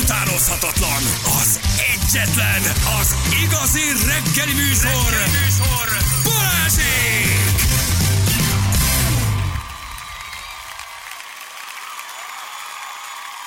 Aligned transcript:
utánozhatatlan, 0.00 1.02
az 1.40 1.60
egyetlen, 1.94 2.62
az 3.00 3.14
igazi 3.44 3.86
reggeli 4.06 4.52
műsor, 4.52 5.10
reggeli 5.10 5.30
műsor. 5.44 5.88
Balázsék! 6.24 7.52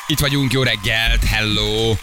Itt 0.08 0.20
vagyunk, 0.20 0.52
jó 0.52 0.63
reggelt, 0.63 1.23
hello! 1.23 1.95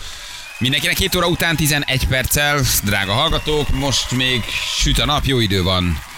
Mindenkinek 0.59 0.99
7 0.99 1.15
óra 1.15 1.27
után 1.27 1.57
11 1.57 2.07
perccel, 2.07 2.61
drága 2.85 3.13
hallgatók, 3.13 3.71
most 3.71 4.11
még 4.11 4.45
süt 4.77 4.99
a 4.99 5.05
nap, 5.05 5.25
jó 5.25 5.39
idő 5.39 5.63
van. 5.63 6.12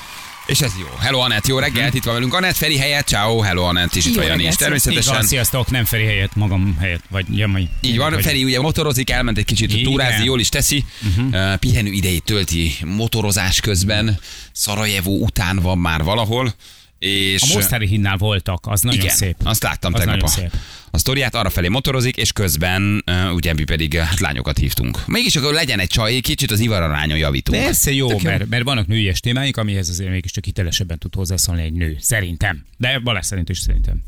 És 0.46 0.60
ez 0.60 0.72
jó. 0.80 0.86
Hello 1.00 1.18
Anett, 1.18 1.46
jó 1.46 1.58
reggelt, 1.58 1.94
itt 1.94 2.04
van 2.04 2.14
velünk 2.14 2.34
Anett, 2.34 2.56
Feri 2.56 2.78
helyett, 2.78 3.06
ciao, 3.06 3.40
hello 3.40 3.62
Anett, 3.62 3.94
és 3.94 4.04
itt 4.04 4.14
van 4.14 4.24
Jani 4.24 4.42
is. 4.42 4.48
reggelt, 4.48 4.52
Így 4.52 4.58
Természetesen. 4.58 5.14
van, 5.14 5.22
sziasztok, 5.24 5.70
nem 5.70 5.84
Feri 5.84 6.04
helyett, 6.04 6.34
magam 6.34 6.76
helyett, 6.80 7.02
vagy 7.10 7.36
Jamai. 7.36 7.68
Így 7.80 7.96
van, 7.96 8.12
vagy, 8.12 8.24
Feri 8.24 8.44
ugye 8.44 8.60
motorozik, 8.60 9.10
elment 9.10 9.38
egy 9.38 9.44
kicsit 9.44 9.72
Igen. 9.72 9.84
túrázni, 9.84 10.24
jól 10.24 10.40
is 10.40 10.48
teszi. 10.48 10.84
Uh-huh. 11.16 11.54
Pihenő 11.54 11.90
idejét 11.90 12.24
tölti 12.24 12.72
motorozás 12.84 13.60
közben. 13.60 14.18
Szarajevó 14.52 15.22
után 15.22 15.58
van 15.58 15.78
már 15.78 16.02
valahol. 16.02 16.54
És 17.04 17.42
A 17.42 17.46
Mostári 17.54 17.86
hinnál 17.86 18.16
voltak, 18.16 18.66
az 18.66 18.80
nagyon 18.80 19.00
igen, 19.00 19.14
szép. 19.14 19.36
azt 19.42 19.62
láttam 19.62 19.94
Az 19.94 20.00
tegnap 20.00 20.22
a, 20.22 20.26
szép. 20.26 20.52
a 20.90 20.98
sztoriát, 20.98 21.34
arra 21.34 21.50
felé 21.50 21.68
motorozik, 21.68 22.16
és 22.16 22.32
közben 22.32 23.04
uh, 23.06 23.34
ugye 23.34 23.52
mi 23.52 23.64
pedig 23.64 23.92
uh, 23.92 24.00
hát 24.00 24.20
lányokat 24.20 24.58
hívtunk. 24.58 25.06
Mégis 25.06 25.36
akkor 25.36 25.52
legyen 25.52 25.78
egy 25.78 25.88
csaj, 25.88 26.20
kicsit 26.20 26.50
az 26.50 26.60
ivararányon 26.60 27.18
javítunk. 27.18 27.62
Persze 27.62 27.92
jó, 27.92 28.08
Tök 28.08 28.22
jó. 28.22 28.30
mert, 28.30 28.48
mert 28.48 28.64
vannak 28.64 28.86
nőies 28.86 29.20
témáink, 29.20 29.56
amihez 29.56 29.88
azért 29.88 30.10
mégiscsak 30.10 30.44
hitelesebben 30.44 30.98
tud 30.98 31.14
hozzászólni 31.14 31.62
egy 31.62 31.72
nő. 31.72 31.96
Szerintem. 32.00 32.64
De 32.76 32.98
Balázs 32.98 33.26
szerint 33.26 33.48
is 33.48 33.58
szerintem. 33.58 34.02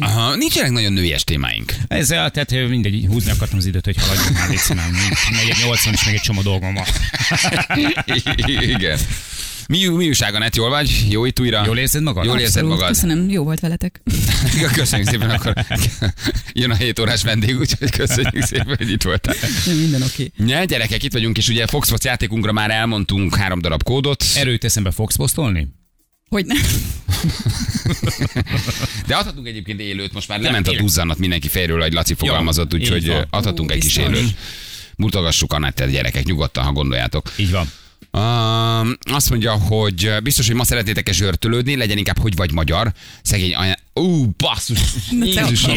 Aha, 0.00 0.34
nincsenek 0.34 0.70
nagyon 0.70 0.92
nőies 0.92 1.24
témáink. 1.24 1.74
Ez, 1.88 2.06
tehát 2.06 2.50
mindegy, 2.50 3.04
húzni 3.08 3.30
akartam 3.30 3.58
az 3.58 3.66
időt, 3.66 3.84
hogy 3.84 3.96
haladjunk 3.96 4.38
már, 4.38 4.48
légy 4.48 4.58
színem. 4.58 4.90
Még 5.30 5.50
egy 5.50 5.64
80 5.64 5.92
és 5.92 6.04
még 6.04 6.14
egy 6.14 6.20
csomó 6.20 6.42
dolgom 6.42 6.74
van. 6.74 6.84
Igen. 8.76 8.98
Mi, 9.68 9.86
mi 9.86 10.06
újság 10.06 10.34
a 10.34 10.38
net, 10.38 10.56
jól 10.56 10.68
vagy? 10.68 11.06
Jó 11.10 11.24
itt 11.24 11.40
újra? 11.40 11.62
Jól 11.66 11.78
érzed 11.78 12.02
magad? 12.02 12.24
Jól 12.24 12.38
érzed 12.38 12.64
magad? 12.64 12.86
Köszönöm, 12.88 13.30
jó 13.30 13.44
volt 13.44 13.60
veletek. 13.60 14.02
Köszönjük 14.72 15.08
szépen, 15.08 15.30
akkor 15.30 15.54
jön 16.52 16.70
a 16.70 16.74
7 16.74 16.98
órás 16.98 17.22
vendég, 17.22 17.58
úgyhogy 17.58 17.90
köszönjük 17.90 18.42
szépen, 18.42 18.76
hogy 18.76 18.90
itt 18.90 19.02
voltál. 19.02 19.34
Minden 19.66 20.02
oké. 20.02 20.32
Ja, 20.46 20.64
gyerekek, 20.64 21.02
itt 21.02 21.12
vagyunk, 21.12 21.36
és 21.36 21.48
ugye 21.48 21.66
Foxbox 21.66 22.04
játékunkra 22.04 22.52
már 22.52 22.70
elmondtunk 22.70 23.36
három 23.36 23.60
darab 23.60 23.82
kódot, 23.82 24.24
Erőt 24.36 24.64
eszembe 24.64 24.90
fogsz 24.90 25.16
posztolni? 25.16 25.68
Hogy 26.28 26.46
nem? 26.46 26.58
de 29.06 29.16
adhatunk 29.16 29.46
egyébként 29.46 29.80
élőt, 29.80 30.12
most 30.12 30.28
már 30.28 30.40
lement 30.40 30.68
a 30.68 30.76
duzzanat 30.76 31.18
mindenki 31.18 31.48
fejről, 31.48 31.80
hogy 31.80 31.92
Laci 31.92 32.14
fogalmazott, 32.14 32.74
úgyhogy 32.74 33.12
adhatunk 33.30 33.70
Ó, 33.70 33.74
egy 33.74 33.80
kis 33.80 33.96
élőt. 33.96 34.34
Mutagassuk 34.96 35.52
Anettet, 35.52 35.90
gyerekek, 35.90 36.24
nyugodtan, 36.24 36.64
ha 36.64 36.72
gondoljátok. 36.72 37.32
Így 37.36 37.50
van. 37.50 37.70
Uh, 38.12 38.88
azt 39.14 39.30
mondja, 39.30 39.52
hogy 39.52 40.16
biztos, 40.22 40.46
hogy 40.46 40.56
ma 40.56 40.64
szeretnétek-e 40.64 41.12
zsörtölődni, 41.12 41.76
legyen 41.76 41.98
inkább 41.98 42.18
hogy 42.18 42.36
vagy 42.36 42.52
magyar. 42.52 42.92
Szegény. 43.22 43.54
Ú, 43.98 44.34
basszus! 44.36 44.80
Jézusom! 45.10 45.74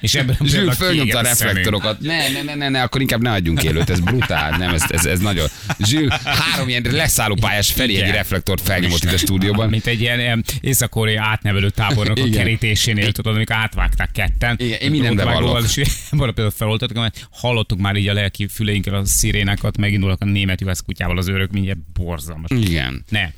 És 0.00 0.14
ebben 0.14 0.36
Zsül 0.44 0.72
fölnyomta 0.72 1.18
a 1.18 1.22
reflektorokat. 1.22 2.00
Ne, 2.00 2.28
ne, 2.28 2.42
ne, 2.42 2.54
ne, 2.54 2.68
ne, 2.68 2.82
akkor 2.82 3.00
inkább 3.00 3.22
ne 3.22 3.30
adjunk 3.30 3.62
élőt, 3.62 3.90
ez 3.90 4.00
brutál. 4.00 4.56
Nem, 4.56 4.74
ez, 4.74 4.82
ez, 4.88 5.04
ez 5.04 5.20
nagyon. 5.20 5.46
Zsül 5.78 6.08
három 6.24 6.68
ilyen 6.68 6.86
leszálló 6.90 7.36
pályás 7.40 7.72
Feri 7.72 8.02
egy 8.02 8.10
reflektort 8.10 8.60
felnyomott 8.60 9.04
itt 9.04 9.12
a 9.12 9.16
stúdióban. 9.16 9.68
Mint 9.68 9.86
egy 9.86 10.00
ilyen 10.00 10.44
észak-koreai 10.60 11.16
átnevelő 11.16 11.70
tábornak 11.70 12.18
a 12.18 12.28
kerítésénél, 12.32 13.12
tudod, 13.12 13.34
amikor 13.34 13.56
átvágták 13.56 14.10
ketten. 14.12 14.56
Igen, 14.58 14.78
én 14.80 14.90
mindent 14.90 15.16
bevallok. 15.16 15.40
vágóval, 15.40 15.64
És 15.64 15.88
valami 16.10 16.32
például 16.32 16.54
feloltottak, 16.56 16.96
mert 16.96 17.28
hallottuk 17.30 17.78
már 17.78 17.96
így 17.96 18.08
a 18.08 18.12
lelki 18.12 18.48
füleinkkel 18.48 18.94
a 18.94 19.04
szirénákat, 19.04 19.76
megindulnak 19.76 20.20
a 20.20 20.24
német 20.24 20.60
üvesz 20.60 20.80
kutyával 20.80 21.18
az 21.18 21.28
őrök, 21.28 21.50
mindjárt 21.50 21.78
borzalmas. 21.94 22.50
Igen. 22.50 23.04
Ne. 23.08 23.30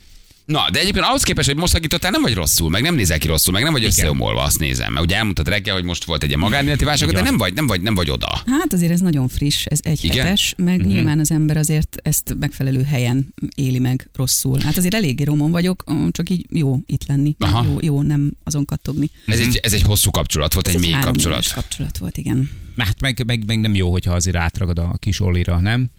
Na, 0.50 0.70
de 0.72 0.78
egyébként 0.80 1.04
ahhoz 1.04 1.22
képest, 1.22 1.48
hogy 1.48 1.56
most 1.56 1.72
szakítottál, 1.72 2.10
nem 2.10 2.22
vagy 2.22 2.34
rosszul, 2.34 2.70
meg 2.70 2.82
nem 2.82 2.94
nézel 2.94 3.18
ki 3.18 3.26
rosszul, 3.26 3.52
meg 3.52 3.62
nem 3.62 3.72
vagy 3.72 3.84
összeomolva, 3.84 4.42
azt 4.42 4.58
nézem. 4.58 4.92
Mert 4.92 5.04
ugye 5.04 5.16
elmondtad 5.16 5.48
reggel, 5.48 5.74
hogy 5.74 5.84
most 5.84 6.04
volt 6.04 6.22
egy 6.22 6.36
magánéleti 6.36 6.84
válság, 6.84 7.06
de 7.08 7.12
Igen. 7.12 7.24
nem 7.24 7.36
vagy, 7.36 7.54
nem 7.54 7.66
vagy, 7.66 7.80
nem 7.80 7.94
vagy 7.94 8.10
oda. 8.10 8.42
Hát 8.46 8.72
azért 8.72 8.92
ez 8.92 9.00
nagyon 9.00 9.28
friss, 9.28 9.64
ez 9.64 9.78
egy 9.82 10.04
Igen? 10.04 10.24
hetes, 10.24 10.54
meg 10.56 10.78
Mhm. 10.78 10.88
nyilván 10.88 11.18
az 11.18 11.30
ember 11.30 11.56
azért 11.56 11.96
ezt 12.02 12.36
megfelelő 12.40 12.82
helyen 12.82 13.34
éli 13.54 13.78
meg 13.78 14.08
rosszul. 14.14 14.58
Hát 14.60 14.76
azért 14.76 14.94
eléggé 14.94 15.24
romon 15.24 15.50
vagyok, 15.50 15.84
csak 16.10 16.30
így 16.30 16.46
jó 16.50 16.76
itt 16.86 17.06
lenni. 17.08 17.34
Aha. 17.38 17.64
Jó, 17.64 17.76
jó 17.80 18.02
nem 18.02 18.32
azon 18.44 18.64
kattogni. 18.64 19.10
Ez 19.26 19.38
egy, 19.40 19.56
ez 19.62 19.72
egy 19.72 19.82
hosszú 19.82 20.10
kapcsolat 20.10 20.52
volt, 20.52 20.68
egy 20.68 20.74
Ez 20.74 20.80
mély 20.80 20.90
három 20.92 21.12
kapcsolat. 21.12 21.52
kapcsolat 21.52 21.98
volt, 21.98 22.16
igen. 22.16 22.50
Hát 22.76 23.00
meg, 23.00 23.22
meg, 23.26 23.44
meg, 23.46 23.60
nem 23.60 23.74
jó, 23.74 23.90
hogyha 23.90 24.12
azért 24.14 24.36
átragad 24.36 24.78
a 24.78 24.94
kis 24.98 25.20
Olira, 25.20 25.60
nem? 25.60 25.90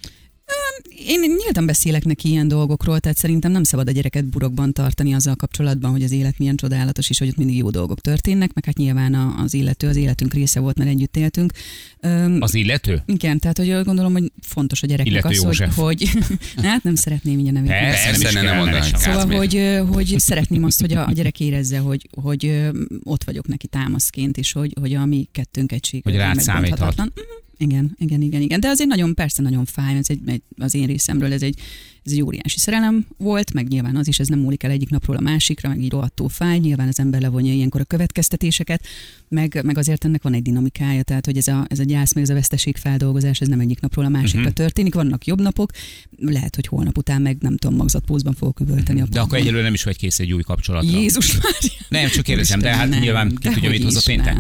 Én 1.08 1.20
nyíltan 1.20 1.66
beszélek 1.66 2.06
neki 2.06 2.30
ilyen 2.30 2.48
dolgokról, 2.48 3.00
tehát 3.00 3.18
szerintem 3.18 3.52
nem 3.52 3.64
szabad 3.64 3.88
a 3.88 3.92
gyereket 3.92 4.26
burokban 4.26 4.74
tartani 4.74 5.14
azzal 5.14 5.36
kapcsolatban, 5.36 5.92
hogy 5.92 6.04
az 6.04 6.12
élet 6.12 6.38
milyen 6.38 6.56
csodálatos, 6.56 7.10
és 7.10 7.20
hogy 7.20 7.28
ott 7.28 7.38
mindig 7.38 7.58
jó 7.58 7.70
dolgok 7.70 8.00
történnek, 8.02 8.54
meg 8.54 8.66
hát 8.66 8.78
nyilván 8.78 9.14
a- 9.14 9.36
az 9.44 9.54
illető 9.54 9.88
az 9.88 9.96
életünk 9.96 10.34
része 10.34 10.60
volt, 10.60 10.78
mert 10.78 10.90
együtt 10.90 11.18
éltünk. 11.18 11.52
Öm, 12.00 12.38
Az 12.42 12.54
illető? 12.56 13.02
igen, 13.06 13.40
tehát 13.40 13.58
hogy 13.58 13.84
gondolom, 13.84 14.12
hogy 14.12 14.32
fontos 14.42 14.84
a 14.84 14.88
gyereknek 14.88 15.14
Illető 15.14 15.28
az, 15.28 15.38
hogy, 15.38 15.60
József. 15.60 15.76
hogy 15.76 16.10
hát 16.64 16.84
nem 16.84 16.96
szeretném 16.96 17.40
így 17.40 17.48
a 17.48 17.52
nevét. 17.52 17.70
Persze, 17.70 18.06
Persze, 18.22 18.42
nem 18.42 18.56
nem 18.56 18.66
kell. 18.72 18.82
Szóval, 18.82 19.38
hogy, 19.38 19.80
hogy 19.92 20.16
szeretném 20.20 20.64
azt, 20.64 20.80
hogy 20.82 20.94
a, 20.94 21.08
a 21.08 21.12
gyerek 21.12 21.40
érezze, 21.40 21.78
hogy, 21.78 22.08
hogy 22.22 22.70
ott 23.04 23.24
vagyok 23.24 23.48
neki 23.48 23.68
támaszként, 23.68 24.38
és 24.38 24.52
hogy, 24.52 24.74
hogy 24.80 24.94
a 24.94 25.06
mi 25.06 25.28
kettőnk 25.32 25.72
egység. 25.72 26.04
Hogy 26.04 26.16
rád 26.16 26.36
megbonthatatlan. 26.46 27.12
Mhm, 27.16 27.24
Igen, 27.58 27.96
igen, 28.00 28.22
igen, 28.22 28.42
igen. 28.42 28.60
De 28.60 28.68
azért 28.68 28.90
nagyon, 28.90 29.14
persze 29.16 29.42
nagyon 29.42 29.66
fáj, 29.66 29.98
ez 29.98 30.06
egy, 30.10 30.20
egy, 30.26 30.42
az 30.58 30.74
én 30.76 30.88
részemről 30.92 31.34
ez 31.34 31.42
egy, 31.42 31.60
ez 32.06 32.12
egy 32.12 32.22
óriási 32.22 32.60
szerelem 32.60 33.06
volt, 33.18 33.54
meg 33.54 33.68
nyilván 33.68 33.96
az 33.96 34.08
is, 34.08 34.20
ez 34.20 34.28
nem 34.28 34.40
múlik 34.40 34.64
el 34.64 34.72
egyik 34.72 34.90
napról 34.90 35.16
a 35.16 35.20
másikra, 35.20 35.70
meg 35.70 35.82
így 35.82 35.92
rohadtól 35.92 36.30
fáj, 36.30 36.58
nyilván 36.58 36.88
az 36.88 37.00
ember 37.00 37.22
levonja 37.22 37.54
ilyenkor 37.54 37.82
a 37.82 37.84
következtetéseket, 37.84 38.86
meg, 39.28 39.60
meg 39.64 39.78
azért 39.78 40.06
ennek 40.06 40.24
van 40.24 40.34
egy 40.34 40.42
dinamikája, 40.42 41.04
tehát 41.04 41.26
hogy 41.26 41.38
ez 41.38 41.48
a, 41.48 41.66
ez 41.68 41.80
a 41.80 41.84
gyász, 41.84 42.14
meg 42.14 42.24
ez 42.24 42.30
a 42.30 42.34
veszteség 42.34 42.78
feldolgozás, 42.78 43.40
ez 43.40 43.48
nem 43.48 43.60
egyik 43.60 43.80
napról 43.80 44.06
a 44.06 44.10
másikra 44.10 44.40
uh-huh. 44.40 44.54
történik, 44.54 44.94
vannak 44.94 45.26
jobb 45.26 45.42
napok, 45.42 45.72
lehet, 46.18 46.56
hogy 46.56 46.68
holnap 46.68 46.98
után 46.98 47.22
meg 47.22 47.38
nem 47.40 47.58
tudom, 47.58 47.76
magzatpózban 47.76 48.34
fogok 48.34 48.60
üvölteni 48.60 49.02
a 49.02 49.06
De 49.10 49.20
akkor 49.20 49.38
egyelőre 49.38 49.64
nem 49.64 49.74
is 49.74 49.84
vagy 49.84 49.98
kész 49.98 50.20
egy 50.20 50.34
új 50.34 50.42
kapcsolatra. 50.42 50.90
Jézus 50.90 51.38
már. 51.38 51.54
Nem, 51.90 52.10
csak 52.10 52.24
kérdezem, 52.24 52.60
de 52.60 52.76
hát 52.76 53.00
nyilván 53.00 53.36
ki 53.42 53.50
tudja, 53.50 53.70
mit 53.70 53.84
hoz 53.84 53.96
a 53.96 54.02
péntek. 54.06 54.38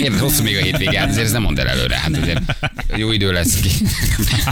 Érted, 0.00 0.20
hosszú 0.26 0.42
még 0.42 0.56
a 0.56 0.62
hétvége, 0.62 0.98
hát 0.98 1.08
azért 1.08 1.24
ez 1.24 1.32
nem 1.32 1.42
mond 1.42 1.58
el 1.58 1.68
előre. 1.68 1.96
Hát 1.96 2.16
azért 2.16 2.42
jó 2.96 3.12
idő 3.12 3.32
lesz 3.32 3.60
ki. 3.60 3.68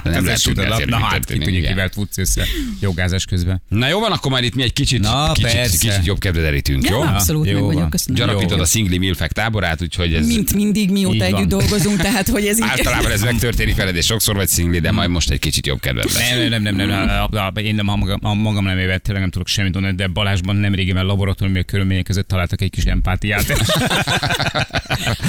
Nem 0.04 0.24
lehet 0.24 0.42
tudni 0.42 0.64
azért, 0.64 0.88
Na 0.88 0.98
hát, 1.34 1.48
ki 1.48 1.50
történik, 1.50 1.60
tudja, 1.60 1.68
kivel 1.68 1.88
futsz 1.88 2.18
össze 2.18 2.44
jogázás 2.80 3.24
közben. 3.24 3.62
Na 3.68 3.88
jó 3.88 4.00
van, 4.00 4.12
akkor 4.12 4.30
majd 4.30 4.44
itt 4.44 4.54
mi 4.54 4.62
egy 4.62 4.72
kicsit, 4.72 5.00
Na, 5.00 5.32
kicsit, 5.32 5.52
persze. 5.52 5.78
kicsit 5.78 6.04
jobb 6.04 6.18
kedve 6.18 6.40
derítünk, 6.40 6.88
jó? 6.88 7.00
Abszolút 7.00 7.46
Jó 7.46 7.52
meg 7.54 7.62
vagyok, 7.62 7.90
köszönöm. 7.90 8.20
Gyarapítod 8.20 8.60
a 8.60 8.64
szingli 8.64 8.98
milfek 8.98 9.32
táborát, 9.32 9.82
úgyhogy 9.82 10.14
ez 10.14 10.26
Mint 10.26 10.54
mindig, 10.54 10.90
mióta 10.90 11.24
együtt 11.24 11.48
dolgozunk, 11.48 12.00
tehát 12.00 12.28
hogy 12.28 12.46
ez 12.46 12.58
így... 12.58 12.64
általában 12.68 13.10
ez 13.10 13.22
megtörténik 13.22 13.76
veled, 13.76 13.96
és 13.96 14.06
sokszor 14.06 14.34
vagy 14.34 14.48
szingli, 14.48 14.78
de 14.78 14.90
majd 14.90 15.10
most 15.10 15.30
egy 15.30 15.38
kicsit 15.38 15.66
jobb 15.66 15.80
kedved 15.80 16.04
lesz. 16.04 16.30
Nem, 16.30 16.48
nem, 16.48 16.62
nem, 16.62 16.76
nem, 16.76 17.30
nem, 17.30 17.56
én 17.56 17.74
nem, 17.74 17.88
a 17.88 18.34
magam, 18.34 18.64
nem 18.64 18.78
évet, 18.78 19.02
tényleg 19.02 19.22
nem 19.22 19.30
tudok 19.30 19.48
semmit 19.48 19.72
mondani, 19.72 19.94
de 19.94 20.06
Balázsban 20.06 20.56
nem 20.56 20.74
régiben 20.74 21.04
laboratóriumi 21.04 21.64
körülmények 21.64 22.04
között 22.04 22.28
találtak 22.28 22.60
egy 22.60 22.70
kis 22.70 22.84
empátiát. 22.84 23.44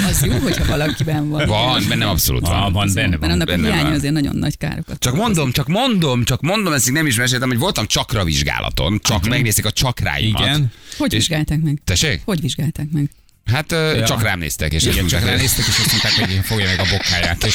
Az 0.08 0.24
jó, 0.24 0.38
hogyha 0.38 0.64
valakiben 0.64 1.28
van. 1.28 1.46
Van, 1.46 1.82
bennem 1.88 2.08
abszolút 2.08 2.46
van. 2.46 2.72
van, 2.72 2.90
benne 2.94 3.08
Mert 3.08 3.20
van. 3.20 3.30
annak 3.30 3.46
benne 3.46 3.66
hiánya 3.66 3.82
van. 3.82 3.92
azért 3.92 4.12
nagyon 4.12 4.36
nagy 4.36 4.58
károkat. 4.58 4.98
Csak 4.98 5.14
mondom, 5.14 5.52
csak 5.52 5.66
mondom, 5.66 5.95
csak 6.24 6.40
mondom, 6.40 6.72
ezt 6.72 6.92
nem 6.92 7.06
is 7.06 7.16
meséltem, 7.16 7.48
hogy 7.48 7.58
voltam 7.58 7.86
csakra 7.86 8.24
vizsgálaton, 8.24 8.98
csak 9.02 9.28
megnézték 9.28 9.64
a 9.64 9.70
csakráimat. 9.70 10.40
Igen. 10.40 10.72
Hogy 10.98 11.12
És- 11.12 11.18
vizsgálták 11.18 11.60
meg? 11.60 11.80
Tessék? 11.84 12.22
Hogy 12.24 12.40
vizsgálták 12.40 12.86
meg? 12.92 13.10
Hát 13.52 13.70
Ja. 13.70 14.04
csak 14.06 14.22
rám 14.22 14.38
néztek, 14.38 14.72
és 14.72 14.82
Igen, 14.82 14.98
azt 14.98 15.08
csak 15.08 15.10
mondták, 15.20 15.36
ránéztek, 15.36 15.66
és 15.66 15.78
azt 15.78 15.90
mondták, 15.90 16.12
hogy 16.12 16.40
fogja 16.44 16.66
meg 16.66 16.80
a 16.80 16.84
bokáját. 16.90 17.44
És 17.44 17.54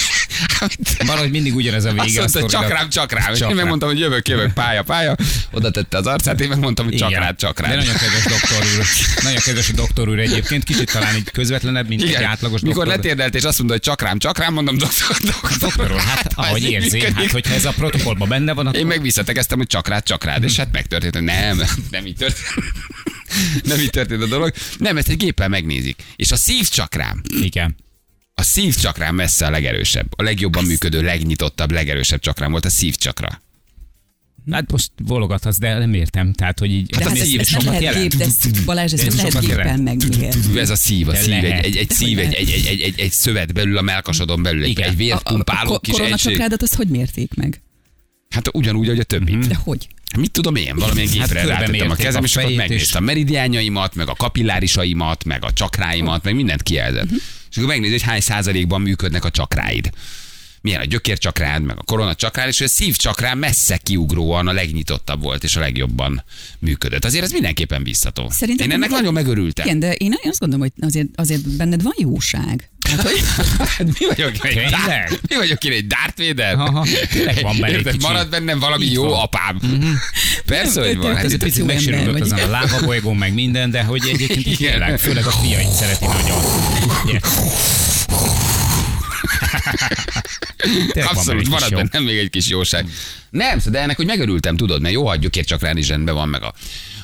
valahogy 1.06 1.32
mindig 1.32 1.56
ugyanez 1.56 1.86
a 1.86 1.90
Azt 1.90 2.06
vége. 2.08 2.20
a 2.22 2.28
mondta, 2.32 2.48
csak 2.50 2.70
rám, 2.70 2.90
csak 2.90 3.12
rám. 3.12 3.26
Csak 3.34 3.36
én 3.42 3.48
rám. 3.48 3.56
megmondtam, 3.56 3.90
hogy 3.90 4.00
jövök, 4.00 4.28
jövök, 4.28 4.54
pálya, 4.54 4.84
pálya. 4.84 5.16
Oda 5.52 5.72
tette 5.72 5.98
az 5.98 6.08
arcát, 6.08 6.42
én 6.42 6.48
megmondtam, 6.48 6.86
hogy 6.86 6.96
csak 6.96 7.12
rád, 7.12 7.36
csak 7.38 7.62
De 7.62 7.68
rád. 7.68 7.78
nagyon 7.78 7.94
kedves 7.94 8.24
doktor 8.24 8.66
úr. 8.78 8.86
Nagyon 9.24 9.40
kedves 9.40 9.70
a 9.70 9.74
doktor 9.74 10.10
úr 10.10 10.20
egyébként. 10.20 10.64
Kicsit 10.64 10.92
talán 10.92 11.16
így 11.16 11.32
közvetlenebb, 11.32 11.88
mint 11.88 12.02
egy 12.02 12.10
Igen. 12.10 12.24
átlagos 12.24 12.62
Mikor 12.62 12.76
doktor. 12.86 12.96
letérdelt, 12.96 13.36
és 13.36 13.44
azt 13.44 13.58
mondta, 13.58 13.74
hogy 13.76 13.84
csak 13.86 14.02
rám, 14.02 14.20
csak 14.20 14.38
rám, 14.38 14.54
mondom, 14.54 14.78
doktor, 14.78 15.18
doktor. 15.22 15.58
Doktor 15.60 15.92
úr, 15.92 16.00
hát 16.00 16.26
ez 16.26 16.32
ahogy 16.36 16.64
érzi, 16.64 16.98
működik. 16.98 17.16
hát 17.18 17.32
hogyha 17.32 17.54
ez 17.54 17.66
a 17.66 17.72
protokollban 17.72 18.30
benne 18.30 18.54
van, 18.54 18.66
Én 18.66 18.72
akkor 18.74 18.86
meg 18.86 19.02
visszatekeztem, 19.02 19.58
hogy 19.58 19.68
csak 19.68 19.88
rád, 19.88 20.04
csak 20.04 20.24
rád, 20.24 20.44
és 20.44 20.56
hát 20.56 20.72
megtörtént, 20.72 21.14
hogy 21.14 21.24
nem, 21.24 21.62
nem 21.92 22.06
így 22.06 22.16
történt. 22.16 22.48
Nem 23.63 23.80
így 23.80 23.89
történt 23.89 24.22
a 24.22 24.28
dolog. 24.28 24.54
Nem, 24.78 24.98
ezt 24.98 25.10
egy 25.10 25.18
géppel 25.18 25.48
megnézik. 25.48 26.04
És 26.16 26.31
a 26.31 26.36
szívcsakrám, 26.36 27.22
igen. 27.42 27.75
a 28.33 28.44
szívcsakrám 28.44 29.16
messze 29.16 29.45
a 29.45 29.50
legerősebb. 29.50 30.07
A 30.16 30.24
legjobban 30.24 30.63
működő, 30.63 31.01
legnyitottabb, 31.01 31.72
legerősebb 31.72 32.19
csakrám 32.19 32.51
volt 32.51 32.66
a 32.66 32.69
szívcsakra. 32.69 33.42
Hát 34.51 34.72
most 34.72 34.92
bologathatsz, 35.04 35.57
de 35.57 35.78
nem 35.78 35.94
értem. 35.94 36.33
Tehát, 36.33 36.60
hogy 36.60 36.72
így... 36.72 36.95
A 36.98 37.04
hát 37.04 37.18
ez, 37.18 37.33
ez 37.38 37.50
nem 37.50 37.66
lehet 37.66 37.81
jelent. 37.81 38.16
gép, 38.16 38.19
de 38.19 38.62
Balázs, 38.66 38.94
ezt 38.94 39.06
Ez 39.06 39.16
nem 39.16 39.25
lehet 39.25 39.45
gépen 39.45 39.80
megmérni. 39.80 40.60
Ez 40.60 40.69
a 40.69 40.75
szív, 40.75 41.07
a 41.07 41.12
De 41.12 41.19
szív, 41.19 41.34
egy, 41.34 41.44
lehet. 41.44 41.66
egy, 41.66 41.77
egy 41.77 41.89
szív, 41.89 42.19
egy, 42.19 42.34
egy, 42.34 42.50
egy, 42.50 42.66
egy, 42.66 42.81
egy, 42.81 43.00
egy 43.00 43.12
szövet 43.12 43.54
belül, 43.54 43.77
a 43.77 43.81
melkasodon 43.81 44.44
belül, 44.44 44.63
egy, 44.63 44.80
egy 44.80 44.95
vért 44.95 45.24
pumpáló 45.24 45.69
kis 45.69 45.77
egység. 45.80 45.94
koronacsakrádat 45.94 46.62
azt 46.62 46.75
hogy 46.75 46.88
mérték 46.88 47.34
meg? 47.34 47.62
Hát 48.30 48.50
ugyanúgy, 48.54 48.86
ahogy 48.86 49.00
a 49.00 49.04
többit. 49.04 49.48
De 49.48 49.56
hogy? 49.56 49.88
Mit 50.18 50.31
tudom 50.31 50.56
én, 50.56 50.75
valamilyen 50.75 51.10
Hát 51.10 51.18
gépre 51.18 51.42
körbe 51.42 51.58
rátettem 51.58 51.90
a 51.90 51.96
kezem, 51.96 52.22
a 52.22 52.25
és 52.25 52.36
akkor 52.36 52.52
megnéztem 52.52 53.04
a 53.04 53.06
meridiányaimat, 53.06 53.96
meg 53.96 54.10
a 54.10 54.16
kapillárisaimat, 54.16 55.24
meg 55.24 55.44
a 55.46 55.54
csakráimat, 55.54 56.24
meg 56.24 56.36
mindent 56.36 56.63
kijelzett. 56.63 57.10
És 57.50 57.58
akkor 57.58 57.69
megnézi, 57.69 57.92
hogy 57.92 58.02
hány 58.02 58.22
százalékban 58.22 58.81
működnek 58.81 59.25
a 59.25 59.30
csakráid. 59.30 59.90
Milyen 60.62 60.81
a 60.81 60.86
gyökércsakrád, 60.86 61.62
meg 61.63 61.78
a 61.78 61.84
koronacsakrád, 61.84 62.48
és 62.48 62.62
a 62.62 62.68
szívcsakrán 62.68 63.38
messze 63.38 63.78
kiugróan 63.78 64.48
a 64.48 64.52
legnyitottabb 64.52 65.22
volt, 65.22 65.44
és 65.44 65.56
a 65.56 65.60
legjobban 65.60 66.24
működött. 66.60 67.06
Azért 67.06 67.24
ez 67.24 67.31
mindenképpen 67.31 67.84
biztató. 67.84 68.30
Szerintem 68.30 68.66
én 68.69 68.72
ennek 68.75 68.90
nem- 68.90 68.98
nagyon 68.98 69.13
megörültem. 69.13 69.66
Igen, 69.66 69.80
de 69.80 69.94
én 69.94 70.13
azt 70.30 70.40
gondolom, 70.40 70.66
hogy 70.66 70.88
azért, 70.88 71.08
azért 71.16 71.50
benned 71.50 71.81
van 71.81 71.94
jóság. 71.98 72.69
Hát, 72.90 73.02
hogy 73.02 73.22
Hát 73.58 73.84
mi 74.00 74.06
vagyok 74.08 74.36
én? 74.46 74.58
egy 74.58 74.69
Tényleg? 74.69 75.19
Mi 75.30 75.36
vagyok 75.36 75.63
én 75.63 75.72
egy 75.72 75.88
Darth 75.88 76.28
Vader? 76.28 76.54
Aha, 76.60 76.86
van 77.42 77.58
benne 77.60 77.69
Érted? 77.78 78.02
Marad 78.02 78.30
bennem 78.30 78.60
valami 78.60 78.86
Így 78.86 78.92
jó 78.94 79.04
van. 79.04 79.19
apám. 79.22 79.60
Persze, 80.46 80.86
hogy 80.86 80.98
van. 80.98 81.16
Hát 81.16 81.24
ez 81.25 81.31
egy 81.31 81.40
Picit 81.40 81.69
ember 81.69 82.22
azon 82.22 82.40
a 82.40 82.48
lábabolygón, 82.50 83.16
meg 83.18 83.34
minden, 83.34 83.72
de 83.72 83.84
hogy 83.84 84.02
egyébként 84.13 84.46
Igen. 84.46 84.72
tényleg, 84.72 85.00
főleg 85.00 85.25
a 85.25 85.31
fiait 85.31 85.72
szereti 85.72 86.06
nagyon. 86.06 86.42
Van 90.94 91.06
Abszolút, 91.06 91.25
benne 91.25 91.40
kis 91.40 91.50
marad 91.50 91.72
jó. 91.72 91.78
bennem 91.78 92.04
még 92.04 92.18
egy 92.18 92.30
kis 92.30 92.48
jóság. 92.48 92.86
Nem, 93.30 93.58
szóval, 93.58 93.74
de 93.74 93.80
ennek 93.80 93.96
hogy 93.96 94.06
megörültem, 94.06 94.56
tudod, 94.56 94.81
mert 94.81 94.94
jó, 94.94 95.08
hogy 95.08 95.19
gyökércsakrán 95.19 95.78
is 95.78 95.88
rendben 95.88 96.16
van, 96.16 96.30
meg 96.30 96.44
a, 96.44 96.54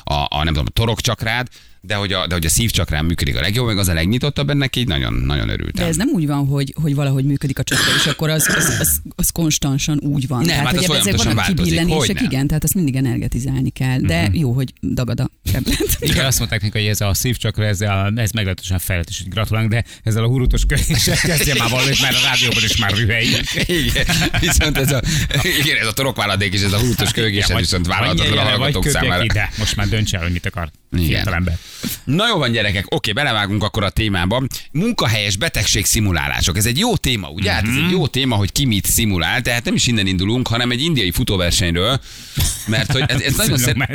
a, 0.04 0.26
a 0.28 0.44
nem 0.44 0.46
tudom, 0.46 0.66
a 0.68 0.70
torokcsakrád, 0.70 1.48
de 1.80 1.94
hogy 1.94 2.12
a, 2.12 2.26
de 2.26 2.34
hogy 2.34 2.46
a 2.46 2.48
szívcsakrán 2.48 3.04
működik 3.04 3.36
a 3.36 3.40
legjobb, 3.40 3.66
meg 3.66 3.78
az 3.78 3.88
a 3.88 3.92
legnyitottabb, 3.92 4.50
ennek 4.50 4.76
így 4.76 4.86
nagyon, 4.86 5.12
nagyon 5.12 5.46
de 5.46 5.52
örültem. 5.52 5.88
ez 5.88 5.96
nem 5.96 6.08
úgy 6.12 6.26
van, 6.26 6.46
hogy, 6.46 6.74
hogy 6.82 6.94
valahogy 6.94 7.24
működik 7.24 7.58
a 7.58 7.62
csakra, 7.62 7.94
és 7.98 8.06
akkor 8.06 8.28
az, 8.28 8.48
az, 8.56 8.76
az, 8.80 9.00
az 9.16 9.30
konstansan 9.30 9.98
úgy 10.02 10.26
van. 10.26 10.38
Nem, 10.38 10.46
tehát, 10.48 10.64
hát 10.64 10.76
hogy 10.76 10.96
az 10.96 11.06
ezek 11.06 11.22
vannak 11.22 11.44
kibillenések, 11.44 12.20
igen, 12.20 12.46
tehát 12.46 12.64
azt 12.64 12.74
mindig 12.74 12.96
energetizálni 12.96 13.70
kell. 13.70 13.98
De 13.98 14.30
jó, 14.32 14.52
hogy 14.52 14.72
dagad 14.80 15.20
a 15.20 15.30
keblet. 15.52 15.96
Igen, 16.00 16.24
azt 16.24 16.38
mondták 16.38 16.62
neki, 16.62 16.78
hogy 16.78 16.88
ez 16.88 17.00
a 17.00 17.14
szívcsakra, 17.14 17.64
ez, 17.64 17.80
a, 17.80 18.12
ez 18.16 18.30
meglehetősen 18.30 18.78
fejlett, 18.78 19.08
és 19.08 19.24
gratulálunk, 19.28 19.72
de 19.72 19.84
ezzel 20.02 20.24
a 20.24 20.28
hurutos 20.28 20.64
köréssel 20.66 21.16
kezdje 21.16 21.54
már 21.58 21.70
valamit, 21.70 22.00
mert 22.00 22.16
a 22.16 22.20
rádióban 22.24 22.62
is 22.62 22.76
már 22.76 22.92
rüheljük. 22.92 23.54
Igen, 23.66 24.06
viszont 24.40 24.78
ez 24.78 24.92
a, 24.92 25.02
igen, 25.62 25.76
ez 25.80 25.86
a 25.86 25.92
torokváladék 25.92 26.52
és 26.52 26.62
ez 26.62 26.72
a 26.72 26.78
hútos 26.78 27.10
kölgés, 27.10 27.44
ez 27.44 27.58
viszont 27.58 27.86
vállalhatatlan 27.86 28.38
a 28.38 28.48
hallgatók 28.48 28.86
számára. 28.86 29.24
ide, 29.24 29.50
most 29.58 29.76
már 29.76 29.88
dönts 29.88 30.14
el, 30.14 30.22
hogy 30.22 30.32
mit 30.32 30.46
akar. 30.46 30.70
Igen. 30.92 31.06
Fiatalember. 31.06 31.58
Na 32.04 32.26
jó 32.28 32.38
van 32.38 32.52
gyerekek, 32.52 32.84
oké, 32.94 33.12
belevágunk 33.12 33.62
akkor 33.62 33.82
a 33.84 33.90
témába. 33.90 34.46
Munkahelyes 34.72 35.36
betegség 35.36 35.84
szimulálások. 35.84 36.56
Ez 36.56 36.66
egy 36.66 36.78
jó 36.78 36.96
téma, 36.96 37.28
ugye? 37.28 37.50
Hát 37.52 37.62
ez 37.66 37.74
Mhm. 37.74 37.84
egy 37.84 37.90
jó 37.90 38.06
téma, 38.06 38.36
hogy 38.36 38.52
ki 38.52 38.64
mit 38.64 38.86
szimulál, 38.86 39.40
tehát 39.42 39.64
nem 39.64 39.74
is 39.74 39.86
innen 39.86 40.06
indulunk, 40.06 40.48
hanem 40.48 40.70
egy 40.70 40.82
indiai 40.82 41.10
futóversenyről, 41.10 42.00
mert 42.66 42.92
hogy 42.92 43.04
ez, 43.08 43.20
ez 43.20 43.36
nagyon 43.36 43.58
szer... 43.58 43.76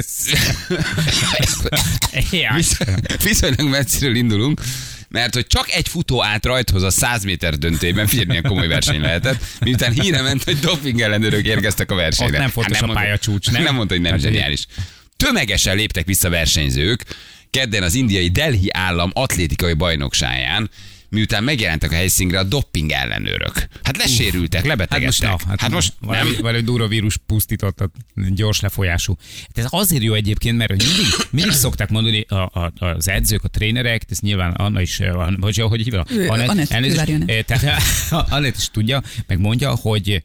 Viszonylag- 3.23 3.69
messziről 3.69 4.15
indulunk, 4.15 4.61
mert 5.09 5.33
hogy 5.33 5.47
csak 5.47 5.71
egy 5.71 5.87
futó 5.87 6.23
állt 6.23 6.45
rajthoz 6.45 6.83
a 6.83 6.89
100 6.89 7.23
méter 7.23 7.57
döntőjében, 7.57 8.07
figyelj, 8.07 8.25
milyen 8.27 8.43
komoly 8.43 8.67
verseny 8.67 9.01
lehetett, 9.01 9.43
miután 9.59 9.91
híre 9.93 10.21
ment, 10.21 10.43
hogy 10.43 10.59
doping 10.59 11.01
ellenőrök 11.01 11.45
érkeztek 11.45 11.91
a 11.91 11.95
versenyre. 11.95 12.33
Ott 12.33 12.39
nem 12.39 12.49
fontos 12.49 12.77
a 12.81 12.85
mondta- 12.85 13.03
pályacsúcs, 13.03 13.51
nem? 13.51 13.63
Nem 13.63 13.75
mondta, 13.75 13.93
hogy 13.93 14.03
nem 14.03 14.11
Hát, 14.11 14.21
zseniális. 14.21 14.65
Tömegesen 15.17 15.75
léptek 15.75 16.05
vissza 16.05 16.29
versenyzők, 16.29 17.03
kedden 17.53 17.83
az 17.83 17.93
indiai 17.93 18.29
Delhi 18.29 18.69
állam 18.71 19.11
atlétikai 19.13 19.73
bajnokságán, 19.73 20.69
miután 21.09 21.43
megjelentek 21.43 21.91
a 21.91 21.95
helyszínre 21.95 22.39
a 22.39 22.43
doping 22.43 22.91
ellenőrök. 22.91 23.67
Hát 23.83 23.97
lesérültek, 23.97 24.59
Hát 24.59 24.69
lebetegedtek. 24.69 25.05
most, 25.05 25.21
na, 25.21 25.49
hát, 25.49 25.59
hát 25.61 25.71
most 25.71 25.93
valami, 25.99 26.31
nem. 26.31 26.41
valami 26.41 26.63
durva 26.63 26.87
vírus 26.87 27.17
pusztított 27.17 27.79
a 27.81 27.89
gyors 28.15 28.59
lefolyású. 28.59 29.17
Hát 29.37 29.57
ez 29.57 29.65
azért 29.69 30.03
jó 30.03 30.13
egyébként, 30.13 30.57
mert 30.57 30.69
mindig, 30.69 31.05
mindig 31.29 31.53
szokták 31.53 31.89
mondani 31.89 32.25
a, 32.27 32.35
a, 32.35 32.73
az 32.75 33.07
edzők, 33.07 33.43
a 33.43 33.47
trénerek, 33.47 34.03
ez 34.09 34.19
nyilván 34.19 34.51
Anna 34.51 34.81
is, 34.81 34.99
eh, 34.99 35.13
vagy 35.37 35.57
hogy 35.57 35.81
hívja? 35.81 36.05
Anett, 36.27 36.49
Anett. 36.49 36.71
Anett 38.29 38.55
is 38.57 38.69
tudja, 38.71 39.01
meg 39.27 39.39
mondja, 39.39 39.75
hogy 39.75 40.23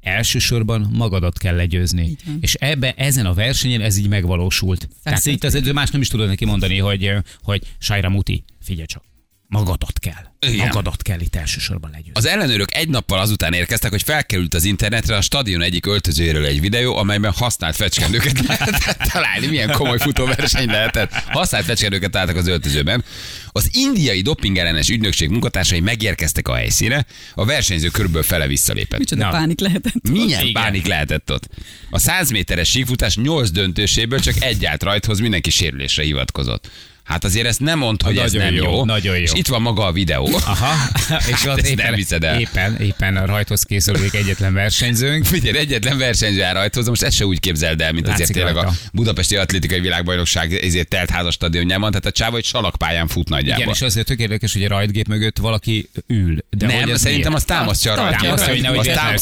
elsősorban 0.00 0.90
magadat 0.92 1.38
kell 1.38 1.56
legyőzni. 1.56 2.16
És 2.40 2.54
ebbe, 2.54 2.92
ezen 2.96 3.26
a 3.26 3.34
versenyen 3.34 3.80
ez 3.80 3.96
így 3.96 4.08
megvalósult. 4.08 4.88
Tehát 5.02 5.26
itt 5.26 5.44
az 5.44 5.54
edző 5.54 5.72
más 5.72 5.90
nem 5.90 6.00
is 6.00 6.08
tudod 6.08 6.26
neki 6.28 6.44
mondani, 6.44 6.78
hogy, 6.78 7.12
hogy 7.42 7.62
Sajra 7.78 8.08
Muti, 8.08 8.44
figyelj 8.62 8.86
csak, 8.86 9.02
magadat 9.48 9.98
kell. 9.98 10.26
Igen. 10.40 10.66
Magadat 10.66 11.02
kell 11.02 11.20
itt 11.20 11.36
elsősorban 11.36 11.90
legyőzni. 11.90 12.12
Az 12.14 12.26
ellenőrök 12.26 12.74
egy 12.74 12.88
nappal 12.88 13.18
azután 13.18 13.52
érkeztek, 13.52 13.90
hogy 13.90 14.02
felkerült 14.02 14.54
az 14.54 14.64
internetre 14.64 15.16
a 15.16 15.20
stadion 15.20 15.62
egyik 15.62 15.86
öltözőjéről 15.86 16.44
egy 16.44 16.60
videó, 16.60 16.96
amelyben 16.96 17.32
használt 17.32 17.76
fecskendőket 17.76 18.40
lehetett 18.46 18.98
találni. 19.12 19.46
Milyen 19.46 19.72
komoly 19.72 19.98
futóverseny 19.98 20.66
lehetett. 20.66 21.12
Használt 21.12 21.64
fecskendőket 21.64 22.10
találtak 22.10 22.36
az 22.36 22.46
öltözőben. 22.46 23.04
Az 23.52 23.68
indiai 23.72 24.20
dopingellenes 24.20 24.88
ügynökség 24.88 25.28
munkatársai 25.28 25.80
megérkeztek 25.80 26.48
a 26.48 26.54
helyszíne, 26.54 27.06
a 27.34 27.44
versenyző 27.44 27.88
körülbelül 27.88 28.26
fele 28.26 28.46
visszalépett. 28.46 28.98
Micsoda 28.98 29.24
Na. 29.24 29.30
pánik 29.30 29.60
lehetett. 29.60 30.08
Milyen 30.10 30.46
Igen. 30.46 30.62
pánik 30.62 30.86
lehetett 30.86 31.32
ott? 31.32 31.48
A 31.90 31.98
100 31.98 32.30
méteres 32.30 32.70
síkfutás 32.70 33.16
8 33.16 33.50
döntőséből 33.50 34.20
csak 34.20 34.42
egy 34.42 34.64
állt 34.64 34.82
rajthoz, 34.82 35.18
mindenki 35.18 35.50
sérülésre 35.50 36.02
hivatkozott. 36.02 36.70
Hát 37.08 37.24
azért 37.24 37.46
ezt 37.46 37.60
nem 37.60 37.78
mond, 37.78 38.02
hogy 38.02 38.16
ez 38.16 38.32
Nagyon 38.32 38.46
nem 38.46 38.62
jó. 38.64 38.72
jó, 38.72 38.84
nagyon 38.84 39.16
jó. 39.16 39.22
És 39.22 39.30
itt 39.34 39.46
van 39.46 39.62
maga 39.62 39.86
a 39.86 39.92
videó. 39.92 40.30
Aha, 40.44 40.74
és 41.32 41.44
ott 41.44 41.58
ezt 41.58 41.66
éppen, 41.66 41.84
nem 41.84 41.94
viszed 41.94 42.24
el. 42.24 42.40
éppen, 42.40 42.76
éppen 42.76 43.16
a 43.16 43.26
rajthoz 43.26 43.62
készülődik 43.62 44.14
egyetlen 44.14 44.54
versenyzőnk. 44.54 45.24
Figyelj, 45.34 45.58
egyetlen 45.58 45.98
versenyző 45.98 46.42
áll 46.42 46.52
rajthoz, 46.52 46.88
most 46.88 47.02
ezt 47.02 47.16
se 47.16 47.26
úgy 47.26 47.40
képzeld 47.40 47.80
el, 47.80 47.92
mint 47.92 48.06
Látszik 48.06 48.22
azért 48.22 48.38
tényleg 48.38 48.56
a 48.56 48.62
rajta. 48.62 48.78
Budapesti 48.92 49.36
Atlétikai 49.36 49.80
Világbajnokság 49.80 50.52
ezért 50.52 50.88
telt 50.88 51.10
házas 51.10 51.34
stadionjában, 51.34 51.90
tehát 51.90 52.06
a 52.06 52.10
csáva 52.10 52.36
egy 52.36 52.44
salakpályán 52.44 53.06
fut 53.06 53.28
nagyjából. 53.28 53.62
Igen, 53.62 53.74
és 53.74 53.82
azért 53.82 54.06
tök 54.06 54.18
érdekes, 54.18 54.52
hogy 54.52 54.64
a 54.64 54.68
rajtgép 54.68 55.08
mögött 55.08 55.38
valaki 55.38 55.88
ül. 56.06 56.36
De 56.50 56.66
nem, 56.66 56.80
hogy 56.80 56.90
ez 56.90 57.00
szerintem 57.00 57.32
miért? 57.32 57.50
az 57.50 57.56
támasztja 57.56 57.92
a 57.92 57.96
rajtgépet. 57.96 58.40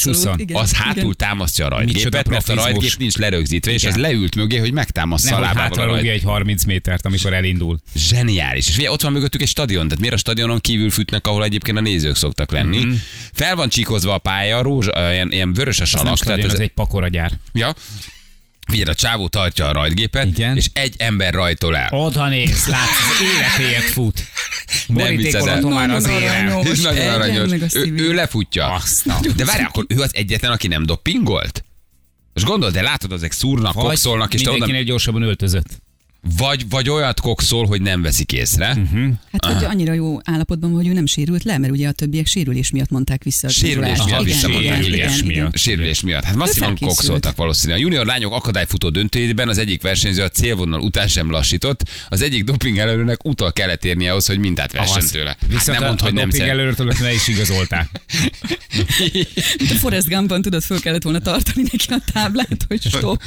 Az, 0.04 0.28
az 0.52 0.72
hátul 0.72 1.14
támasztja 1.14 1.66
a 1.66 1.68
rajtgépet, 1.68 2.28
mert 2.28 2.48
a 2.48 2.54
rajtgép 2.54 2.96
nincs 2.98 3.16
lerögzítve, 3.16 3.72
és 3.72 3.84
az 3.84 3.96
leült 3.96 4.36
mögé, 4.36 4.56
hogy 4.56 4.72
megtámassza 4.72 5.30
Nem, 5.30 5.38
a 5.38 5.42
lábával 5.42 5.90
a 5.90 5.96
egy 5.96 6.22
30 6.22 6.64
métert, 6.64 7.06
amikor 7.06 7.32
elindul. 7.32 7.75
Zseniális. 7.94 8.68
És 8.68 8.76
ugye 8.76 8.90
ott 8.90 9.02
van 9.02 9.12
mögöttük 9.12 9.42
egy 9.42 9.48
stadion, 9.48 9.84
tehát 9.84 9.98
miért 10.00 10.14
a 10.14 10.18
stadionon 10.18 10.60
kívül 10.60 10.90
futnak, 10.90 11.26
ahol 11.26 11.44
egyébként 11.44 11.76
a 11.76 11.80
nézők 11.80 12.16
szoktak 12.16 12.50
lenni. 12.50 12.84
Mhm. 12.84 12.94
Fel 13.32 13.56
van 13.56 13.68
csíkozva 13.68 14.14
a 14.14 14.18
pálya, 14.18 14.62
rózsa, 14.62 14.92
ö, 14.96 15.12
ilyen, 15.12 15.32
ilyen 15.32 15.52
vörös 15.52 15.78
a 15.78 15.82
Az 15.82 15.88
salak. 15.88 16.16
stadion, 16.16 16.38
tehát 16.38 16.54
ez 16.54 16.60
egy 16.60 16.72
pakoragyár. 16.72 17.32
Ja. 17.52 17.74
Figyelj, 18.66 18.90
a 18.90 18.94
csávó 18.94 19.28
tartja 19.28 19.66
a 19.68 19.72
rajtgépet, 19.72 20.26
Igen. 20.26 20.56
és 20.56 20.70
egy 20.72 20.94
ember 20.98 21.34
rajtol 21.34 21.76
el. 21.76 21.88
Oda 21.90 22.28
néz, 22.28 22.66
látsz, 22.66 22.90
az 22.90 23.26
életéért 23.36 23.84
fut. 23.90 24.22
Nem. 24.86 24.96
Borítékolható 24.96 25.68
már 25.68 25.90
az 25.90 26.04
aranyos. 26.04 26.66
Ez 26.68 26.80
nagyon 26.80 27.08
aranyos. 27.08 27.74
Ő, 27.74 27.94
ő 27.96 28.14
lefutja. 28.14 28.80
De 29.36 29.44
várj, 29.44 29.62
akkor 29.62 29.84
ő 29.88 30.00
az 30.00 30.10
egyetlen, 30.14 30.52
aki 30.52 30.66
nem 30.68 30.86
dopingolt? 30.86 31.64
Most 32.34 32.46
gondold, 32.46 32.72
de 32.74 32.82
látod, 32.82 33.12
ezek 33.12 33.32
szúrnak, 33.32 33.72
Vagy 33.74 33.84
kokszolnak, 33.84 34.34
és 34.34 34.42
te 34.42 34.50
mindenkinek 34.50 34.84
gyorsabban 34.84 35.22
öltözött. 35.22 35.82
Vagy, 36.36 36.68
vagy 36.68 36.88
olyat 36.90 37.20
kokszol, 37.20 37.66
hogy 37.66 37.80
nem 37.82 38.02
veszik 38.02 38.32
észre. 38.32 38.74
Mhm. 38.74 39.10
Hát, 39.32 39.44
hogy 39.44 39.64
annyira 39.64 39.92
jó 39.92 40.18
állapotban 40.24 40.70
van, 40.70 40.78
hogy 40.80 40.88
ő 40.88 40.92
nem 40.92 41.06
sérült 41.06 41.42
le, 41.44 41.58
mert 41.58 41.72
ugye 41.72 41.88
a 41.88 41.92
többiek 41.92 42.26
sérülés 42.26 42.70
miatt 42.70 42.90
mondták 42.90 43.22
vissza. 43.22 43.46
a 43.46 43.50
Sérülés 43.50 43.96
miatt 43.96 44.08
Igen, 44.08 44.24
visszamondták. 44.24 44.64
igen, 44.64 44.82
Sérülés 44.82 45.04
igen, 45.04 45.24
miatt. 45.26 45.30
igen. 45.36 45.50
Sérülés 45.54 46.00
miatt. 46.00 46.24
Hát 46.24 46.34
masszívan 46.34 46.76
kokszoltak 46.80 47.36
valószínűleg. 47.36 47.78
A 47.80 47.82
junior 47.82 48.06
lányok 48.06 48.32
akadályfutó 48.32 48.88
döntőjében 48.88 49.48
az 49.48 49.58
egyik 49.58 49.82
versenyző 49.82 50.22
a 50.22 50.28
célvonal 50.28 50.80
után 50.80 51.08
sem 51.08 51.30
lassított, 51.30 51.82
az 52.08 52.22
egyik 52.22 52.44
doping 52.44 52.78
előrnek 52.78 53.24
utal 53.24 53.52
kellett 53.52 53.84
érni 53.84 54.08
ahhoz, 54.08 54.26
hogy 54.26 54.38
mintát 54.38 54.72
vessen 54.72 54.96
Az. 55.02 55.10
tőle. 55.10 55.28
Hát 55.28 55.38
Viszont 55.48 55.78
nem 55.78 55.82
a, 55.82 55.86
mond, 55.86 56.00
a 56.00 56.04
hogy 56.04 56.14
nem 56.14 56.28
doping 56.28 56.48
előről 56.48 56.92
le 57.00 57.12
is 57.14 57.28
igazolták. 57.28 57.88
De 59.68 59.74
Forrest 59.80 60.08
Gumpban 60.08 60.42
tudod, 60.42 60.62
föl 60.62 60.80
kellett 60.80 61.02
volna 61.02 61.18
tartani 61.18 61.62
neki 61.72 61.86
a 61.88 62.12
táblát, 62.12 62.64
hogy 62.68 62.80
stop. 62.82 63.22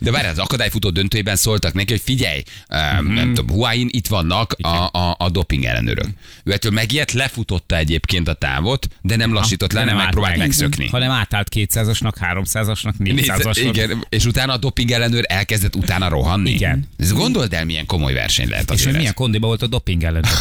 De 0.00 0.10
várj, 0.10 0.26
az 0.26 0.38
akadályfutó 0.38 0.90
döntőjében 0.90 1.36
szóltak 1.36 1.74
neki, 1.74 1.92
hogy 1.92 2.02
figyelj, 2.04 2.41
um, 2.68 3.04
Mhm. 3.04 3.12
nem 3.14 3.34
tudom, 3.34 3.56
Huain 3.56 3.88
itt 3.90 4.06
vannak 4.06 4.52
a, 4.52 4.68
a, 4.98 5.14
a 5.18 5.30
doping 5.30 5.64
ellenőrök. 5.64 6.06
Ő 6.44 6.52
ettől 6.52 6.72
megijedt, 6.72 7.12
lefutotta 7.12 7.76
egyébként 7.76 8.28
a 8.28 8.32
távot, 8.32 8.88
de 9.00 9.16
nem 9.16 9.32
lassított 9.32 9.72
le, 9.72 9.78
nem 9.78 9.88
nem 9.88 9.96
megpróbált 10.04 10.36
megszökni. 10.36 10.88
Hanem 10.88 11.10
átállt 11.10 11.48
200-asnak, 11.54 12.12
300-asnak, 12.20 12.92
400-asnak. 12.98 13.60
Igen, 13.64 14.06
és 14.08 14.24
utána 14.24 14.52
a 14.52 14.56
doping 14.56 14.90
ellenőr 14.90 15.24
elkezdett 15.28 15.76
utána 15.76 16.08
rohanni. 16.08 16.50
Igen. 16.50 16.88
Ez 16.98 17.12
gondold 17.12 17.52
el, 17.52 17.64
milyen 17.64 17.86
komoly 17.86 18.12
verseny 18.12 18.48
lehet 18.48 18.64
És 18.64 18.70
azért 18.70 18.88
hogy 18.90 18.98
milyen 18.98 19.14
kondiba 19.14 19.46
volt 19.46 19.62
a 19.62 19.66
doping 19.66 20.02
ellenőr. 20.04 20.32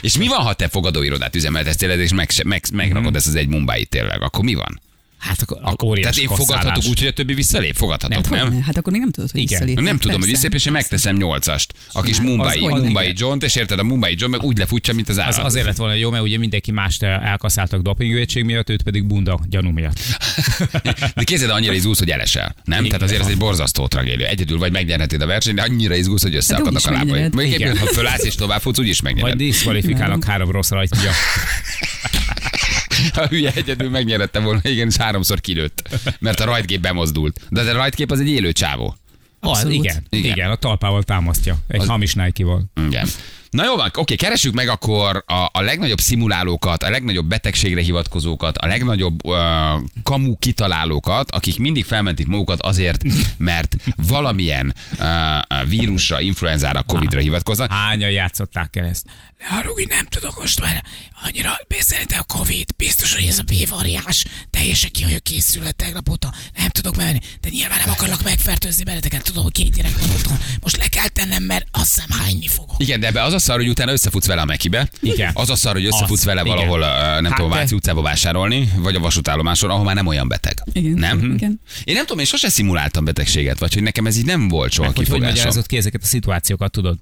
És 0.00 0.16
mi 0.18 0.28
van, 0.28 0.40
ha 0.40 0.52
te 0.52 0.68
fogadóirodát 0.68 1.34
üzemeltetsz 1.36 1.76
tényleg, 1.76 1.98
és 1.98 2.12
meg, 2.12 2.30
meg, 2.44 2.64
megrakod 2.72 3.06
Mhm. 3.06 3.16
ezt 3.16 3.26
az 3.26 3.34
egy 3.34 3.48
Mumbai 3.48 3.84
tényleg? 3.84 4.22
Akkor 4.22 4.44
mi 4.44 4.54
van? 4.54 4.80
Hát 5.24 5.42
akkor 5.42 5.58
Akkor, 5.62 5.98
tehát 5.98 6.16
én 6.16 6.28
fogadhatok 6.28 6.84
úgy, 6.88 6.98
hogy 6.98 7.08
a 7.08 7.12
többi 7.12 7.34
visszalép? 7.34 7.74
Fogadhatok, 7.74 8.30
nem? 8.30 8.52
ne? 8.52 8.62
Hát 8.62 8.76
akkor 8.76 8.92
még 8.92 9.00
nem 9.00 9.10
tudod, 9.10 9.30
hogy 9.30 9.40
Igen. 9.40 9.50
visszalépni. 9.50 9.84
Nem 9.84 9.98
tudom, 9.98 10.20
hogy 10.20 10.28
visszalép, 10.28 10.54
és 10.54 10.66
én 10.66 10.72
megteszem 10.72 11.16
nyolcast. 11.16 11.72
A 11.92 12.00
kis 12.02 12.20
Mumbai, 12.20 12.60
hogy 12.60 12.72
ne? 12.72 12.80
Mumbai 12.80 13.12
John, 13.16 13.38
és 13.44 13.54
érted, 13.56 13.78
a 13.78 13.82
Mumbai 13.82 14.14
John 14.18 14.30
meg 14.30 14.42
úgy 14.42 14.58
lefutja, 14.58 14.94
mint 14.94 15.08
az 15.08 15.16
Az 15.16 15.22
állat. 15.22 15.38
azért 15.38 15.64
lett 15.66 15.76
volna 15.76 15.94
jó, 15.94 16.10
mert 16.10 16.22
ugye 16.22 16.38
mindenki 16.38 16.70
mást 16.70 17.02
elkaszáltak 17.02 17.82
dopingőtség 17.82 18.44
miatt, 18.44 18.70
őt 18.70 18.82
pedig 18.82 19.04
bunda 19.04 19.40
gyanú 19.48 19.70
miatt. 19.70 19.98
De 21.16 21.22
kézed 21.24 21.50
annyira 21.50 21.72
izgulsz, 21.72 21.98
hogy 21.98 22.10
elesel. 22.10 22.54
Nem? 22.64 22.78
Igen. 22.78 22.90
Tehát 22.90 23.02
azért 23.02 23.20
ez 23.20 23.26
egy 23.28 23.38
borzasztó 23.38 23.86
tragédia. 23.86 24.26
Egyedül 24.26 24.58
vagy 24.58 24.72
megnyerheted 24.72 25.20
a 25.20 25.26
versenyt, 25.26 25.56
de 25.56 25.62
annyira 25.62 25.94
izgulsz, 25.94 26.22
hogy 26.22 26.34
összeakadnak 26.34 26.72
úgyis 26.72 26.86
a 26.86 26.90
lábaid. 26.90 27.34
Még 27.34 27.78
ha 27.78 27.86
fölállsz 27.86 28.24
és 28.24 28.34
tovább 28.34 28.60
futsz, 28.60 28.78
úgyis 28.78 29.00
megnyered. 29.00 29.36
diszkvalifikálnak 29.36 30.24
három 30.24 30.50
rossz 30.50 30.70
rajtja. 30.70 31.10
Ha 33.14 33.26
hülye 33.26 33.52
egyedül 33.54 33.90
megnyerette 33.90 34.40
volna, 34.40 34.60
igen, 34.62 34.86
és 34.88 34.96
háromszor 34.96 35.40
kilőtt. 35.40 35.88
Mert 36.18 36.40
a 36.40 36.44
rajtgép 36.44 36.80
bemozdult. 36.80 37.40
De 37.50 37.60
a 37.60 37.72
rajtkép 37.72 38.10
az 38.10 38.20
egy 38.20 38.28
élő 38.28 38.52
csávó. 38.52 38.96
Az, 39.40 39.64
igen, 39.68 40.06
Igen. 40.08 40.32
igen, 40.32 40.50
a 40.50 40.54
talpával 40.56 41.02
támasztja. 41.02 41.56
Egy 41.68 41.80
Az- 41.80 41.86
hamis 41.88 42.14
Nike-val. 42.14 42.64
Igen. 42.86 43.08
Na 43.54 43.64
jó 43.64 43.76
van, 43.76 43.90
oké, 43.94 44.14
keressük 44.14 44.54
meg 44.54 44.68
akkor 44.68 45.24
a, 45.26 45.48
a 45.52 45.60
legnagyobb 45.60 46.00
szimulálókat, 46.00 46.82
a 46.82 46.90
legnagyobb 46.90 47.26
betegségre 47.26 47.80
hivatkozókat, 47.80 48.56
a 48.56 48.66
legnagyobb 48.66 49.26
uh, 49.26 49.36
kamu 50.02 50.36
kitalálókat, 50.38 51.30
akik 51.30 51.58
mindig 51.58 51.84
felmentik 51.84 52.26
magukat 52.26 52.60
azért, 52.60 53.02
mert 53.38 53.76
valamilyen 53.96 54.74
uh, 54.98 55.68
vírusra, 55.68 56.20
influenzára, 56.20 56.82
covidra 56.82 57.20
hivatkoznak. 57.20 57.70
Hányan 57.72 58.10
játszották 58.10 58.76
el 58.76 58.84
ezt? 58.84 59.06
Ne 59.38 59.46
haragudj, 59.46 59.86
nem 59.88 60.06
tudok 60.06 60.40
most 60.40 60.60
már 60.60 60.84
annyira 61.22 61.60
beszélni 61.68 62.14
a 62.18 62.22
Covid. 62.22 62.74
Biztos, 62.76 63.14
hogy 63.14 63.26
ez 63.26 63.38
a 63.38 63.42
B-variás. 63.42 64.24
Teljesen 64.50 64.90
ki 64.90 65.04
vagyok 65.04 65.22
készülve 65.22 65.70
tegnap 65.70 66.08
óta. 66.08 66.32
Nem 66.56 66.68
tudok 66.68 66.96
menni, 66.96 67.18
de 67.40 67.48
nyilván 67.48 67.78
nem 67.78 67.90
akarlak 67.90 68.22
megfertőzni 68.22 68.84
benneteket. 68.84 69.22
Tudom, 69.22 69.42
hogy 69.42 69.52
két 69.52 69.74
gyerek 69.74 69.98
van 69.98 70.10
otthon. 70.10 70.38
Most 70.60 70.76
le 70.76 70.88
kell 70.88 71.08
tennem, 71.08 71.42
mert 71.42 71.66
azt 71.70 71.94
hiszem 71.94 72.18
hányni 72.18 72.48
fogok. 72.48 72.74
Igen, 72.78 73.00
de 73.00 73.06
ebbe 73.06 73.22
az 73.22 73.32
a 73.32 73.38
szar, 73.44 73.56
hogy 73.56 73.68
utána 73.68 73.92
összefutsz 73.92 74.26
vele 74.26 74.40
a 74.40 74.44
Mekibe. 74.44 74.88
Igen. 75.00 75.30
Az 75.34 75.50
a 75.50 75.54
szar, 75.56 75.72
hogy 75.72 75.84
összefutsz 75.84 76.18
Az, 76.20 76.24
vele 76.24 76.40
igen. 76.40 76.54
valahol, 76.56 76.80
uh, 76.80 76.86
nem 77.20 77.24
Hát 77.24 77.34
tudom, 77.34 77.50
Váci 77.50 77.74
utcába 77.74 78.02
vásárolni, 78.02 78.72
vagy 78.76 78.94
a 78.94 79.00
vasútállomáson, 79.00 79.70
ahol 79.70 79.84
már 79.84 79.94
nem 79.94 80.06
olyan 80.06 80.28
beteg. 80.28 80.62
Igen, 80.72 80.92
Nem? 80.92 81.32
igen. 81.34 81.60
Én 81.84 81.94
nem 81.94 82.02
tudom, 82.04 82.18
én 82.18 82.24
sose 82.24 82.48
szimuláltam 82.48 83.04
betegséget, 83.04 83.58
vagy 83.58 83.74
hogy 83.74 83.82
nekem 83.82 84.06
ez 84.06 84.16
így 84.16 84.24
nem 84.24 84.48
volt 84.48 84.72
soha 84.72 84.86
Hogy 84.86 84.96
hogy 84.96 85.04
kifogásom. 85.04 85.34
magyarázott 85.34 85.66
ki 85.66 85.76
ezeket 85.76 86.02
a 86.02 86.06
szituációkat, 86.06 86.70
tudod? 86.70 86.96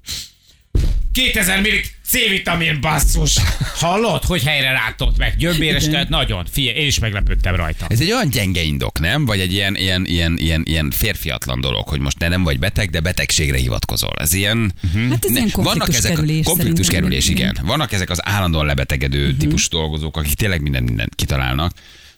2000 1.13 1.61
milli 1.61 1.81
C-vitamin 2.05 2.81
basszus. 2.81 3.37
Hallod, 3.75 4.23
hogy 4.23 4.43
helyre 4.43 4.71
rátott 4.71 5.17
meg? 5.17 5.35
Gyömbéres, 5.37 5.87
tehát 5.87 6.09
nagyon. 6.09 6.45
Figyelj, 6.51 6.77
én 6.77 6.87
is 6.87 6.99
meglepődtem 6.99 7.55
rajta. 7.55 7.85
Ez 7.89 7.99
egy 7.99 8.11
olyan 8.11 8.29
gyenge 8.29 8.61
indok, 8.61 8.99
nem? 8.99 9.25
Vagy 9.25 9.39
egy 9.39 9.53
ilyen, 9.53 9.75
ilyen, 9.75 10.05
ilyen, 10.05 10.37
ilyen, 10.37 10.63
ilyen 10.65 10.91
férfiatlan 10.91 11.61
dolog, 11.61 11.87
hogy 11.87 11.99
most 11.99 12.17
te 12.17 12.27
nem 12.27 12.43
vagy 12.43 12.59
beteg, 12.59 12.89
de 12.89 12.99
betegségre 12.99 13.57
hivatkozol. 13.57 14.13
Ez 14.19 14.33
ilyen... 14.33 14.73
Hát 15.09 15.25
ez 15.25 15.31
ilyen 15.31 15.49
vannak 15.53 15.93
ezek 15.93 16.11
a 16.11 16.15
konfliktuskerülés 16.15 16.45
konfliktus 16.45 16.87
kerülés, 16.87 17.29
igen. 17.29 17.57
Vannak 17.63 17.91
ezek 17.91 18.09
az 18.09 18.27
állandóan 18.27 18.65
lebetegedő 18.65 19.23
uh-huh. 19.23 19.37
típusú 19.37 19.67
dolgozók, 19.69 20.17
akik 20.17 20.33
tényleg 20.33 20.61
minden 20.61 20.83
mindent 20.83 21.15
kitalálnak. 21.15 21.73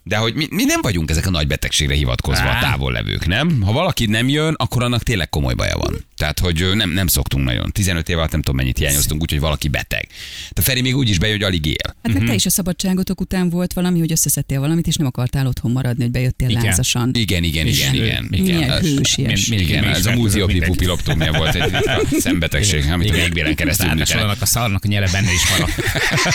De 0.08 0.18
hogy 0.18 0.34
mi, 0.34 0.48
mi 0.50 0.64
nem 0.64 0.82
vagyunk 0.82 1.10
ezek 1.10 1.26
a 1.26 1.30
nagy 1.30 1.48
betegségre 1.48 1.96
hivatkozva 1.96 2.46
a 2.46 2.54
Á. 2.54 2.60
távol 2.60 2.92
levők, 2.92 3.26
nem? 3.26 3.62
Ha 3.62 3.72
valaki 3.72 4.06
nem 4.06 4.30
jön, 4.30 4.54
akkor 4.58 4.84
annak 4.84 5.04
tényleg 5.04 5.30
komoly 5.30 5.54
baja 5.54 5.78
van. 5.78 6.06
Tehát, 6.18 6.40
hogy 6.40 6.70
nem, 6.74 6.90
nem 6.90 7.08
szoktunk 7.08 7.44
nagyon. 7.46 7.72
15 7.72 8.10
év 8.10 8.18
alatt 8.18 8.32
nem 8.32 8.42
tudom 8.42 8.56
mennyit 8.56 8.78
hiányoztunk, 8.78 9.22
úgyhogy 9.22 9.40
valaki 9.40 9.68
beteg. 9.68 10.08
De 10.54 10.62
Feri 10.62 10.82
még 10.82 10.96
úgy 10.96 11.10
is 11.10 11.20
bejön, 11.20 11.36
hogy 11.36 11.46
alig 11.46 11.66
él. 11.66 11.96
Hát 12.04 12.14
meg 12.14 12.24
te 12.24 12.34
is 12.34 12.46
a 12.46 12.50
szabadságotok 12.50 13.22
után 13.22 13.50
volt 13.50 13.74
valami, 13.74 14.00
hogy 14.00 14.12
összeszedtél 14.12 14.60
valamit, 14.60 14.88
és 14.88 14.96
nem 14.96 15.08
akartál 15.08 15.48
otthon 15.48 15.72
maradni, 15.72 16.04
hogy 16.04 16.12
bejöttél 16.12 16.50
Igen. 16.50 16.64
lázasan. 16.64 17.12
Igen, 17.14 17.44
igen, 17.44 17.68
igen, 17.68 17.94
igen. 17.94 18.04
igen. 18.06 18.28
Milyen 18.30 18.72
Ez- 18.72 18.82
hősies. 18.82 19.46
Min- 19.48 19.60
Igen, 19.60 19.84
ez 19.84 20.06
a 20.06 20.16
mindegy. 20.16 20.64
pupiloptómia 20.64 21.32
volt 21.32 21.56
egy 21.56 21.72
szembetegség, 22.20 22.92
amit 22.92 23.10
a 23.10 23.14
végbélen 23.14 23.56
keresztül 23.56 23.94
műtenek. 23.94 24.42
a 24.42 24.46
szarnak 24.46 24.84
a 24.84 24.88
nyele 24.88 25.10
benne 25.12 25.32
is 25.34 25.50
maradt. 25.50 25.74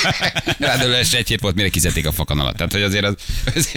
Ráadásul 0.59 1.19
egy 1.19 1.29
hét 1.29 1.41
volt, 1.41 1.55
mire 1.55 1.69
kizették 1.69 2.07
a 2.07 2.13
fakan 2.13 2.39
alatt. 2.41 2.57
Tehát, 2.57 2.73
hogy 2.73 2.83
azért 2.83 3.05
az... 3.05 3.15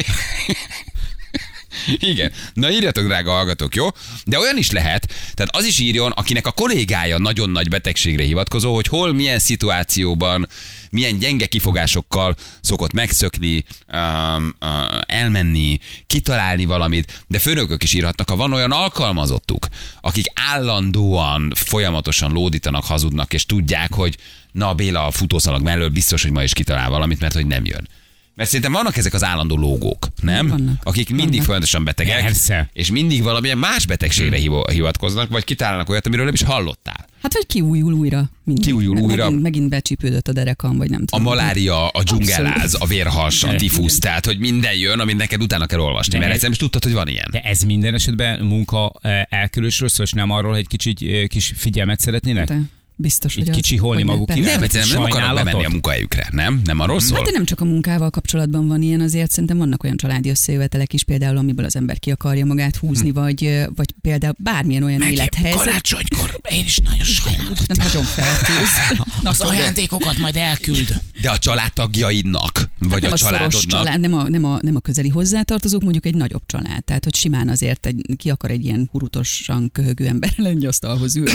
Igen. 2.11 2.31
Na 2.53 2.71
írjatok, 2.71 3.05
drága 3.05 3.31
hallgatók, 3.31 3.75
jó? 3.75 3.87
De 4.25 4.39
olyan 4.39 4.57
is 4.57 4.71
lehet, 4.71 5.07
tehát 5.33 5.55
az 5.55 5.65
is 5.65 5.79
írjon, 5.79 6.11
akinek 6.11 6.47
a 6.47 6.51
kollégája 6.51 7.17
nagyon 7.17 7.49
nagy 7.49 7.69
betegségre 7.69 8.23
hivatkozó, 8.23 8.73
hogy 8.73 8.87
hol, 8.87 9.13
milyen 9.13 9.39
szituációban, 9.39 10.47
milyen 10.89 11.19
gyenge 11.19 11.45
kifogásokkal 11.45 12.35
szokott 12.61 12.93
megszökni, 12.93 13.65
um, 13.93 14.55
uh, 14.61 14.69
elmenni, 15.05 15.79
kitalálni 16.07 16.65
valamit, 16.65 17.23
de 17.27 17.39
főnökök 17.39 17.83
is 17.83 17.93
írhatnak, 17.93 18.29
ha 18.29 18.35
van 18.35 18.53
olyan 18.53 18.71
alkalmazottuk, 18.71 19.67
akik 20.01 20.25
állandóan, 20.33 21.51
folyamatosan 21.55 22.31
lódítanak, 22.31 22.85
hazudnak, 22.85 23.33
és 23.33 23.45
tudják, 23.45 23.93
hogy 23.93 24.17
na 24.51 24.73
Béla 24.73 25.05
a 25.05 25.11
futószalag 25.11 25.61
mellől 25.61 25.89
biztos, 25.89 26.21
hogy 26.21 26.31
ma 26.31 26.43
is 26.43 26.53
kitalál 26.53 26.89
valamit, 26.89 27.19
mert 27.19 27.33
hogy 27.33 27.47
nem 27.47 27.65
jön. 27.65 27.87
Mert 28.35 28.49
szerintem 28.49 28.71
vannak 28.71 28.97
ezek 28.97 29.13
az 29.13 29.23
állandó 29.23 29.55
lógók, 29.57 30.07
nem? 30.21 30.47
Vannak. 30.47 30.81
Akik 30.83 31.07
mindig 31.09 31.27
Vannak. 31.27 31.43
folyamatosan 31.45 31.83
betegek, 31.83 32.21
Persze. 32.21 32.69
és 32.73 32.91
mindig 32.91 33.23
valamilyen 33.23 33.57
más 33.57 33.85
betegségre 33.85 34.37
hivo- 34.37 34.69
hivatkoznak, 34.71 35.29
vagy 35.29 35.43
kitalálnak 35.43 35.89
olyat, 35.89 36.05
amiről 36.07 36.25
nem 36.25 36.33
is 36.33 36.43
hallottál. 36.43 37.07
Hát 37.21 37.33
vagy 37.33 37.45
kiújul 37.45 37.93
újra. 37.93 38.29
Mindig. 38.43 38.63
Kiújul 38.65 38.97
újra. 38.97 39.23
Megint, 39.23 39.41
megint 39.41 39.69
becsípődött 39.69 40.27
a 40.27 40.31
derekam, 40.33 40.77
vagy 40.77 40.89
nem 40.89 41.01
A 41.01 41.05
tudom. 41.05 41.23
malária, 41.23 41.87
a 41.87 42.03
dzsungeláz, 42.03 42.75
a 42.79 42.85
vérhas, 42.85 43.43
a 43.43 43.55
tifusz, 43.55 43.97
tehát 43.99 44.25
hogy 44.25 44.39
minden 44.39 44.73
jön, 44.75 44.99
amit 44.99 45.17
neked 45.17 45.41
utána 45.41 45.65
kell 45.65 45.79
olvasni, 45.79 46.11
De 46.11 46.17
mert 46.17 46.29
ez- 46.29 46.33
egyszer 46.35 46.49
nem 46.49 46.51
is 46.51 46.57
tudtad, 46.57 46.83
hogy 46.83 46.93
van 46.93 47.07
ilyen. 47.07 47.27
De 47.31 47.39
ez 47.41 47.61
minden 47.61 47.93
esetben 47.93 48.39
munka 48.45 48.91
eh, 49.01 49.21
elkerülésről 49.29 49.89
szól, 49.89 50.05
és 50.05 50.11
nem 50.11 50.29
arról, 50.29 50.51
hogy 50.51 50.59
egy 50.59 50.67
kicsit 50.67 51.01
eh, 51.01 51.27
kis 51.27 51.53
figyelmet 51.55 51.99
szeretnének? 51.99 52.47
De 52.47 52.59
biztos, 52.95 53.31
Így 53.35 53.39
hogy 53.39 53.49
az- 53.49 53.55
kicsiholni 53.55 54.01
hogy 54.01 54.11
maguk 54.11 54.29
iránt? 54.35 54.45
Nem, 54.53 54.63
egyszerűen 54.63 54.89
nem 54.91 55.01
akarnak 55.01 55.35
bemenni 55.35 55.65
a 55.65 55.69
munkahelyükre, 55.69 56.27
nem? 56.31 56.61
Nem 56.65 56.79
arról 56.79 56.99
szól? 56.99 57.15
Hát 57.17 57.25
de 57.25 57.31
nem 57.31 57.45
csak 57.45 57.59
a 57.61 57.65
munkával 57.65 58.09
kapcsolatban 58.09 58.67
van 58.67 58.81
ilyen, 58.81 59.01
azért 59.01 59.31
szerintem 59.31 59.57
vannak 59.57 59.83
olyan 59.83 59.97
családi 59.97 60.29
összejövetelek 60.29 60.93
is, 60.93 61.03
például 61.03 61.37
amiből 61.37 61.65
az 61.65 61.75
ember 61.75 61.99
ki 61.99 62.11
akarja 62.11 62.45
magát 62.45 62.75
húzni, 62.75 63.09
Hm. 63.09 63.19
vagy, 63.19 63.65
vagy 63.75 63.93
például 64.01 64.33
bármilyen 64.37 64.83
olyan 64.83 65.01
élethelyzet. 65.01 65.53
Karácsonykor 65.63 66.39
én 66.51 66.63
is 66.65 66.77
nagyon 66.77 67.03
sajnálom. 67.05 67.53
Nem 67.67 67.77
nagyon 67.77 68.03
feltűz. 68.03 68.69
Az 69.23 69.39
ajándékokat 69.41 70.17
majd 70.17 70.35
elküld. 70.35 71.01
De 71.21 71.29
a 71.29 71.37
családtagjaidnak, 71.37 72.69
vagy 72.79 73.01
nem 73.01 73.11
a 73.11 73.13
a 73.13 73.17
családodnak. 73.17 73.61
család, 73.61 73.99
nem 73.99 74.13
a, 74.13 74.29
nem, 74.29 74.43
a, 74.45 74.59
nem 74.61 74.75
a 74.75 74.79
közeli 74.79 75.09
hozzátartozók, 75.09 75.81
mondjuk 75.81 76.05
egy 76.05 76.15
nagyobb 76.15 76.43
család. 76.45 76.83
Tehát, 76.83 77.03
hogy 77.03 77.15
simán 77.15 77.49
azért 77.49 77.85
egy, 77.85 78.05
ki 78.17 78.29
akar 78.29 78.51
egy 78.51 78.65
ilyen 78.65 78.87
hurutosan 78.91 79.69
köhögő 79.71 80.05
ember 80.07 80.33
lenni, 80.37 80.65
asztalhoz 80.65 81.15
ül. 81.15 81.27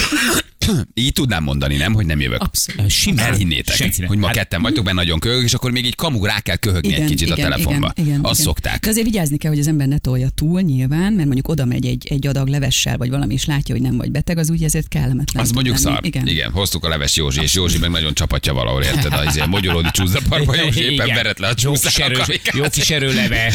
Így 0.94 1.12
tudnám 1.12 1.42
mondani, 1.48 1.76
nem, 1.76 1.92
hogy 1.94 2.06
nem 2.06 2.20
jövök. 2.20 2.42
Abszolút. 2.42 2.90
Simán. 2.90 3.24
Elhinnétek, 3.24 3.76
Senki 3.76 3.98
nem. 4.00 4.08
hogy 4.08 4.18
ma 4.18 4.26
Hát- 4.26 4.36
ketten 4.36 4.62
vagytok, 4.62 4.84
benne 4.84 4.96
nagyon 4.96 5.18
köhög, 5.18 5.42
és 5.42 5.54
akkor 5.54 5.70
még 5.70 5.84
egy 5.86 5.94
kamu 5.94 6.24
rá 6.24 6.40
kell 6.40 6.56
köhögni 6.56 6.94
egy 6.94 7.04
kicsit 7.04 7.30
a 7.30 7.34
telefonba. 7.34 7.92
Igen, 7.94 8.06
igen, 8.08 8.20
Azt 8.24 8.32
igen. 8.40 8.44
szokták. 8.44 8.80
De 8.84 8.88
azért 8.90 9.06
vigyázni 9.06 9.36
kell, 9.36 9.50
hogy 9.50 9.60
az 9.60 9.66
ember 9.68 9.86
ne 9.86 9.98
tolja 9.98 10.28
túl 10.28 10.60
nyilván, 10.60 11.12
mert 11.12 11.24
mondjuk 11.24 11.48
oda 11.48 11.64
megy 11.64 11.86
egy, 11.86 12.06
egy 12.10 12.26
adag 12.26 12.48
levessel, 12.48 12.96
vagy 12.96 13.10
valami, 13.10 13.34
és 13.34 13.44
látja, 13.44 13.74
hogy 13.74 13.82
nem 13.84 13.96
vagy 13.96 14.10
beteg, 14.10 14.38
az 14.38 14.50
úgy 14.50 14.62
ezért 14.64 14.88
kellemetlen. 14.88 15.42
Az 15.42 15.50
mondjuk 15.50 15.78
lenni. 15.78 15.94
szar. 15.94 16.04
Igen. 16.04 16.26
Igen. 16.26 16.50
hoztuk 16.50 16.84
a 16.84 16.88
leves 16.88 17.16
Józsi, 17.16 17.40
és 17.42 17.54
Józsi 17.54 17.78
meg 17.78 17.90
nagyon 17.90 18.14
csapatja 18.14 18.52
valahol, 18.52 18.82
érted? 18.82 19.12
Az 19.12 19.36
ilyen 19.36 19.48
mogyoródi 19.48 19.88
csúszdaparba, 19.92 20.54
Józsi 20.64 20.80
éppen 20.80 21.06
Igen. 21.06 21.16
veret 21.16 21.38
le 21.38 21.46
a 21.48 21.54
jó 21.62 21.72
kis, 21.72 21.80
csúszának. 21.80 22.26
jó 22.54 22.64
kis 22.70 22.90
erőleves. 22.90 23.54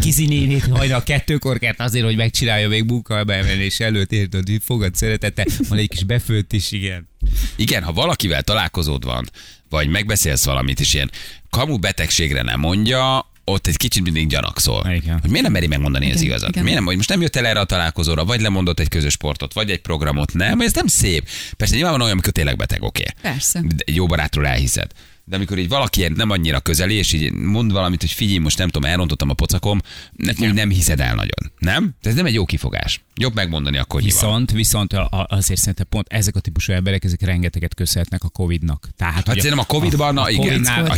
Kizi 0.00 0.26
nénét 0.26 0.66
hajnal 0.70 1.02
kettőkor 1.02 1.58
kert 1.58 1.80
azért, 1.80 2.04
hogy 2.04 2.16
megcsinálja 2.16 2.68
még 2.68 2.84
munkabeemelés 2.84 3.80
előtt, 3.80 4.12
érted, 4.12 4.46
hogy 4.48 4.58
fogad 4.64 4.94
szeretete, 4.94 5.46
van 5.68 5.78
egy 5.78 5.88
kis 5.88 6.04
befőtt 6.20 6.52
is, 6.52 6.72
igen. 6.72 7.08
Igen, 7.56 7.82
ha 7.82 7.92
valakivel 7.92 8.42
találkozód 8.42 9.04
van, 9.04 9.30
vagy 9.68 9.88
megbeszélsz 9.88 10.44
valamit, 10.44 10.80
és 10.80 10.94
ilyen 10.94 11.10
kamu 11.50 11.78
betegségre 11.78 12.42
nem 12.42 12.60
mondja, 12.60 13.30
ott 13.44 13.66
egy 13.66 13.76
kicsit 13.76 14.02
mindig 14.02 14.28
gyanakszol. 14.28 14.90
Igen. 14.92 15.18
Hogy 15.20 15.30
miért 15.30 15.42
nem 15.44 15.52
meri 15.52 15.66
megmondani 15.66 16.10
az 16.10 16.16
Igen, 16.16 16.24
igazat? 16.24 16.48
igen. 16.48 16.62
Miért 16.62 16.78
nem, 16.78 16.86
hogy 16.86 16.96
most 16.96 17.08
nem 17.08 17.20
jött 17.20 17.36
el 17.36 17.46
erre 17.46 17.60
a 17.60 17.64
találkozóra, 17.64 18.24
vagy 18.24 18.40
lemondott 18.40 18.80
egy 18.80 18.88
közös 18.88 19.12
sportot, 19.12 19.52
vagy 19.52 19.70
egy 19.70 19.80
programot, 19.80 20.32
nem, 20.32 20.60
ez 20.60 20.72
nem 20.72 20.86
szép. 20.86 21.28
Persze 21.56 21.74
nyilván 21.74 21.92
van 21.92 22.00
olyan, 22.00 22.12
amikor 22.12 22.32
tényleg 22.32 22.56
beteg, 22.56 22.82
oké. 22.82 23.04
Persze. 23.22 23.60
De 23.60 23.74
Egy 23.84 23.94
jó 23.94 24.06
barátról 24.06 24.46
elhiszed. 24.46 24.90
De 25.30 25.36
amikor 25.36 25.58
így 25.58 25.68
valaki 25.68 26.08
nem 26.14 26.30
annyira 26.30 26.60
közeli, 26.60 26.94
és 26.94 27.12
így 27.12 27.32
mond 27.32 27.72
valamit, 27.72 28.00
hogy 28.00 28.10
figyelj, 28.10 28.38
most 28.38 28.58
nem 28.58 28.68
tudom, 28.68 28.90
elrontottam 28.90 29.30
a 29.30 29.34
pocakom, 29.34 29.80
ne, 30.12 30.52
nem 30.52 30.70
hiszed 30.70 31.00
el 31.00 31.14
nagyon. 31.14 31.52
Nem? 31.58 31.90
De 32.02 32.08
ez 32.08 32.14
nem 32.16 32.26
egy 32.26 32.34
jó 32.34 32.44
kifogás. 32.44 33.00
Jobb 33.14 33.34
megmondani 33.34 33.78
akkor. 33.78 34.02
Viszont, 34.02 34.50
viszont 34.50 34.92
a- 34.92 35.06
a- 35.10 35.26
azért 35.28 35.58
szerintem 35.60 35.86
pont 35.88 36.06
ezek 36.08 36.36
a 36.36 36.40
típusú 36.40 36.72
emberek, 36.72 37.04
ezek 37.04 37.20
rengeteget 37.22 37.74
köszönhetnek 37.74 38.24
a 38.24 38.28
Covid-nak. 38.28 38.88
Tehát, 38.96 39.14
Hát 39.14 39.26
szerintem 39.26 39.58
a 39.58 39.64
Covid-ban, 39.64 40.18
igen, 40.28 40.64
a 40.64 40.94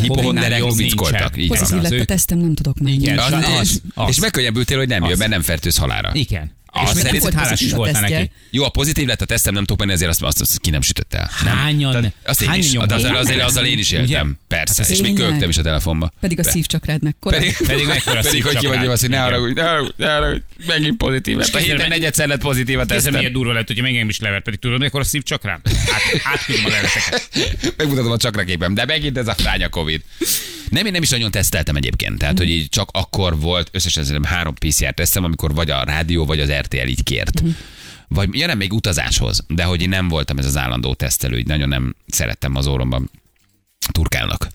jobb 0.56 0.76
vickoltak. 0.76 1.34
nincsen. 1.36 1.38
Így 1.38 1.48
van. 1.48 1.58
Pozitív 1.58 1.84
Az 1.84 1.90
lett 1.90 2.00
a 2.00 2.04
tesztem, 2.04 2.38
nem 2.38 2.54
tudok 2.54 2.78
menni. 2.78 2.94
Igen. 2.96 3.18
Az, 3.18 3.32
Az, 3.32 3.44
és, 3.62 3.76
az. 3.94 4.08
és 4.08 4.20
megkönnyebbültél, 4.20 4.78
hogy 4.78 4.88
nem 4.88 5.04
jön, 5.04 5.18
mert 5.18 5.30
nem 5.30 5.42
fertőz 5.42 5.76
halára. 5.76 6.10
Igen. 6.12 6.50
Ah, 6.74 6.82
És 6.82 6.86
még 6.86 6.94
nem 6.94 7.04
szerint 7.04 7.22
volt 7.22 7.34
hálás 7.34 7.60
is 7.60 7.70
tesztje. 7.72 8.00
neki. 8.00 8.30
Jó, 8.50 8.64
a 8.64 8.68
pozitív 8.68 9.06
lett 9.06 9.20
a 9.20 9.24
tesztem, 9.24 9.54
nem 9.54 9.62
tudok 9.64 9.78
menni, 9.78 9.92
ezért 9.92 10.10
azt, 10.10 10.22
azt, 10.22 10.40
azt 10.40 10.60
ki 10.60 10.70
nem 10.70 10.80
sütött 10.80 11.14
el. 11.14 11.30
Hányan? 11.44 12.12
Azt 12.24 12.42
én 12.42 12.48
hány 12.48 12.58
is, 12.58 12.70
de 12.70 12.94
azzal, 12.94 13.16
azzal, 13.16 13.40
azzal 13.40 13.64
én 13.64 13.78
is 13.78 13.90
éltem. 13.90 14.26
Ugye? 14.26 14.36
Persze, 14.48 14.82
Hát 14.82 14.90
és 14.90 15.00
még 15.00 15.14
költem 15.14 15.48
is 15.48 15.56
a 15.56 15.62
telefonba. 15.62 16.12
Pedig 16.20 16.38
a 16.38 16.42
Be- 16.42 16.50
szívcsakrád 16.50 17.02
mekkora. 17.02 17.36
Pedig, 17.36 17.56
Pedig 17.66 17.86
mekkora 17.86 18.20
pedig 18.30 18.42
hogy 18.44 18.56
ki 18.56 18.66
vagy 18.66 18.74
szívcsakrád. 18.76 18.88
az, 18.88 19.00
hogy 19.00 19.08
ne 19.10 19.18
haragudj, 19.18 19.52
ne 19.60 19.62
haragudj, 19.66 19.92
ne 19.96 20.12
haragudj, 20.12 20.42
megint 20.66 20.96
pozitív 20.96 21.36
lett. 21.36 21.54
A 21.54 21.58
héten 21.58 21.80
egy- 21.80 21.88
negyedszer 21.88 22.28
lett 22.28 22.40
pozitív 22.40 22.78
a 22.78 22.84
tesztem. 22.84 23.12
milyen 23.14 23.32
durva 23.32 23.52
lett, 23.52 23.66
hogy 23.66 23.80
még 23.82 23.92
engem 23.92 24.08
is 24.08 24.18
levert, 24.20 24.44
pedig 24.44 24.58
tudod, 24.60 24.80
mikor 24.80 25.00
a 25.00 25.04
szív 25.04 25.22
csak 25.22 25.44
rám? 25.44 25.60
Át, 25.64 26.20
átküldöm 26.32 26.64
a 26.64 26.68
leleteket. 26.68 27.28
Megmutatom 27.76 28.10
a 28.12 28.16
csakraképem, 28.16 28.74
de 28.74 28.84
megint 28.84 29.18
ez 29.18 29.28
a 29.28 29.34
fránya 29.34 29.68
Covid. 29.68 30.02
Nem, 30.72 30.86
én 30.86 30.92
nem 30.92 31.02
is 31.02 31.10
nagyon 31.10 31.30
teszteltem 31.30 31.76
egyébként, 31.76 32.18
tehát 32.18 32.38
hogy 32.38 32.50
így 32.50 32.68
csak 32.68 32.88
akkor 32.92 33.40
volt, 33.40 33.68
összesen 33.72 34.04
szerintem 34.04 34.32
három 34.32 34.54
PCR 34.54 34.94
tesztem, 34.94 35.24
amikor 35.24 35.54
vagy 35.54 35.70
a 35.70 35.84
rádió, 35.84 36.24
vagy 36.24 36.40
az 36.40 36.52
RTL 36.52 36.86
így 36.86 37.02
kért. 37.02 37.42
Vagy, 38.08 38.28
nem, 38.28 38.58
még 38.58 38.72
utazáshoz, 38.72 39.44
de 39.48 39.64
hogy 39.64 39.82
én 39.82 39.88
nem 39.88 40.08
voltam 40.08 40.38
ez 40.38 40.46
az 40.46 40.56
állandó 40.56 40.94
tesztelő, 40.94 41.38
így 41.38 41.46
nagyon 41.46 41.68
nem 41.68 41.94
szerettem 42.06 42.56
az 42.56 42.66
orromban 42.66 43.10
turkálnak, 43.92 44.48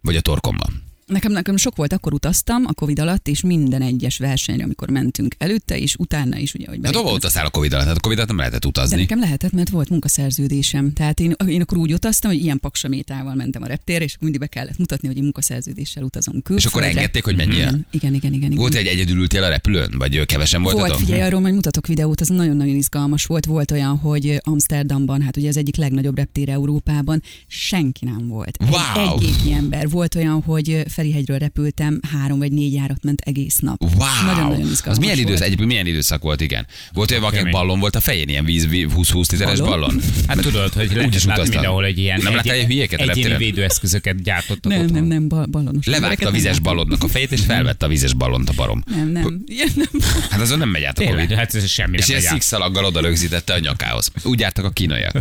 vagy 0.00 0.16
a 0.16 0.20
torkomban. 0.20 0.82
Nekem, 1.12 1.32
nekem 1.32 1.56
sok 1.56 1.76
volt, 1.76 1.92
akkor 1.92 2.12
utaztam 2.14 2.64
a 2.66 2.72
Covid 2.72 2.98
alatt, 2.98 3.28
és 3.28 3.40
minden 3.40 3.82
egyes 3.82 4.18
versenyre, 4.18 4.64
amikor 4.64 4.90
mentünk 4.90 5.34
előtte, 5.38 5.78
és 5.78 5.94
utána 5.98 6.36
is, 6.36 6.54
ugye, 6.54 6.66
hogy 6.68 6.78
Hát 6.82 6.94
hova 6.94 7.12
utaztál 7.12 7.46
a 7.46 7.50
Covid 7.50 7.72
alatt? 7.72 7.86
Hát 7.86 7.96
a 7.96 8.00
Covid 8.00 8.18
alatt 8.18 8.28
nem 8.28 8.38
lehetett 8.38 8.60
De 8.60 8.68
utazni. 8.68 8.96
nekem 8.96 9.18
lehetett, 9.18 9.52
mert 9.52 9.68
volt 9.68 9.88
munkaszerződésem. 9.88 10.92
Tehát 10.92 11.20
én, 11.20 11.34
én 11.46 11.60
akkor 11.60 11.78
úgy 11.78 11.92
utaztam, 11.92 12.30
hogy 12.30 12.40
ilyen 12.42 12.60
paksamétával 12.60 13.34
mentem 13.34 13.62
a 13.62 13.66
reptérre, 13.66 14.04
és 14.04 14.16
mindig 14.20 14.40
be 14.40 14.46
kellett 14.46 14.78
mutatni, 14.78 15.08
hogy 15.08 15.16
én 15.16 15.22
munkaszerződéssel 15.22 16.02
utazom 16.02 16.34
És 16.36 16.42
külföldre. 16.42 16.78
akkor 16.78 16.96
engedték, 16.96 17.24
hogy 17.24 17.36
menjél? 17.36 17.66
Igen, 17.66 17.84
igen, 17.90 18.14
igen. 18.14 18.32
igen, 18.32 18.50
igen. 18.50 18.54
Volt 18.58 18.74
egy 18.74 18.86
egyedül 18.86 19.16
ültél 19.18 19.42
a 19.42 19.48
repülőn? 19.48 19.94
Vagy 19.98 20.26
kevesen 20.26 20.62
Volt, 20.62 20.74
voltatok? 20.74 21.00
figyelj, 21.00 21.20
arról 21.22 21.40
majd 21.40 21.54
mutatok 21.54 21.86
videót, 21.86 22.20
az 22.20 22.28
nagyon-nagyon 22.28 22.74
izgalmas 22.76 23.24
volt. 23.24 23.44
Volt 23.46 23.70
olyan, 23.70 23.96
hogy 23.96 24.40
Amsterdamban, 24.44 25.22
hát 25.22 25.36
ugye 25.36 25.48
az 25.48 25.56
egyik 25.56 25.76
legnagyobb 25.76 26.16
reptér 26.16 26.48
Európában, 26.48 27.22
senki 27.46 28.04
nem 28.04 28.28
volt. 28.28 28.56
Egy, 28.60 28.68
Wow! 28.68 29.12
egy 29.12 29.18
gépi 29.26 29.52
ember. 29.52 29.88
Volt 29.88 30.14
olyan, 30.14 30.42
hogy 30.42 30.84
Ferihegyről 31.02 31.38
repültem, 31.38 32.00
három 32.12 32.38
vagy 32.38 32.52
négy 32.52 32.72
járat 32.72 33.04
ment 33.04 33.20
egész 33.20 33.58
nap. 33.58 33.82
Wow! 33.82 34.24
Nagyon-nagyon 34.24 34.70
izgalmas 34.70 34.84
az 34.84 34.98
milyen, 34.98 35.16
idősz, 35.18 35.28
volt. 35.28 35.40
egyébként 35.42 35.68
milyen 35.68 35.86
időszak 35.86 36.22
volt, 36.22 36.40
igen. 36.40 36.66
Volt 36.92 37.10
olyan, 37.10 37.22
akinek 37.22 37.50
ballon 37.50 37.80
volt 37.80 37.96
a 37.96 38.00
fején, 38.00 38.28
ilyen 38.28 38.44
víz, 38.44 38.66
20-20 38.70 39.30
literes 39.30 39.58
Ballon? 39.58 39.78
ballon? 39.78 40.00
Hát 40.26 40.40
tudod, 40.40 40.72
hogy 40.72 40.98
Úgy 40.98 41.14
is 41.14 41.24
látni 41.24 41.48
mindenhol 41.48 41.84
egy 41.84 41.98
ilyen 41.98 42.20
Nem 42.22 42.34
láttál 42.34 42.54
ilyen 42.54 42.66
hülyéket 42.66 43.00
a 43.00 43.08
egyéni 43.08 43.36
védőeszközöket 43.36 44.22
gyártottak 44.22 44.72
Nem, 44.72 44.80
otthon. 44.80 44.96
nem, 44.96 45.04
nem, 45.04 45.28
bal- 45.28 45.50
ballonos. 45.50 45.86
Levágta 45.86 46.28
a 46.28 46.30
vizes 46.30 46.58
ballonnak 46.58 47.02
a 47.02 47.08
fejét, 47.08 47.32
és 47.32 47.40
felvette 47.40 47.86
a 47.86 47.88
vizes 47.88 48.14
ballont 48.14 48.48
a 48.48 48.52
barom. 48.56 48.82
Nem, 48.86 49.08
nem. 49.08 49.42
Ilyen 49.46 49.68
nem. 49.74 50.00
Hát 50.30 50.40
azon 50.40 50.58
nem 50.58 50.68
megy 50.68 50.82
át 50.82 50.98
a 50.98 51.04
Covid. 51.04 51.32
hát 51.32 51.54
ez 51.54 51.68
semmi 51.68 51.96
És 51.96 52.08
ilyen 52.08 52.20
szikszalaggal 52.20 52.84
oda 52.84 53.00
rögzítette 53.00 53.52
a 53.52 53.58
nyakához. 53.58 54.10
Úgy 54.22 54.40
jártak 54.40 54.64
a 54.64 54.70
kínaiak. 54.70 55.14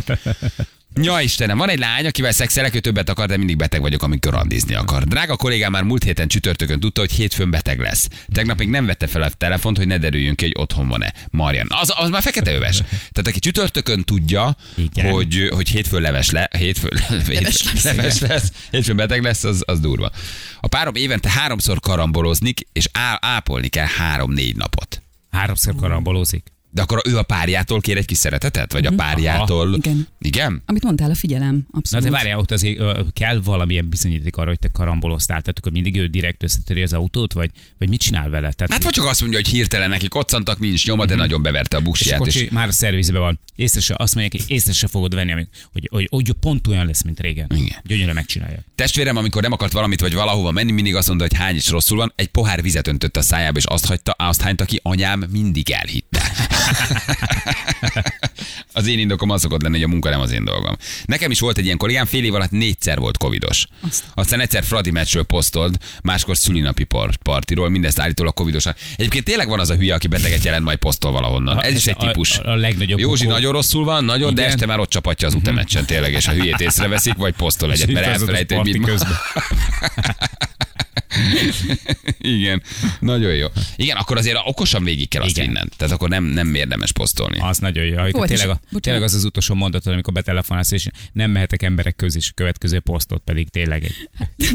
Ja 0.96 1.20
Istenem, 1.22 1.58
van 1.58 1.70
egy 1.70 1.80
lány, 1.80 2.06
akivel 2.06 2.32
szexelek, 2.32 2.76
ő 2.76 2.80
többet 2.80 3.10
akar, 3.10 3.28
de 3.28 3.38
mindig 3.38 3.58
beteg 3.58 3.82
vagyok, 3.82 4.04
amikor 4.04 4.34
randizni 4.34 4.74
akar. 4.74 5.04
Drága 5.04 5.36
kollégám 5.36 5.72
már 5.72 5.84
múlt 5.84 6.04
héten 6.04 6.28
csütörtökön 6.28 6.80
tudta, 6.80 7.00
hogy 7.00 7.12
hétfőn 7.12 7.50
beteg 7.50 7.80
lesz. 7.80 8.08
Tegnap 8.34 8.58
még 8.58 8.70
nem 8.70 8.86
vette 8.86 9.08
fel 9.08 9.22
a 9.22 9.30
telefont, 9.30 9.78
hogy 9.78 9.88
ne 9.88 9.98
derüljön 9.98 10.36
ki, 10.36 10.46
hogy 10.46 10.56
otthon 10.58 10.88
van-e. 10.88 11.14
Marian. 11.30 11.68
Az, 11.70 11.94
az 11.96 12.10
már 12.10 12.22
fekete 12.22 12.54
öves. 12.54 12.78
Tehát 12.88 13.28
aki 13.28 13.40
csütörtökön 13.40 14.04
tudja, 14.04 14.56
Igen. 14.76 15.12
hogy, 15.12 15.50
hogy 15.54 15.70
hétfőn 15.70 16.02
leves, 16.02 16.30
le, 16.30 16.50
hétfőn, 16.58 16.98
hétfőn 17.10 17.42
lesz. 17.42 17.84
leves 17.84 18.20
lesz, 18.20 18.52
hétfőn 18.72 18.96
beteg 18.96 19.24
lesz, 19.24 19.44
az, 19.44 19.64
az 19.66 19.80
durva. 19.80 20.12
A 20.60 20.68
párom 20.68 20.96
évente 20.96 21.30
háromszor 21.30 21.80
karamboloznik, 21.80 22.68
és 22.74 22.88
á, 22.92 23.18
ápolni 23.22 23.68
kell 23.68 23.88
három-négy 23.98 24.56
napot. 24.56 25.02
Háromszor 25.32 25.76
karambolózik. 25.76 26.51
De 26.74 26.82
akkor 26.82 27.02
ő 27.06 27.18
a 27.18 27.24
párjától 27.24 27.82
kér 27.82 27.98
egy 27.98 28.06
kis 28.06 28.18
szeretetet? 28.18 28.72
Vagy 28.74 28.86
a 28.86 28.92
párjától? 28.96 29.76
Igen. 29.76 30.08
Igen? 30.20 30.62
Amit 30.66 30.84
mondtál, 30.84 31.10
a 31.10 31.16
figyelem, 31.16 31.56
Na 31.56 31.78
abszolút. 31.78 32.06
de 32.06 32.12
várjál, 32.12 32.38
ott 32.38 32.52
azért 32.52 32.80
ö, 32.80 33.02
kell 33.14 33.42
valamilyen 33.42 33.90
bizonyíték 33.90 34.36
arra, 34.36 34.48
hogy 34.50 34.60
te 34.60 34.68
karamboloztál, 34.68 35.42
tehát 35.42 35.58
akkor 35.60 35.72
mindig 35.72 35.96
ő 35.96 36.08
direkt 36.08 36.44
összetöri 36.44 36.82
az 36.82 36.94
autót, 36.94 37.34
vagy, 37.34 37.50
vagy 37.78 37.90
mit 37.90 38.00
csinál 38.00 38.30
vele? 38.30 38.52
Tehát, 38.52 38.72
Hát 38.72 38.84
vagy 38.84 38.94
csak 38.94 39.06
azt 39.06 39.22
mondja, 39.22 39.40
hogy 39.40 39.48
hirtelen 39.48 39.90
neki 39.90 40.08
koccantak, 40.08 40.60
nincs 40.60 40.86
nyoma, 40.88 41.06
de 41.06 41.16
nagyon 41.16 41.42
beverte 41.42 41.76
a 41.76 41.80
és 41.80 41.86
a 41.86 41.90
buksiját. 41.90 42.20
kocsi 42.20 42.44
És... 42.44 42.50
már 42.50 42.68
a 42.68 42.72
szervizbe 42.72 43.20
van. 43.20 43.40
Észre 43.56 43.80
se, 43.82 43.96
azt 43.98 44.16
mondják, 44.16 44.42
hogy 44.44 44.56
észre 44.56 44.72
se 44.74 44.88
fogod 44.88 45.16
venni, 45.16 45.32
amíg- 45.32 45.50
hogy, 45.72 45.88
hogy, 45.92 46.08
hogy 46.12 46.32
pont 46.32 46.68
olyan 46.68 46.86
lesz, 46.86 47.04
mint 47.04 47.20
régen. 47.20 47.48
Igen. 47.56 47.78
Gyönyörűen 47.84 48.16
megcsinálják. 48.16 48.66
Testvérem, 48.76 49.18
amikor 49.18 49.42
nem 49.42 49.52
akart 49.52 49.72
valamit 49.72 50.00
vagy 50.02 50.14
valahova 50.14 50.52
menni, 50.52 50.72
mindig 50.72 50.96
azt 50.96 51.08
mondta, 51.08 51.26
hogy 51.30 51.38
hány 51.38 51.56
is 51.56 51.70
rosszul 51.70 51.98
van, 51.98 52.14
egy 52.16 52.28
pohár 52.28 52.62
vizet 52.62 52.88
öntött 52.88 53.18
a 53.18 53.22
szájába, 53.22 53.58
és 53.58 53.66
azt 53.66 53.86
hagyta, 53.86 54.12
azt 54.12 54.42
hányta 54.42 54.66
ki, 54.66 54.80
anyám 54.84 55.26
mindig 55.32 55.70
elhitte. 55.70 56.11
az 58.74 58.88
én 58.88 59.00
indokom 59.00 59.30
az 59.30 59.42
szokott 59.42 59.62
lenni, 59.62 59.74
hogy 59.76 59.84
a 59.84 59.88
munka 59.88 60.10
nem 60.10 60.20
az 60.20 60.32
én 60.32 60.44
dolgom. 60.46 60.76
Nekem 61.06 61.32
is 61.32 61.40
volt 61.40 61.58
egy 61.58 61.66
ilyen 61.66 61.78
kollégám, 61.78 62.06
fél 62.06 62.24
év 62.24 62.34
alatt 62.34 62.52
négyszer 62.52 62.98
volt 63.00 63.18
covidos. 63.18 63.68
Aztán 64.14 64.40
egyszer 64.40 64.64
Fradi 64.64 64.92
meccsről 64.92 65.24
posztold, 65.24 65.76
máskor 66.04 66.38
szülinapi 66.38 66.84
par- 66.84 67.18
partiról, 67.18 67.70
mindezt 67.70 68.00
állítólag 68.00 68.34
covidosan. 68.34 68.76
Egyébként 68.96 69.24
tényleg 69.26 69.48
van 69.48 69.60
az 69.60 69.70
a 69.70 69.76
hülye, 69.76 69.94
aki 69.94 70.08
beteget 70.08 70.44
jelent, 70.44 70.64
majd 70.64 70.78
posztol 70.78 71.12
valahonnan. 71.12 71.58
A- 71.58 71.64
Ez 71.64 71.72
is 71.76 71.78
ez 71.78 71.88
egy 71.88 71.98
típus. 72.08 72.38
a- 72.38 72.52
a 72.52 72.56
legnagyobb 72.56 73.00
Józsi 73.00 73.24
bukó. 73.24 73.36
nagyon 73.36 73.52
rosszul 73.52 73.84
van, 73.84 74.06
nagyon, 74.06 74.34
de 74.34 74.42
Igen. 74.42 74.54
este 74.54 74.66
már 74.66 74.80
ott 74.80 74.90
csapatja 74.90 75.28
az 75.28 75.34
utemeccsen 75.34 75.86
tényleg, 75.86 76.14
és 76.14 76.28
a 76.28 76.32
hülyét 76.32 76.60
észreveszik, 76.60 77.14
vagy 77.16 77.34
posztol 77.34 77.72
egyet, 77.72 77.92
mert 77.92 78.46
parti 78.54 78.72
mit 78.72 78.84
közben. 78.86 79.18
Igen, 82.20 82.62
nagyon 83.00 83.34
jó. 83.34 83.48
Igen, 83.76 83.98
akkor 83.98 84.18
azért 84.18 84.38
okosan 84.46 84.84
végig 84.84 85.08
kell 85.08 85.22
azt 85.22 85.38
Igen. 85.38 85.50
innen. 85.50 85.72
Tehát 85.78 85.94
akkor 85.94 86.10
nem, 86.10 86.24
nem 86.24 86.56
érdemes 86.56 86.92
posztolni. 86.92 87.38
Az 87.40 87.58
nagyon 87.58 87.86
jó. 87.86 87.98
Amikor 87.98 88.32
is- 88.32 88.40
tényleg, 88.40 88.58
a, 88.74 88.80
tényleg 88.80 89.04
az 89.04 89.14
az 89.14 89.24
utolsó 89.24 89.56
mondatod, 89.56 89.94
amikor 89.94 90.14
betelefonálsz, 90.14 90.72
és 90.72 90.88
nem 91.14 91.32
mehetek 91.32 91.62
emberek 91.62 91.96
közé, 91.96 92.18
és 92.18 92.30
a 92.30 92.34
következő 92.36 92.80
posztot 92.80 93.22
pedig 93.26 93.50
tényleg 93.50 93.84
egy 93.84 93.96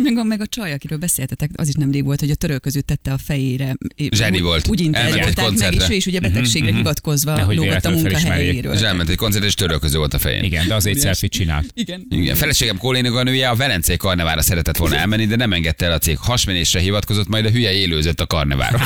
meg, 0.03 0.17
a, 0.17 0.23
meg 0.23 0.41
a 0.41 0.47
csaj, 0.47 0.73
akiről 0.73 0.99
beszéltetek, 0.99 1.51
az 1.55 1.69
is 1.69 1.75
nemrég 1.75 2.05
volt, 2.05 2.21
hogy 2.21 2.31
a 2.31 2.35
törölközőt 2.35 2.85
tette 2.85 3.13
a 3.13 3.19
fejére. 3.19 3.77
Zseni 4.11 4.37
úgy, 4.37 4.43
volt. 4.43 4.69
Úgy 4.69 4.81
interpretálták 4.81 5.59
meg, 5.59 5.75
és 5.75 5.89
ő 5.91 5.95
is 5.95 6.07
ugye 6.07 6.21
betegségre 6.21 6.73
hivatkozva 6.73 7.37
Nehogy 7.37 7.57
lógott 7.57 7.85
a 7.85 7.91
munkahelyéről. 7.91 8.75
És 8.75 8.81
elment 8.81 9.09
egy 9.09 9.17
koncert, 9.17 9.45
és 9.45 9.55
törölköző 9.55 9.99
volt 9.99 10.15
a 10.15 10.19
fején. 10.19 10.43
Igen, 10.45 10.69
de 10.69 10.75
az 10.75 10.87
egy 10.87 11.01
selfie 11.01 11.29
csinált. 11.29 11.67
Igen. 11.75 12.07
Igen, 12.11 12.35
feleségem 12.37 12.79
kolléganője 12.79 13.49
a 13.49 13.55
Velencei 13.55 13.97
karnevára 13.97 14.43
szeretett 14.43 14.77
volna 14.77 14.97
elmenni, 15.03 15.27
de 15.27 15.37
nem 15.37 15.53
engedte 15.53 15.85
el 15.85 15.93
a 15.93 15.99
cég. 15.99 16.17
Hasmenésre 16.47 16.81
hivatkozott, 16.81 17.29
majd 17.29 17.45
a 17.45 17.51
hülye 17.51 17.73
élőzött 17.73 18.21
a 18.21 18.27
karneváron. 18.27 18.81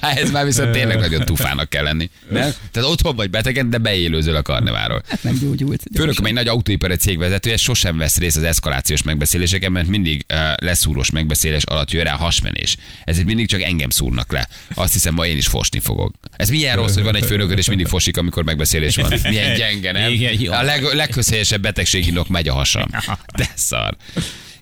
Hát 0.00 0.18
ez 0.22 0.30
már 0.30 0.44
viszont 0.44 0.72
tényleg 0.72 0.98
nagyon 0.98 1.24
tufának 1.24 1.68
kell 1.68 1.82
lenni. 1.82 2.10
Nem? 2.30 2.52
Tehát 2.70 2.88
otthon 2.88 3.16
vagy 3.16 3.30
betegen, 3.30 3.70
de 3.70 3.78
beélőzöl 3.78 4.36
a 4.36 4.42
karneváról. 4.42 5.02
Hát 5.08 5.22
meggyógyult. 5.22 5.82
Főnök, 5.94 6.16
egy 6.22 6.32
nagy 6.32 6.48
autóipari 6.48 6.94
cég 6.94 7.18
vezetője 7.18 7.56
sosem 7.56 7.96
vesz 7.96 8.16
részt 8.16 8.36
az 8.36 8.42
eszkalációs 8.42 9.02
megbeszéléseken, 9.02 9.72
mert 9.72 9.86
mindig 9.86 10.24
uh, 10.32 10.38
leszúrós 10.56 11.10
megbeszélés 11.10 11.62
alatt 11.62 11.90
jön 11.90 12.04
rá 12.04 12.14
a 12.14 12.16
hasmenés. 12.16 12.76
Ezért 13.04 13.26
mindig 13.26 13.48
csak 13.48 13.62
engem 13.62 13.90
szúrnak 13.90 14.32
le. 14.32 14.48
Azt 14.74 14.92
hiszem, 14.92 15.14
ma 15.14 15.26
én 15.26 15.36
is 15.36 15.46
fosni 15.46 15.80
fogok. 15.80 16.14
Ez 16.36 16.48
milyen 16.48 16.76
rossz, 16.76 16.94
hogy 16.94 17.02
van 17.02 17.16
egy 17.16 17.24
főnököd, 17.24 17.58
és 17.58 17.68
mindig 17.68 17.86
fosik, 17.86 18.16
amikor 18.16 18.44
megbeszélés 18.44 18.96
van. 18.96 19.12
Milyen 19.22 19.56
gyenge, 19.56 19.92
nem? 19.92 20.12
A 20.50 20.62
leg, 20.62 20.82
legközhelyesebb 20.82 21.60
betegségindok 21.60 22.28
megy 22.28 22.48
a 22.48 22.54
hasam. 22.54 22.88
De 23.36 23.50
szar. 23.54 23.96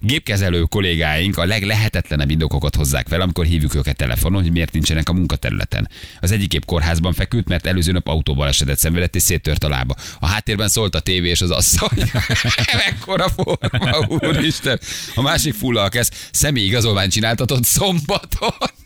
Gépkezelő 0.06 0.62
kollégáink 0.62 1.38
a 1.38 1.44
leglehetetlenebb 1.44 2.30
indokokat 2.30 2.76
hozzák 2.76 3.08
fel, 3.08 3.20
amikor 3.20 3.44
hívjuk 3.44 3.74
őket 3.74 3.96
telefonon, 3.96 4.42
hogy 4.42 4.52
miért 4.52 4.72
nincsenek 4.72 5.08
a 5.08 5.12
munkaterületen. 5.12 5.88
Az 6.20 6.30
egyik 6.30 6.54
épp 6.54 6.64
kórházban 6.64 7.12
feküdt, 7.12 7.48
mert 7.48 7.66
előző 7.66 7.92
nap 7.92 8.08
autóval 8.08 8.48
esetett 8.48 8.78
szenvedett 8.78 9.14
és 9.14 9.22
széttört 9.22 9.64
a 9.64 9.68
lába. 9.68 9.94
A 10.18 10.26
háttérben 10.26 10.68
szólt 10.68 10.94
a 10.94 11.00
tévé 11.00 11.28
és 11.28 11.40
az 11.40 11.50
asszony. 11.50 12.10
Mekkora 12.86 13.28
forma, 13.28 14.06
úristen. 14.08 14.80
A 15.14 15.22
másik 15.22 15.54
fullal 15.54 15.88
kezd, 15.88 16.12
személy 16.30 16.64
igazolvány 16.64 17.08
csináltatott 17.08 17.64
szombaton. 17.64 18.82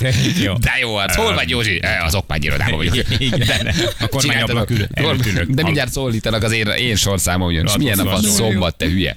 De, 0.00 0.12
jó. 0.42 0.54
De 0.54 0.72
jó, 0.80 0.96
hát 0.96 1.14
hol 1.14 1.34
vagy 1.34 1.48
Józsi? 1.48 1.82
Eh, 1.82 2.04
Az 2.04 2.14
okmányirodában 2.14 2.76
vagyok. 2.76 2.96
Igen, 3.18 3.74
a 4.00 4.06
kormányabban 4.06 4.66
külön. 4.66 4.88
eltűnök. 4.92 5.48
De 5.50 5.62
mindjárt 5.62 5.92
szólítanak 5.92 6.42
az 6.42 6.52
én, 6.52 6.66
én 6.66 6.96
sorszámom 6.96 7.50
jön. 7.50 7.66
És 7.66 7.76
milyen 7.76 7.96
nap 7.96 8.06
radossz. 8.06 8.34
szombat, 8.34 8.76
te 8.76 8.86
hülye. 8.86 9.16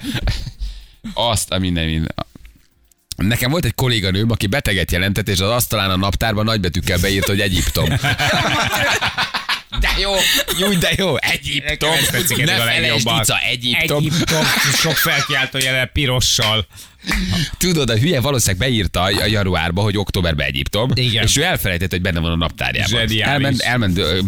Azt, 1.14 1.50
a 1.50 1.58
minden, 1.58 1.84
minden. 1.86 2.14
Nekem 3.16 3.50
volt 3.50 3.64
egy 3.64 3.74
kolléganőm, 3.74 4.30
aki 4.30 4.46
beteget 4.46 4.92
jelentett, 4.92 5.28
és 5.28 5.40
az 5.40 5.50
asztalán 5.50 5.90
a 5.90 5.96
naptárban 5.96 6.44
nagybetűkkel 6.44 6.98
beírta, 6.98 7.30
hogy 7.30 7.40
Egyiptom. 7.40 7.88
De 9.80 9.88
jó, 10.00 10.10
jó, 10.58 10.72
de 10.72 10.92
jó, 10.96 11.16
Egyiptom. 11.16 11.90
Ne 12.44 12.56
felejtsd. 12.56 13.06
Ica, 13.06 13.38
Egyiptom. 13.50 14.04
Egyiptom, 14.04 14.44
sok 14.78 14.96
felkiáltó 14.96 15.58
jele 15.58 15.86
pirossal. 15.86 16.66
Tudod, 17.58 17.90
a 17.90 17.96
hülye 17.96 18.20
valószínűleg 18.20 18.68
beírta 18.68 19.00
a 19.02 19.26
januárba, 19.26 19.82
hogy 19.82 19.96
októberben 19.96 20.46
Egyiptom, 20.46 20.90
Igen. 20.94 21.24
és 21.24 21.36
ő 21.36 21.42
elfelejtett, 21.42 21.90
hogy 21.90 22.00
benne 22.00 22.20
van 22.20 22.30
a 22.30 22.36
naptárjában. 22.36 22.90
Zseniális. 22.90 23.20
Elment, 23.20 23.60
elment, 23.60 23.98
ö, 23.98 24.18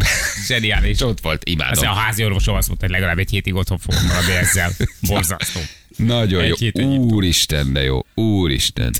Zseniális. 0.46 1.00
ott 1.10 1.20
volt, 1.20 1.42
imádom. 1.48 1.88
a 1.88 1.92
házi 1.94 2.24
orvosom 2.24 2.54
azt 2.54 2.68
mondta, 2.68 2.86
hogy 2.86 2.94
legalább 2.94 3.18
egy 3.18 3.30
hétig 3.30 3.54
otthon 3.54 3.78
fogok 3.78 4.02
maradni 4.02 4.32
ezzel. 4.32 4.72
Borzasztó. 5.08 5.60
Nagyon 5.96 6.42
Egy 6.42 6.70
jó. 6.74 6.86
Úristen, 6.86 7.72
de 7.72 7.82
jó. 7.82 8.06
Úristen. 8.14 8.94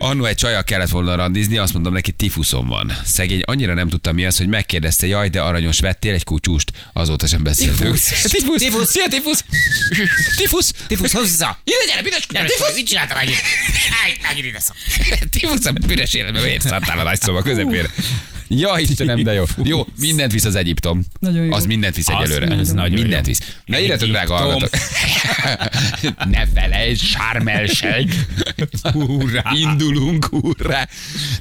Annó 0.00 0.24
egy 0.24 0.36
csajjal 0.36 0.64
kellett 0.64 0.88
volna 0.88 1.14
randizni, 1.14 1.56
azt 1.56 1.72
mondom 1.72 1.92
neki, 1.92 2.12
tifuszom 2.12 2.66
van. 2.66 2.92
Szegény 3.04 3.42
annyira 3.44 3.74
nem 3.74 3.88
tudtam 3.88 4.14
mi 4.14 4.24
az, 4.26 4.36
hogy 4.36 4.46
megkérdezte, 4.46 5.06
jaj, 5.06 5.28
de 5.28 5.40
aranyos 5.40 5.80
vettél 5.80 6.14
egy 6.14 6.24
kutyust, 6.24 6.72
azóta 6.92 7.26
sem 7.26 7.42
beszéltünk. 7.42 7.94
Tifusz! 7.94 8.22
Tifusz! 8.58 8.90
Szia, 8.90 9.08
tifusz! 9.08 9.44
Tifusz! 10.36 10.72
Tifusz 10.86 11.12
hozzá! 11.12 11.58
Ide, 11.64 11.76
gyere, 11.86 12.02
büdös 12.02 12.26
Nem, 12.26 12.46
tifusz! 12.46 12.74
mit 12.74 12.86
csináltam? 12.86 13.16
Állj, 14.02 14.16
megint 14.22 14.46
ide 14.46 14.60
szok. 14.60 14.76
Tifusz, 15.38 15.64
a 15.64 15.72
büdös 15.72 16.14
életben 16.14 16.42
miért 16.42 16.62
szálltál 16.62 16.98
a 16.98 17.02
nagy 17.02 17.20
szoba 17.20 17.42
közepére? 17.42 17.90
Ja, 18.48 18.78
Istenem, 18.78 19.22
de 19.22 19.32
jó. 19.32 19.44
Jó, 19.62 19.86
mindent 19.98 20.32
visz 20.32 20.44
az 20.44 20.54
Egyiptom. 20.54 21.04
Nagyon 21.20 21.44
jó. 21.44 21.52
Az 21.52 21.66
mindent 21.66 21.96
visz 21.96 22.08
egyelőre. 22.08 22.54
az 22.54 22.72
nagyon 22.72 23.00
mindent 23.00 23.26
jó. 23.26 23.32
visz. 23.32 23.56
Na 23.64 23.80
írjatok, 23.80 24.08
drága 24.08 24.34
hallgatók. 24.36 24.70
ne 26.30 26.46
felejtsd, 26.54 27.02
sármelség. 27.02 28.14
Hurrá. 28.92 29.42
Indulunk, 29.54 30.24
hurrá. 30.24 30.88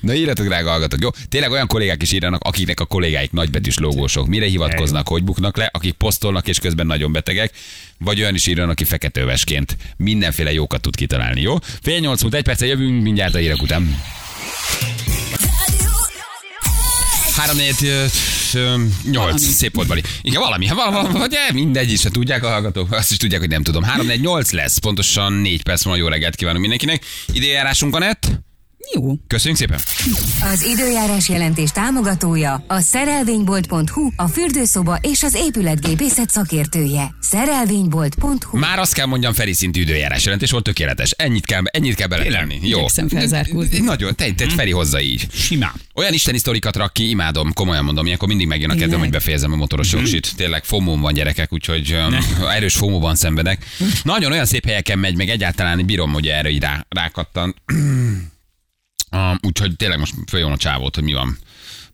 Na 0.01 0.13
írjatok, 0.13 0.45
drága 0.45 0.69
hallgatók. 0.69 1.01
Jó, 1.01 1.09
tényleg 1.29 1.51
olyan 1.51 1.67
kollégák 1.67 2.01
is 2.01 2.11
írnak, 2.11 2.41
akiknek 2.43 2.79
a 2.79 2.85
kollégáik 2.85 3.31
nagybetűs 3.31 3.77
logósok. 3.77 4.27
Mire 4.27 4.45
hivatkoznak, 4.45 5.07
hogy 5.07 5.23
buknak 5.23 5.57
le, 5.57 5.69
akik 5.73 5.93
posztolnak 5.93 6.47
és 6.47 6.59
közben 6.59 6.85
nagyon 6.85 7.11
betegek, 7.11 7.53
vagy 7.97 8.21
olyan 8.21 8.35
is 8.35 8.47
írnak, 8.47 8.69
aki 8.69 8.83
feketővesként 8.83 9.77
mindenféle 9.97 10.53
jókat 10.53 10.81
tud 10.81 10.95
kitalálni, 10.95 11.41
jó? 11.41 11.55
Fél 11.81 11.99
nyolc 11.99 12.21
múlt 12.21 12.33
egy 12.33 12.43
perccel 12.43 12.67
jövünk 12.67 13.03
mindjárt 13.03 13.35
a 13.35 13.37
hírek 13.37 13.61
után. 13.61 14.01
3 17.37 17.57
4 17.57 18.09
8 19.11 19.41
szép 19.41 19.75
volt 19.75 19.87
Bali. 19.87 20.03
Igen, 20.21 20.41
valami, 20.41 20.67
hát 20.67 20.75
valami, 20.75 21.17
vagy 21.17 21.33
eh, 21.33 21.53
mindegy 21.53 21.91
is, 21.91 22.03
ha 22.03 22.09
tudják 22.09 22.43
a 22.43 22.49
hallgatók, 22.49 22.91
azt 22.91 23.11
is 23.11 23.17
tudják, 23.17 23.39
hogy 23.39 23.49
nem 23.49 23.63
tudom. 23.63 23.83
3 23.83 24.05
4 24.05 24.21
8 24.21 24.51
lesz, 24.51 24.77
pontosan 24.77 25.33
4 25.33 25.63
perc 25.63 25.85
múlva 25.85 25.99
jó 25.99 26.07
reggelt 26.07 26.35
kívánunk 26.35 26.61
mindenkinek. 26.61 27.05
Időjárásunk 27.33 27.95
a 27.95 27.99
net. 27.99 28.46
Jó. 28.93 29.13
Köszönjük 29.27 29.59
szépen. 29.59 29.79
Az 30.53 30.63
időjárás 30.65 31.29
jelentés 31.29 31.69
támogatója 31.69 32.63
a 32.67 32.79
szerelvénybolt.hu, 32.79 34.09
a 34.15 34.27
fürdőszoba 34.27 34.99
és 35.01 35.23
az 35.23 35.33
épületgépészet 35.35 36.29
szakértője. 36.29 37.15
Szerelvénybolt.hu 37.21 38.57
Már 38.57 38.79
azt 38.79 38.93
kell 38.93 39.05
mondjam, 39.05 39.33
Feri 39.33 39.53
szintű 39.53 39.81
időjárás 39.81 40.23
jelentés 40.23 40.51
volt 40.51 40.63
tökéletes. 40.63 41.11
Ennyit 41.11 41.45
kell, 41.45 41.61
ennyit 41.65 41.95
kell 41.95 42.07
beletenni. 42.07 42.59
Jó. 42.61 42.85
Nagyon, 43.83 44.15
te, 44.15 44.33
te 44.33 44.49
Feri 44.49 44.71
hozza 44.71 45.01
így. 45.01 45.27
Simán. 45.31 45.73
Olyan 45.93 46.13
isteni 46.13 46.37
sztorikat 46.37 46.75
rak 46.75 46.93
ki, 46.93 47.09
imádom, 47.09 47.53
komolyan 47.53 47.83
mondom, 47.83 48.05
ilyenkor 48.05 48.27
mindig 48.27 48.47
megjön 48.47 48.69
a 48.69 48.75
kedvem, 48.75 48.99
hogy 48.99 49.09
befejezem 49.09 49.51
a 49.51 49.55
motoros 49.55 49.91
jogsit. 49.91 50.35
Tényleg 50.35 50.63
fomóm 50.63 51.01
van 51.01 51.13
gyerekek, 51.13 51.53
úgyhogy 51.53 51.93
um, 51.93 52.17
erős 52.49 52.75
fomóban 52.75 53.15
szenvedek. 53.15 53.65
Nagyon 54.03 54.31
olyan 54.31 54.45
szép 54.45 54.65
helyeken 54.65 54.99
megy, 54.99 55.15
meg 55.15 55.29
egyáltalán 55.29 55.85
bírom, 55.85 56.13
hogy 56.13 56.27
erre 56.27 56.49
így 56.49 56.61
rá, 56.61 56.85
rákattan. 56.89 57.55
Um, 59.11 59.39
úgyhogy 59.41 59.75
tényleg 59.75 59.99
most 59.99 60.13
följön 60.29 60.51
a 60.51 60.57
csávót, 60.57 60.95
hogy 60.95 61.03
mi 61.03 61.13
van. 61.13 61.37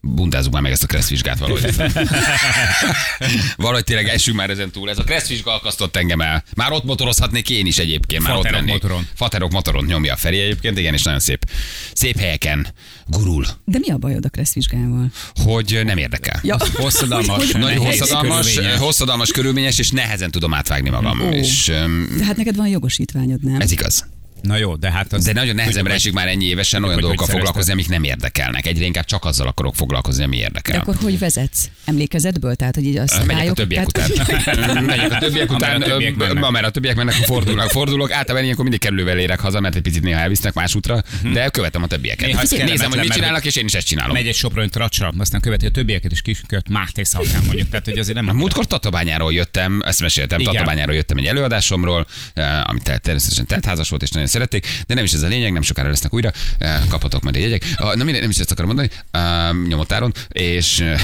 Buntázzuk 0.00 0.52
már 0.52 0.62
meg 0.62 0.72
ezt 0.72 0.82
a 0.82 0.86
Kressz 0.86 1.08
vizsgát 1.08 1.38
valahogy. 1.38 1.74
valahogy 3.56 3.84
tényleg 3.84 4.08
essünk 4.08 4.36
már 4.36 4.50
ezen 4.50 4.70
túl. 4.70 4.90
Ez 4.90 4.98
a 4.98 5.02
Kressz 5.04 5.28
vizsga 5.28 5.54
akasztott 5.54 5.96
engem 5.96 6.20
el. 6.20 6.44
Már 6.54 6.72
ott 6.72 6.84
motorozhatnék 6.84 7.50
én 7.50 7.66
is 7.66 7.78
egyébként. 7.78 8.22
Már 8.22 8.32
ott 8.32 8.36
Faterok 8.36 8.58
lennék. 8.60 8.72
motoron. 8.82 9.08
Faterok 9.14 9.50
motoron 9.52 9.84
nyomja 9.84 10.12
a 10.12 10.16
Feri 10.16 10.38
egyébként, 10.40 10.78
igen, 10.78 10.94
és 10.94 11.02
nagyon 11.02 11.20
szép. 11.20 11.50
Szép 11.92 12.18
helyeken 12.18 12.66
gurul, 13.06 13.46
De 13.64 13.78
mi 13.78 13.90
a 13.90 13.96
bajod 13.96 14.24
a 14.24 14.28
Kressz 14.28 14.52
vizsgával? 14.54 15.10
hogy 15.34 15.80
nem 15.84 15.96
érdekel. 15.98 16.40
Ja. 16.42 16.56
Hosszadalmas. 16.74 17.50
Nagyon 17.52 17.84
hosszadalmas, 17.86 18.46
körülményes. 18.52 18.78
hosszadalmas, 18.78 19.30
körülményes, 19.30 19.78
és 19.78 19.90
nehezen 19.90 20.30
tudom 20.30 20.54
átvágni 20.54 20.90
magam. 20.90 21.20
Ó. 21.20 21.30
És 21.30 21.68
um, 21.68 22.06
De 22.18 22.24
hát 22.24 22.36
neked 22.36 22.56
van 22.56 22.68
jogosítványod, 22.68 23.42
nem? 23.44 23.60
ez 23.60 23.70
igaz. 23.72 24.06
Na 24.44 24.56
jó, 24.56 24.76
de 24.76 24.90
hát 24.90 25.12
az... 25.12 25.24
De 25.24 25.32
nagyon 25.32 25.54
nehezemre 25.54 25.92
esik 25.94 26.12
már 26.12 26.28
ennyi 26.28 26.44
évesen 26.44 26.84
olyan 26.84 27.00
dolgokkal 27.00 27.26
foglalkozni, 27.26 27.72
amik 27.72 27.88
nem 27.88 28.02
érdekelnek. 28.04 28.66
Egyre 28.66 28.84
inkább 28.84 29.04
csak 29.04 29.24
azzal 29.24 29.46
akarok 29.46 29.74
foglalkozni, 29.74 30.24
ami 30.24 30.36
De 30.36 30.42
érdekel. 30.42 30.80
akkor 30.80 30.96
hogy 31.02 31.18
vezetsz? 31.18 31.68
Emlékezetből? 31.84 32.54
Tehát, 32.54 32.74
hogy 32.74 32.84
így 32.84 32.96
a 32.96 33.00
Megyek 33.00 33.18
a 33.18 33.20
szabályok... 33.20 33.56
többiek 33.56 33.86
után. 33.86 34.10
Megyek 34.84 35.12
a 35.12 35.18
többiek 35.18 35.52
után. 35.52 35.82
Amerre 35.82 35.94
a 35.94 35.98
többiek 35.98 36.16
mennek. 36.16 36.44
Amerre 36.44 36.66
a 36.66 36.70
többiek 36.70 36.96
mennek, 36.96 37.14
akkor 37.14 37.26
fordulnak, 37.26 37.70
fordulok. 37.70 38.12
Általában 38.12 38.42
ilyenkor 38.42 38.62
mindig 38.62 38.80
kerülővel 38.82 39.18
érek 39.18 39.40
haza, 39.40 39.60
mert 39.60 39.74
egy 39.74 39.82
picit 39.82 40.02
néha 40.02 40.20
elvisznek 40.20 40.54
más 40.54 40.74
útra, 40.74 41.02
de 41.32 41.48
követem 41.48 41.82
a 41.82 41.86
többieket. 41.86 42.50
Nézem, 42.64 42.90
hogy 42.90 42.98
mit 42.98 43.12
csinálnak, 43.12 43.44
és 43.44 43.56
én 43.56 43.64
is 43.64 43.74
ezt 43.74 43.86
csinálom. 43.86 44.12
Megy 44.12 44.26
egy 44.26 44.34
soproni 44.34 44.68
tracsra, 44.68 45.12
aztán 45.18 45.40
követi 45.40 45.66
a 45.66 45.70
többieket, 45.70 46.12
és 46.12 46.22
kisköt 46.22 46.68
Máté 46.68 47.02
Szalkán 47.02 47.42
mondjuk. 47.46 47.68
Tehát, 47.68 47.84
hogy 47.84 47.98
azért 47.98 48.16
nem... 48.16 48.28
A 48.28 48.32
múltkor 48.32 48.66
Tatabányáról 48.66 49.32
jöttem, 49.32 49.82
ezt 49.84 50.00
meséltem. 50.00 50.42
Tatabányáról 50.42 50.94
jöttem 50.94 51.16
egy 51.16 51.26
előadásomról, 51.26 52.06
eh, 52.34 52.68
amit 52.68 52.82
te- 52.82 52.98
természetesen 52.98 53.46
teltházas 53.46 53.88
volt, 53.88 54.02
és 54.02 54.10
nagyon 54.10 54.28
szerették, 54.34 54.66
de 54.86 54.94
nem 54.94 55.04
is 55.04 55.12
ez 55.12 55.22
a 55.22 55.26
lényeg, 55.26 55.52
nem 55.52 55.62
sokára 55.62 55.88
lesznek 55.88 56.14
újra, 56.14 56.32
eh, 56.58 56.80
kaphatok 56.88 57.22
majd 57.22 57.36
egy 57.36 57.42
jegyek. 57.42 57.64
Na 57.78 57.94
mindegy, 58.04 58.20
nem 58.20 58.30
is 58.30 58.38
ezt 58.38 58.50
akarom 58.50 58.74
mondani, 58.74 58.90
um, 59.18 59.66
nyomotáron, 59.66 60.12
és... 60.28 60.80
eh, 60.80 61.00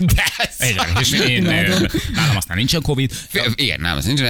de 0.14 0.24
ez- 0.38 1.00
és 1.00 1.12
én, 1.12 1.42
nálam 1.42 2.36
aztán 2.36 2.56
nincsen 2.56 2.82
Covid. 2.82 3.12
Igen, 3.54 3.80
nem, 3.80 3.96
az 3.96 4.04
nincs. 4.04 4.20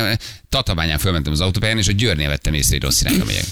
Tatabányán 0.48 0.98
fölmentem 0.98 1.32
az 1.32 1.40
autópályán, 1.40 1.78
és 1.78 1.88
a 1.88 1.92
Győrnél 1.92 2.28
vettem 2.28 2.54
észre, 2.54 2.72
hogy 2.72 2.82
rossz 2.82 3.00
irányba 3.00 3.24
megyek. 3.24 3.44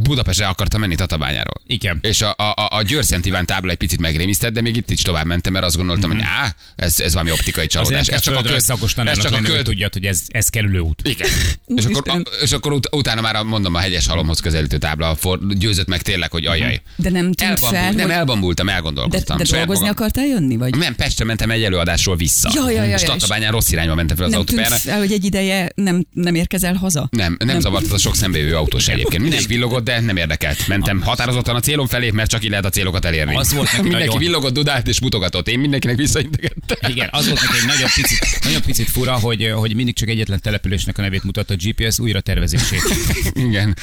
Budapestre 0.00 0.46
akartam 0.46 0.80
menni 0.80 0.94
Tatabányáról. 0.94 1.54
Igen. 1.66 1.98
És 2.02 2.22
a, 2.22 2.34
a, 2.36 2.42
a, 2.42 2.68
a 2.76 2.82
Győr 2.82 3.04
Szent 3.04 3.26
Iván 3.26 3.46
tábla 3.46 3.70
egy 3.70 3.76
picit 3.76 4.00
megrémisztett, 4.00 4.52
de 4.52 4.60
még 4.60 4.76
itt 4.76 4.90
is 4.90 5.02
tovább 5.02 5.26
mentem, 5.26 5.52
mert 5.52 5.64
azt 5.64 5.76
gondoltam, 5.76 6.10
hogy 6.10 6.20
á, 6.22 6.54
ez, 6.76 7.00
ez 7.00 7.12
valami 7.12 7.30
optikai 7.30 7.66
csalódás. 7.66 8.08
Ez 8.08 8.20
csak 8.20 8.36
a 8.36 8.42
köd, 8.42 8.60
szakos 8.60 8.90
ez 8.90 9.16
csak 9.16 9.24
a 9.24 9.28
tanának 9.28 9.48
lenni, 9.66 9.88
hogy 9.92 10.04
ez, 10.06 10.20
ez 10.28 10.48
kerülő 10.48 10.78
út. 10.78 11.08
igen. 11.08 11.28
És 11.76 11.84
akkor, 11.84 12.02
Úristen. 12.12 12.26
és 12.42 12.52
akkor 12.52 12.72
ut- 12.72 12.88
utána 12.94 13.20
már 13.20 13.36
a- 13.36 13.44
mondom 13.44 13.74
a 13.74 13.78
hegyes 13.78 14.06
halomhoz 14.06 14.40
közelítő 14.40 14.78
tábla 14.78 15.14
for, 15.14 15.38
győzött 15.56 15.86
meg 15.88 16.02
tényleg, 16.02 16.30
hogy 16.30 16.46
ajaj. 16.46 16.80
De 16.96 17.10
nem 17.10 17.32
tűnt 17.32 17.58
fel, 17.58 17.74
Elbambult, 17.74 17.96
nem 17.96 18.06
hogy... 18.06 18.14
elbambultam, 18.16 18.66
De, 18.66 18.72
elgondolkoztam. 18.72 19.36
de 19.36 19.44
saját 19.44 19.66
dolgozni 19.66 19.88
magam. 19.88 20.04
akartál 20.06 20.26
jönni, 20.26 20.56
vagy? 20.56 20.76
Nem, 20.76 20.94
Pestre 20.94 21.24
mentem 21.24 21.50
egy 21.50 21.62
előadásról 21.62 22.16
vissza. 22.16 22.50
Ja, 22.54 22.70
ja, 22.70 22.84
ja, 22.84 22.94
és 22.94 23.02
Tatabányán 23.02 23.52
rossz 23.52 23.70
irányba 23.72 23.94
mentem 23.94 24.16
fel 24.16 24.26
az 24.26 24.32
autópályára. 24.32 24.76
fel, 24.76 24.98
hogy 24.98 25.12
egy 25.12 25.24
ideje 25.24 25.70
nem, 25.74 26.06
nem 26.12 26.34
érkezel 26.34 26.74
haza? 26.74 27.08
Nem, 27.10 27.36
nem, 27.44 27.60
zavart 27.60 27.84
az 27.84 27.92
a 27.92 27.98
sok 27.98 28.16
szembejövő 28.16 28.56
autós 28.56 28.88
egyébként. 28.88 29.22
Mindenki 29.40 29.54
villogott, 29.68 29.84
de 29.84 30.00
nem 30.00 30.16
érdekelt. 30.16 30.66
Mentem 30.68 31.00
határozottan 31.02 31.56
a 31.56 31.60
célom 31.60 31.86
felé, 31.86 32.10
mert 32.10 32.30
csak 32.30 32.44
így 32.44 32.50
lehet 32.50 32.64
a 32.64 32.68
célokat 32.68 33.04
elérni. 33.04 33.36
Az 33.36 33.52
volt 33.52 33.66
neki 33.66 33.80
Mindenki 33.82 34.06
nagyon- 34.06 34.20
villogott, 34.22 34.52
dudált 34.52 34.88
és 34.88 35.00
mutogatott. 35.00 35.48
Én 35.48 35.58
mindenkinek 35.58 35.96
visszaintegettem. 35.96 36.90
Igen, 36.90 37.08
az 37.12 37.26
volt 37.28 37.40
neki 37.40 37.56
egy 37.60 37.66
nagyon 37.66 37.88
picit, 37.94 38.38
nagyon 38.44 38.60
picit 38.62 38.88
fura, 38.90 39.12
hogy, 39.12 39.50
hogy 39.54 39.74
mindig 39.74 39.94
csak 39.94 40.08
egyetlen 40.08 40.40
településnek 40.40 40.98
a 40.98 41.02
nevét 41.02 41.22
mutatta 41.22 41.54
a 41.54 41.56
GPS 41.60 41.98
újra 41.98 42.20
tervezését. 42.20 42.82
Igen. 43.48 43.76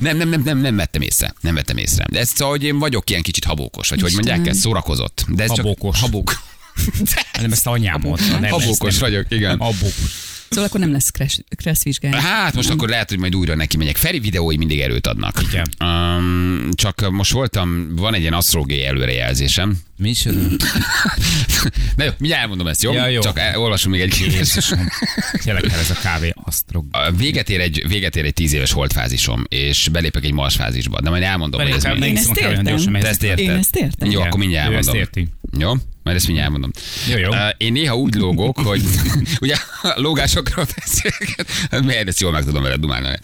Nem, 0.00 0.16
nem, 0.16 0.28
nem, 0.28 0.42
nem, 0.44 0.58
nem 0.58 0.76
vettem 0.76 1.00
észre. 1.02 1.34
Nem 1.40 1.54
vettem 1.54 1.76
észre. 1.76 2.06
De 2.10 2.18
ez 2.18 2.28
szóval, 2.34 2.54
hogy 2.54 2.64
én 2.64 2.78
vagyok 2.78 3.10
ilyen 3.10 3.22
kicsit 3.22 3.44
habókos, 3.44 3.88
vagy 3.88 4.00
hogy 4.00 4.10
Istenem. 4.10 4.30
mondják, 4.34 4.54
ez 4.54 4.60
szórakozott. 4.60 5.24
De 5.28 5.42
ez 5.42 5.48
Habókos. 5.50 5.98
csak 5.98 6.04
habók. 6.10 6.42
Nem 7.40 7.52
ezt 7.52 7.66
anyám 7.66 8.00
mondta. 8.00 8.48
Habókos 8.48 8.98
vagyok, 8.98 9.24
igen. 9.28 9.58
Habókos. 9.58 10.26
Szóval 10.58 10.72
akkor 10.72 10.86
nem 10.86 10.92
lesz 10.92 11.10
kressz, 11.10 11.38
kressz 11.56 11.82
vizsgája. 11.82 12.16
Hát 12.16 12.54
most 12.54 12.70
akkor 12.70 12.88
lehet, 12.88 13.08
hogy 13.08 13.18
majd 13.18 13.34
újra 13.36 13.54
neki 13.54 13.76
megyek. 13.76 13.96
Feri 13.96 14.18
videói 14.18 14.56
mindig 14.56 14.80
erőt 14.80 15.06
adnak. 15.06 15.42
Igen. 15.42 15.66
Um, 15.84 16.70
csak 16.74 17.10
most 17.10 17.32
voltam, 17.32 17.96
van 17.96 18.14
egy 18.14 18.20
ilyen 18.20 18.32
asztrológiai 18.32 18.84
előrejelzésem. 18.84 19.78
Mi 19.96 20.08
is? 20.08 20.22
Na 21.96 22.04
jó, 22.04 22.10
mindjárt 22.18 22.42
elmondom 22.42 22.66
ezt, 22.66 22.82
jó? 22.82 22.92
Ja, 22.92 23.06
jó. 23.06 23.20
Csak 23.20 23.40
olvasom 23.54 23.90
még 23.90 24.00
egy 24.00 24.26
Jézusom. 24.32 24.88
Tényleg 25.42 25.62
kell 25.62 25.78
ez 25.78 25.90
a 25.90 25.94
kávé 26.02 26.32
asztrog. 26.44 26.84
Véget 27.16 27.50
ér, 27.50 27.60
egy, 27.60 27.84
véget 27.88 28.16
ér 28.16 28.24
egy 28.24 28.32
tíz 28.32 28.52
éves 28.52 28.72
holdfázisom, 28.72 29.44
és 29.48 29.88
belépek 29.92 30.24
egy 30.24 30.32
mars 30.32 30.54
fázisba. 30.54 31.00
De 31.00 31.10
majd 31.10 31.22
elmondom, 31.22 31.60
hogy 31.60 31.70
ez 31.70 31.84
mi. 31.84 32.06
Én 32.06 32.16
ezt 32.16 32.36
értem. 32.36 32.76
Én 32.76 33.04
ezt 33.50 33.76
értem. 33.76 34.10
Jó, 34.10 34.20
akkor 34.20 34.38
mindjárt 34.38 34.66
elmondom. 34.66 35.28
Jó? 35.58 35.72
Majd 36.08 36.20
ezt 36.20 36.28
mindjárt 36.28 36.52
elmondom. 36.52 36.82
Jó, 37.08 37.16
jó. 37.16 37.30
Én 37.56 37.72
néha 37.72 37.96
úgy 37.96 38.14
lógok, 38.14 38.58
hogy 38.58 38.82
ugye 39.40 39.54
a 39.82 39.92
lógásokról 39.96 40.66
beszélget, 40.76 41.84
miért 41.84 42.08
ezt 42.08 42.20
jól 42.20 42.32
meg 42.32 42.44
tudom 42.44 42.62
veled 42.62 42.80
dumálni. 42.80 43.18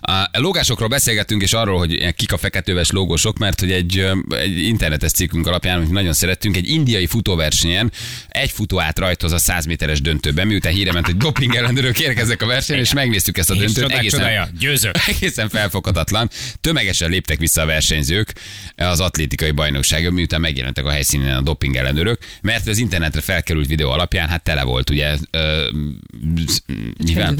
A 0.00 0.28
lógásokról 0.32 0.88
beszélgettünk, 0.88 1.42
és 1.42 1.52
arról, 1.52 1.78
hogy 1.78 2.14
kik 2.14 2.32
a 2.32 2.38
feketőves 2.38 2.90
lógosok, 2.90 3.38
mert 3.38 3.60
hogy 3.60 3.72
egy, 3.72 4.06
egy 4.30 4.58
internetes 4.58 5.10
cikkünk 5.10 5.46
alapján, 5.46 5.76
amit 5.76 5.90
nagyon 5.90 6.12
szerettünk, 6.12 6.56
egy 6.56 6.68
indiai 6.68 7.06
futóversenyen 7.06 7.92
egy 8.28 8.50
futó 8.50 8.80
át 8.80 8.98
rajtoz 8.98 9.32
a 9.32 9.38
100 9.38 9.66
méteres 9.66 10.00
döntőben, 10.00 10.46
miután 10.46 10.72
híre 10.72 10.92
ment, 10.92 11.06
hogy 11.06 11.16
doping 11.16 11.54
ellenőrök 11.54 12.00
érkeznek 12.00 12.42
a 12.42 12.46
versenyen, 12.46 12.82
és 12.82 12.92
megnéztük 12.92 13.38
ezt 13.38 13.50
a 13.50 13.54
döntőt. 13.54 13.74
csodák 13.74 14.06
csodája, 14.06 14.48
győzök. 14.58 14.96
egészen 15.16 15.48
felfoghatatlan. 15.48 16.30
Tömegesen 16.60 17.10
léptek 17.10 17.38
vissza 17.38 17.62
a 17.62 17.66
versenyzők 17.66 18.32
az 18.76 19.00
atlétikai 19.00 19.50
bajnokságon, 19.50 20.12
miután 20.12 20.40
megjelentek 20.40 20.84
a 20.84 20.90
helyszínen 20.90 21.36
a 21.36 21.40
doping 21.40 21.67
ellenőrök, 21.76 22.18
mert 22.42 22.66
az 22.66 22.78
internetre 22.78 23.20
felkerült 23.20 23.66
videó 23.66 23.90
alapján 23.90 24.28
hát 24.28 24.42
tele 24.42 24.62
volt, 24.62 24.90
ugye, 24.90 25.16
ö, 25.30 25.70
mivel? 27.04 27.34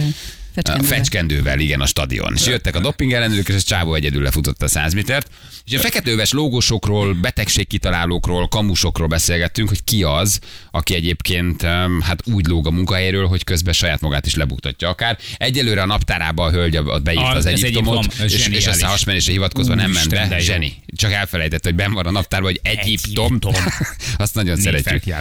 A 0.58 0.70
Fecskendővel. 0.70 0.96
fecskendővel, 0.96 1.58
igen, 1.58 1.80
a 1.80 1.86
stadion. 1.86 2.34
És 2.34 2.46
jöttek 2.46 2.76
a 2.76 2.80
doping 2.80 3.12
ellenőrök, 3.12 3.48
és 3.48 3.54
ez 3.54 3.62
csávó 3.62 3.94
egyedül 3.94 4.22
lefutott 4.22 4.62
a 4.62 4.68
100 4.68 4.94
métert. 4.94 5.30
És 5.64 5.74
a 5.74 5.78
feketőves 5.78 6.32
lógósokról, 6.32 7.14
betegségkitalálókról, 7.14 8.48
kamusokról 8.48 9.06
beszélgettünk, 9.06 9.68
hogy 9.68 9.84
ki 9.84 10.02
az, 10.02 10.38
aki 10.70 10.94
egyébként 10.94 11.62
hát 12.00 12.22
úgy 12.24 12.46
lóg 12.46 12.66
a 12.66 12.70
munkahelyről, 12.70 13.26
hogy 13.26 13.44
közben 13.44 13.72
saját 13.72 14.00
magát 14.00 14.26
is 14.26 14.34
lebuktatja 14.34 14.88
akár. 14.88 15.18
Egyelőre 15.36 15.82
a 15.82 15.86
naptárába 15.86 16.44
a 16.44 16.50
hölgy 16.50 16.82
beírta 17.02 17.26
A- 17.26 17.36
az 17.36 17.46
Egyiptomot, 17.46 18.04
Egyiptom, 18.04 18.26
és, 18.26 18.46
és 18.46 18.66
aztán 18.66 18.90
hasmenésre 18.90 19.32
hivatkozva 19.32 19.74
nem 19.74 19.90
ment 19.90 20.10
be. 20.10 20.38
Zseni. 20.38 20.82
Csak 20.96 21.12
elfelejtett, 21.12 21.64
hogy 21.64 21.74
ben 21.74 21.92
van 21.92 22.06
a 22.06 22.10
naptárban, 22.10 22.50
hogy 22.50 22.60
Egyiptom. 22.62 23.24
Egyiptom. 23.24 23.54
Azt 24.16 24.34
nagyon 24.34 24.54
Négy 24.54 24.64
szeretjük. 24.64 25.14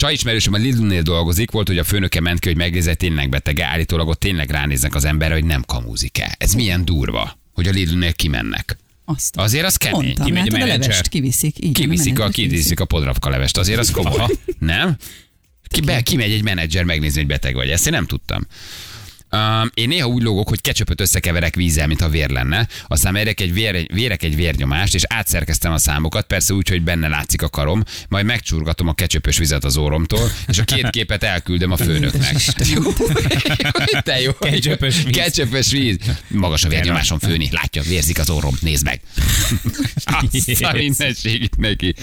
Csaj 0.00 0.12
ismerősöm 0.12 0.52
a 0.52 0.56
Lidl-nél 0.56 1.02
dolgozik, 1.02 1.50
volt, 1.50 1.66
hogy 1.66 1.78
a 1.78 1.84
főnöke 1.84 2.20
ment 2.20 2.38
ki, 2.38 2.48
hogy 2.48 2.56
megnézze, 2.56 2.94
tényleg 2.94 3.28
betege. 3.28 3.66
Állítólag 3.66 4.08
ott 4.08 4.20
tényleg 4.20 4.50
ránéznek 4.50 4.94
az 4.94 5.04
emberre, 5.04 5.34
hogy 5.34 5.44
nem 5.44 5.62
kamúzik-e. 5.62 6.34
Ez 6.38 6.52
milyen 6.52 6.84
durva, 6.84 7.38
hogy 7.52 7.68
a 7.68 7.70
Lidl-nél 7.70 8.12
kimennek. 8.12 8.76
Azt 9.04 9.36
Azért 9.36 9.64
az 9.64 9.76
kemény. 9.76 10.02
Mondtam, 10.04 10.26
kimegy 10.26 10.40
a 10.40 10.44
látod, 10.44 10.62
a 10.62 10.66
menedzser. 10.66 10.88
levest 10.90 11.08
kiviszik. 11.08 11.58
Igen, 11.58 11.72
Kiviszik 11.72 12.12
a, 12.12 12.18
menedzser 12.18 12.44
kiviszik 12.44 12.80
a 12.80 12.84
podravka 12.84 13.28
levest, 13.28 13.56
azért 13.56 13.78
az 13.78 13.90
komoly. 13.90 14.26
Nem? 14.58 14.96
Ki, 15.62 15.80
be, 15.80 16.00
kimegy 16.00 16.32
egy 16.32 16.42
menedzser 16.42 16.84
megnézni, 16.84 17.18
hogy 17.18 17.28
beteg 17.28 17.54
vagy. 17.54 17.68
Ezt 17.70 17.86
én 17.86 17.92
nem 17.92 18.06
tudtam. 18.06 18.46
Um, 19.32 19.70
én 19.74 19.88
néha 19.88 20.06
úgy 20.06 20.22
lógok, 20.22 20.48
hogy 20.48 20.60
ketchupöt 20.60 21.00
összekeverek 21.00 21.54
vízzel, 21.54 21.86
mintha 21.86 22.08
vér 22.08 22.30
lenne, 22.30 22.68
aztán 22.86 23.12
mérek 23.12 23.40
egy, 23.40 23.52
vér, 23.52 23.86
vérek 23.92 24.22
egy 24.22 24.36
vérnyomást, 24.36 24.94
és 24.94 25.02
átszerkeztem 25.06 25.72
a 25.72 25.78
számokat, 25.78 26.26
persze 26.26 26.54
úgy, 26.54 26.68
hogy 26.68 26.82
benne 26.82 27.08
látszik 27.08 27.42
a 27.42 27.48
karom, 27.48 27.82
majd 28.08 28.24
megcsurgatom 28.24 28.88
a 28.88 28.92
ketchupös 28.92 29.38
vizet 29.38 29.64
az 29.64 29.76
óromtól, 29.76 30.30
és 30.48 30.58
a 30.58 30.64
két 30.64 30.90
képet 30.90 31.22
elküldöm 31.22 31.72
a 31.72 31.76
főnöknek. 31.76 32.36
Jó, 32.74 32.82
Te 34.02 34.20
jó. 34.20 34.32
Ketchupös 34.32 35.02
víz. 35.02 35.16
Ketchupös 35.16 35.70
víz. 35.70 35.96
Magas 36.28 36.64
a 36.64 36.68
vérnyomásom 36.68 37.18
főni. 37.18 37.48
Látja, 37.50 37.82
vérzik 37.82 38.18
az 38.18 38.30
orrom. 38.30 38.56
Nézd 38.60 38.84
meg. 38.84 39.00
Azt 40.04 40.62
a 40.62 40.72
mindenségét 40.72 41.56
neki. 41.56 41.94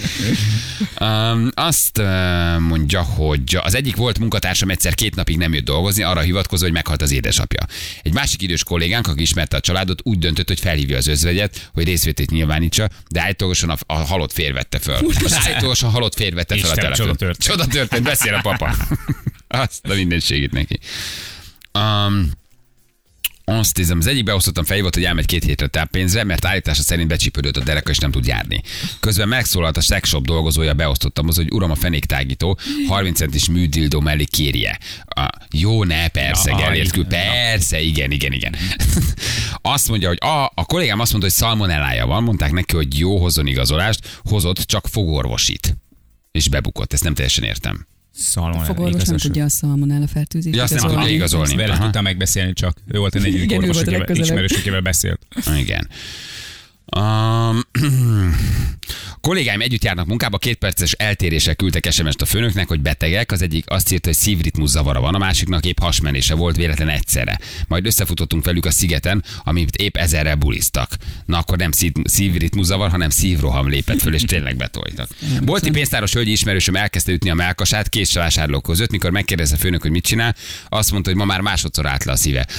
Um, 1.00 1.50
azt 1.54 2.02
mondja, 2.58 3.02
hogy 3.02 3.58
az 3.62 3.74
egyik 3.74 3.96
volt 3.96 4.18
munkatársam 4.18 4.70
egyszer 4.70 4.94
két 4.94 5.14
napig 5.14 5.36
nem 5.36 5.54
jött 5.54 5.64
dolgozni, 5.64 6.02
arra 6.02 6.20
hivatkozva, 6.20 6.64
hogy 6.64 6.74
meghalt 6.74 7.02
az 7.02 7.10
édesapja. 7.18 7.66
Egy 8.02 8.12
másik 8.12 8.42
idős 8.42 8.62
kollégánk, 8.62 9.06
aki 9.06 9.22
ismerte 9.22 9.56
a 9.56 9.60
családot, 9.60 10.00
úgy 10.04 10.18
döntött, 10.18 10.48
hogy 10.48 10.60
felhívja 10.60 10.96
az 10.96 11.06
özvegyet, 11.06 11.70
hogy 11.74 11.84
részvétét 11.84 12.30
nyilvánítsa, 12.30 12.88
de 13.08 13.20
állítólagosan 13.20 13.70
a, 13.70 13.76
a 13.86 13.94
halott 13.94 14.32
fér 14.32 14.52
vette 14.52 14.78
föl. 14.78 14.94
Az 15.24 15.34
állítólagosan 15.34 15.90
halott 15.90 16.14
fér 16.14 16.34
vette 16.34 16.56
fel 16.58 16.70
a 16.70 16.74
telefon. 16.74 17.06
csoda 17.06 17.14
történt. 17.14 17.42
Csoda 17.42 17.66
történt, 17.66 18.02
beszél 18.02 18.34
a 18.34 18.40
papa. 18.40 18.74
Azt 19.64 19.86
a 19.86 19.94
mindenségét 19.94 20.52
neki. 20.52 20.78
Um, 21.72 22.30
azt 23.48 23.76
hiszem, 23.76 23.98
az 23.98 24.06
egyik 24.06 24.24
beosztottam 24.24 24.64
fel 24.64 24.80
volt, 24.80 24.94
hogy 24.94 25.04
elmegy 25.04 25.26
két 25.26 25.44
hétre 25.44 25.66
táppénzre, 25.66 26.24
mert 26.24 26.44
állítása 26.44 26.82
szerint 26.82 27.08
becsípődött 27.08 27.56
a 27.56 27.60
dereka, 27.60 27.90
és 27.90 27.98
nem 27.98 28.10
tud 28.10 28.26
járni. 28.26 28.62
Közben 29.00 29.28
megszólalt 29.28 29.76
a 29.76 29.80
sexshop 29.80 30.26
dolgozója, 30.26 30.74
beosztottam 30.74 31.28
az, 31.28 31.36
hogy 31.36 31.52
uram 31.52 31.70
a 31.70 31.74
fenéktágító, 31.74 32.58
30 32.88 33.18
centis 33.18 33.48
műdildó 33.48 34.00
mellé 34.00 34.24
kérje. 34.24 34.78
A, 35.04 35.28
jó, 35.50 35.84
ne, 35.84 36.08
persze, 36.08 36.50
Ja, 36.50 36.56
Gellért 36.56 36.92
kül, 36.92 37.04
igen. 37.04 37.20
persze, 37.20 37.80
igen, 37.80 38.10
igen, 38.10 38.32
igen. 38.32 38.54
azt 39.74 39.88
mondja, 39.88 40.08
hogy 40.08 40.18
a, 40.20 40.44
a 40.54 40.64
kollégám 40.64 41.00
azt 41.00 41.10
mondta, 41.10 41.30
hogy 41.30 41.38
szalmonellája 41.38 42.06
van, 42.06 42.22
mondták 42.22 42.52
neki, 42.52 42.76
hogy 42.76 42.98
jó, 42.98 43.18
hozzon 43.18 43.46
igazolást, 43.46 44.20
hozott, 44.22 44.58
csak 44.58 44.86
fogorvosit. 44.86 45.76
És 46.32 46.48
bebukott, 46.48 46.92
ezt 46.92 47.04
nem 47.04 47.14
teljesen 47.14 47.44
értem. 47.44 47.86
Szalmon. 48.18 48.64
Fogorvos 48.64 49.04
nem 49.04 49.16
tudja 49.16 49.44
a 49.44 49.48
szalmonella 49.48 50.06
fertőzést. 50.06 50.56
Ja, 50.56 50.62
azt 50.62 50.74
nem 50.74 50.90
tudja 50.90 51.08
igazolni. 51.08 51.56
Vele 51.56 51.78
tudtam 51.78 52.02
megbeszélni 52.02 52.52
csak. 52.52 52.76
Ő 52.86 52.98
volt 52.98 53.14
a 53.14 53.18
negyedik 53.18 53.52
orvos, 53.58 53.76
a 53.76 53.80
akivel, 54.58 54.80
beszélt. 54.80 55.20
Igen. 55.56 55.88
Um, 56.96 57.60
kollégáim 59.20 59.60
együtt 59.60 59.84
járnak 59.84 60.06
munkába, 60.06 60.38
két 60.38 60.56
perces 60.56 60.92
eltéréssel 60.92 61.54
küldtek 61.54 61.92
SMS-t 61.92 62.22
a 62.22 62.26
főnöknek, 62.26 62.68
hogy 62.68 62.80
betegek. 62.80 63.32
Az 63.32 63.42
egyik 63.42 63.64
azt 63.68 63.92
írta, 63.92 64.08
hogy 64.08 64.16
szívritmus 64.16 64.70
zavara 64.70 65.00
van, 65.00 65.14
a 65.14 65.18
másiknak 65.18 65.64
épp 65.64 65.78
hasmenése 65.78 66.34
volt 66.34 66.56
véletlen 66.56 66.88
egyszerre. 66.88 67.38
Majd 67.66 67.86
összefutottunk 67.86 68.44
velük 68.44 68.66
a 68.66 68.70
szigeten, 68.70 69.24
amit 69.44 69.76
épp 69.76 69.96
ezerrel 69.96 70.34
buliztak. 70.34 70.90
Na 71.26 71.38
akkor 71.38 71.58
nem 71.58 71.72
szív, 71.72 71.92
szívritmus 72.04 72.66
zavar, 72.66 72.90
hanem 72.90 73.10
szívroham 73.10 73.68
lépett 73.68 74.00
föl, 74.00 74.14
és 74.14 74.22
tényleg 74.22 74.56
betoltak. 74.56 75.08
Bolti 75.42 75.70
pénztáros 75.70 76.12
hölgyi 76.12 76.30
ismerősöm 76.30 76.76
elkezdte 76.76 77.12
ütni 77.12 77.30
a 77.30 77.34
melkasát 77.34 77.88
késvásárlók 77.88 78.62
között, 78.62 78.90
mikor 78.90 79.10
megkérdezte 79.10 79.56
a 79.56 79.58
főnök, 79.58 79.82
hogy 79.82 79.90
mit 79.90 80.04
csinál, 80.04 80.34
azt 80.68 80.90
mondta, 80.90 81.10
hogy 81.10 81.18
ma 81.18 81.24
már 81.24 81.40
másodszor 81.40 81.86
állt 81.86 82.04
le 82.04 82.12
a 82.12 82.16
szíve. 82.16 82.46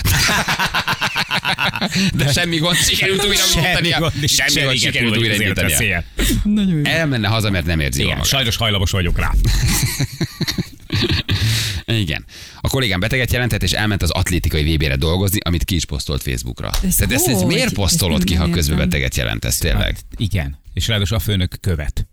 De 2.14 2.32
semmi 2.32 2.58
gond, 2.58 2.78
sikerült 2.78 3.26
újra 3.26 3.44
mondania. 3.56 4.12
Semmi 4.28 4.66
gond, 4.66 4.78
sikerült 4.78 5.18
újra 5.18 5.34
jó. 6.70 6.82
Elmenne 6.84 7.28
haza, 7.28 7.50
mert 7.50 7.66
nem 7.66 7.80
érzi 7.80 8.02
jól 8.02 8.12
Igen, 8.12 8.24
sajnos 8.24 8.56
hajlamos 8.56 8.92
vagyok 8.92 9.20
rá. 9.20 9.32
Igen. 11.86 12.26
A 12.62 12.68
kollégám 12.68 13.00
beteget 13.00 13.32
jelentett, 13.32 13.64
és 13.64 13.72
elment 13.72 14.02
az 14.02 14.10
atlétikai 14.10 14.76
VB-re 14.76 14.96
dolgozni, 14.96 15.40
amit 15.44 15.64
ki 15.64 15.76
is 15.76 15.86
posztolt 15.86 16.22
Facebookra. 16.22 16.70
Ez 16.84 16.96
Tehát 16.96 17.14
ezt, 17.14 17.28
ezt 17.28 17.38
hogy? 17.38 17.46
miért 17.46 17.64
Ezt 17.66 17.74
posztolod 17.74 18.24
ki, 18.24 18.34
ha 18.36 18.50
közben 18.50 18.78
beteget 18.78 19.16
jelentesz, 19.16 19.58
tényleg? 19.58 19.82
Hát, 19.82 20.06
igen. 20.18 20.58
És 20.74 20.88
ráadásul 20.88 21.18
a 21.18 21.20
főnök 21.20 21.54
követ. 21.62 22.08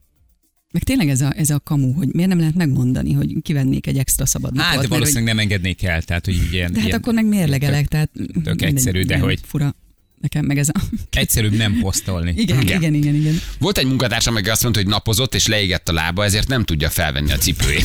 Meg 0.73 0.83
tényleg 0.83 1.09
ez 1.09 1.21
a, 1.21 1.33
ez 1.37 1.51
a 1.51 1.61
kamu, 1.61 1.93
hogy 1.93 2.09
miért 2.13 2.29
nem 2.29 2.39
lehet 2.39 2.55
megmondani, 2.55 3.13
hogy 3.13 3.33
kivennék 3.43 3.87
egy 3.87 3.99
extra 3.99 4.27
szabad 4.27 4.51
napot. 4.53 4.65
Hát, 4.65 4.73
de 4.75 4.79
mert 4.79 4.91
valószínűleg 4.93 5.35
nem 5.35 5.39
engednék 5.39 5.83
el. 5.83 6.03
Tehát, 6.03 6.25
hogy 6.25 6.35
ilyen, 6.53 6.65
hogy, 6.67 6.73
de 6.75 6.79
hát 6.79 6.87
ilyen 6.89 6.99
akkor 6.99 7.15
meg 7.15 7.27
mérlegelek, 7.27 7.87
tehát 7.87 8.11
mindegy, 8.15 8.63
egyszerű, 8.63 9.03
de 9.03 9.19
hogy- 9.19 9.41
Fura. 9.47 9.75
Nekem 10.21 10.45
meg 10.45 10.59
ez 10.59 10.69
a... 10.69 10.73
egyszerűbb 11.11 11.53
nem 11.53 11.79
posztolni. 11.81 12.35
Igen, 12.37 12.61
Igen. 12.61 12.77
igen, 12.77 12.95
igen, 12.95 13.15
igen. 13.15 13.41
Volt 13.59 13.79
egy 13.79 13.87
munkatársam, 13.87 14.35
aki 14.37 14.49
azt 14.49 14.63
mondta, 14.63 14.81
hogy 14.81 14.89
napozott 14.91 15.35
és 15.35 15.47
leégett 15.47 15.89
a 15.89 15.93
lába, 15.93 16.25
ezért 16.25 16.49
nem 16.49 16.65
tudja 16.65 16.91
felvenni 16.91 17.33
a 17.33 17.37
cipőjét. 17.37 17.85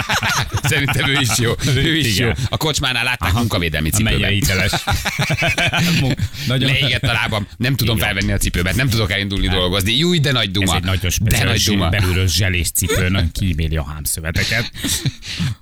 Szerintem 0.62 1.08
ő 1.08 1.18
is 1.20 1.28
jó. 1.38 1.52
Ő 1.76 1.96
is 1.96 2.14
Igen. 2.16 2.26
jó. 2.26 2.32
A 2.48 2.56
kocsmánál 2.56 3.04
látták 3.04 3.32
munkavédelmi 3.32 3.90
A 3.92 4.02
mennyire 4.02 4.28
cipőben. 4.28 4.30
hiteles. 4.30 4.72
Nagyon 6.46 6.70
Leégett 6.70 7.02
a 7.02 7.12
lábam, 7.12 7.46
nem 7.56 7.76
tudom 7.76 7.96
Igen. 7.96 8.08
felvenni 8.08 8.32
a 8.32 8.36
cipőmet, 8.36 8.74
nem 8.74 8.88
tudok 8.88 9.10
elindulni 9.12 9.48
dolgozni. 9.48 9.96
Júj, 9.96 10.18
de 10.18 10.32
nagy 10.32 10.46
Ez 10.46 10.52
duma. 10.52 10.74
egy 10.76 10.82
nagyon 10.84 11.10
de 11.20 11.44
nagy 11.44 11.62
duma. 11.62 11.88
belülről 11.88 12.26
zselés 12.28 12.70
cipő, 12.70 13.08
nagyon 13.08 13.32
kíméli 13.32 13.76
a 13.76 13.84
hámszöveteket. 13.84 14.70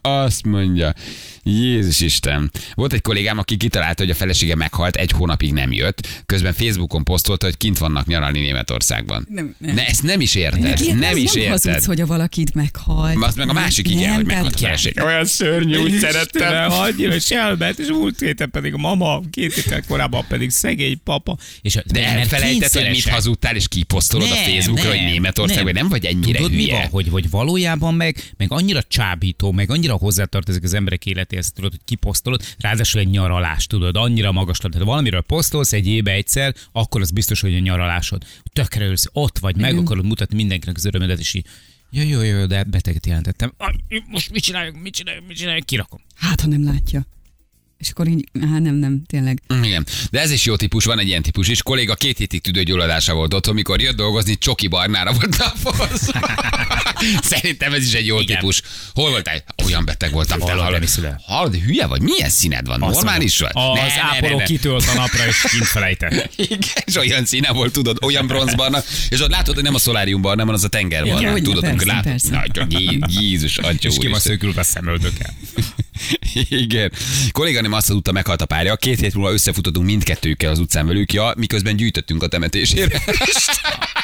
Azt 0.00 0.44
mondja, 0.44 0.94
Jézus 1.52 2.00
Isten. 2.00 2.50
Volt 2.74 2.92
egy 2.92 3.00
kollégám, 3.00 3.38
aki 3.38 3.56
kitalálta, 3.56 4.02
hogy 4.02 4.10
a 4.12 4.14
felesége 4.14 4.54
meghalt, 4.54 4.96
egy 4.96 5.10
hónapig 5.10 5.52
nem 5.52 5.72
jött. 5.72 6.22
Közben 6.26 6.52
Facebookon 6.52 7.04
posztolta, 7.04 7.46
hogy 7.46 7.56
kint 7.56 7.78
vannak 7.78 8.06
nyaralni 8.06 8.40
Németországban. 8.40 9.26
Nem, 9.30 9.54
nem. 9.58 9.74
Ne, 9.74 9.86
ezt 9.86 10.02
nem 10.02 10.20
is 10.20 10.34
érted. 10.34 10.60
Nem 10.62 10.72
az 10.72 11.16
is 11.16 11.32
nem 11.32 11.42
érted. 11.42 11.48
hazudsz, 11.50 11.84
hogy 11.86 12.00
a 12.00 12.06
valakit 12.06 12.54
meghalt. 12.54 13.16
Az 13.22 13.34
meg 13.34 13.48
a 13.48 13.52
másik 13.52 13.88
igen, 13.88 14.02
Nem, 14.02 14.14
hogy 14.14 14.24
meghalt 14.26 14.54
a 14.54 14.58
felesége. 14.58 15.04
Olyan 15.04 15.24
szörnyű, 15.24 15.76
úgy 15.76 15.98
szerettem. 15.98 16.70
Annyira 16.70 17.14
és 17.14 17.30
elment, 17.30 17.78
és 17.78 17.86
múlt 17.88 18.18
héten 18.20 18.50
pedig 18.50 18.74
a 18.74 18.76
mama, 18.76 19.20
két 19.30 19.54
héttel 19.54 19.82
korábban 19.88 20.24
pedig 20.28 20.50
szegény 20.50 21.00
papa. 21.04 21.36
És 21.62 21.76
a- 21.76 21.82
De 21.92 22.06
elfelejtett, 22.06 22.72
hogy 22.72 22.90
mit 22.90 23.08
hazudtál, 23.08 23.56
és 23.56 23.68
kiposztolod 23.68 24.30
a 24.30 24.34
Facebookra, 24.34 24.88
hogy 24.88 25.04
Németországban 25.04 25.72
nem 25.72 25.88
vagy 25.88 26.04
ennyire 26.04 26.36
Tudod, 26.38 26.52
mi 26.54 26.62
hülye. 26.62 26.72
van, 26.80 26.86
hogy, 26.90 27.08
hogy 27.10 27.30
valójában 27.30 27.94
meg, 27.94 28.32
meg 28.36 28.52
annyira 28.52 28.82
csábító, 28.82 29.52
meg 29.52 29.70
annyira 29.70 29.94
hozzátartozik 29.94 30.62
az 30.62 30.74
emberek 30.74 31.04
életéhez, 31.38 31.52
tudod, 31.52 31.70
hogy 31.70 31.80
kiposztolod, 31.84 32.42
ráadásul 32.58 33.00
egy 33.00 33.08
nyaralás, 33.08 33.66
tudod, 33.66 33.96
annyira 33.96 34.32
magas, 34.32 34.58
tehát 34.58 34.86
valamiről 34.86 35.20
posztolsz 35.20 35.72
egy 35.72 35.86
éve 35.86 36.10
egyszer, 36.10 36.54
akkor 36.72 37.00
az 37.00 37.10
biztos, 37.10 37.40
hogy 37.40 37.54
a 37.54 37.58
nyaralásod. 37.58 38.24
Tökre 38.52 38.86
ülsz, 38.86 39.06
ott 39.12 39.38
vagy, 39.38 39.56
meg 39.56 39.76
akarod 39.76 40.04
mutatni 40.04 40.36
mindenkinek 40.36 40.76
az 40.76 40.84
örömödet, 40.84 41.18
és 41.18 41.34
így, 41.34 41.46
jó, 41.90 42.02
jó, 42.02 42.22
jó, 42.22 42.46
de 42.46 42.64
beteget 42.64 43.06
jelentettem. 43.06 43.52
Aj, 43.56 43.74
Most 44.06 44.30
mit 44.30 44.42
csináljunk, 44.42 44.82
mit 44.82 44.94
csináljunk, 44.94 45.26
mit 45.26 45.36
csináljunk, 45.36 45.66
kirakom. 45.66 46.00
Hát, 46.14 46.40
ha 46.40 46.46
nem 46.46 46.64
látja. 46.64 47.06
És 47.78 47.90
akkor 47.90 48.08
így, 48.08 48.28
hát 48.40 48.60
nem, 48.60 48.74
nem, 48.74 49.02
tényleg. 49.06 49.42
Igen, 49.62 49.86
de 50.10 50.20
ez 50.20 50.30
is 50.30 50.44
jó 50.44 50.56
típus, 50.56 50.84
van 50.84 50.98
egy 50.98 51.06
ilyen 51.06 51.22
típus 51.22 51.48
is. 51.48 51.62
Kolléga 51.62 51.94
két 51.94 52.18
hétig 52.18 52.40
tüdőgyulladása 52.40 53.14
volt 53.14 53.34
otthon, 53.34 53.54
mikor 53.54 53.80
jött 53.80 53.96
dolgozni, 53.96 54.38
csoki 54.38 54.66
barnára 54.68 55.12
volt 55.12 55.38
naphoz. 55.38 56.10
Szerintem 57.30 57.72
ez 57.72 57.86
is 57.86 57.92
egy 57.92 58.06
jó 58.06 58.20
Igen. 58.20 58.36
típus. 58.36 58.62
Hol 58.94 59.10
voltál? 59.10 59.44
Olyan 59.64 59.84
beteg 59.84 60.12
voltam. 60.12 60.38
Te 60.38 60.52
Hallod, 60.52 60.88
hallod, 61.26 61.54
hülye 61.54 61.86
vagy? 61.86 62.00
Milyen 62.00 62.30
színed 62.30 62.66
van? 62.66 62.82
Azt 62.82 62.94
Normális 62.94 63.38
vagy? 63.38 63.54
mondom, 63.54 63.84
Az 63.84 63.92
ápoló 64.00 64.42
kitölt 64.44 64.86
a 64.88 64.94
napra, 64.94 65.26
és 65.26 65.46
kint 65.50 65.66
felejtett. 65.66 66.30
Igen, 66.36 66.60
és 66.84 66.96
olyan 66.96 67.24
színe 67.24 67.52
volt, 67.52 67.72
tudod, 67.72 67.98
olyan 68.02 68.26
bronzbarna, 68.26 68.82
és 69.08 69.20
ott 69.20 69.30
látod, 69.30 69.54
hogy 69.54 69.64
nem 69.64 69.74
a 69.74 69.78
szolárium 69.78 70.20
barna, 70.20 70.40
hanem 70.40 70.54
az 70.54 70.64
a 70.64 70.68
tengerbarna. 70.68 71.20
Igen, 71.20 71.42
tudod, 71.42 71.64
amikor 71.64 72.00
persze, 72.02 72.30
látod. 72.30 72.72
Jézus, 73.20 73.58
atya 73.58 73.88
És 73.88 73.96
ki 73.98 74.06
a 74.56 74.62
szemöldökkel. 74.62 75.34
Igen. 76.48 76.92
Kolléganém 77.30 77.72
azt 77.72 77.86
tudta, 77.86 78.12
meghalt 78.12 78.42
a 78.42 78.46
párja. 78.46 78.76
Két 78.76 79.00
hét 79.00 79.14
múlva 79.14 79.32
összefutottunk 79.32 79.86
mindkettőjükkel 79.86 80.50
az 80.50 80.58
utcán 80.58 80.86
velük, 80.86 81.12
ja, 81.12 81.32
miközben 81.36 81.76
gyűjtöttünk 81.76 82.22
a 82.22 82.26
temetésére. 82.26 83.02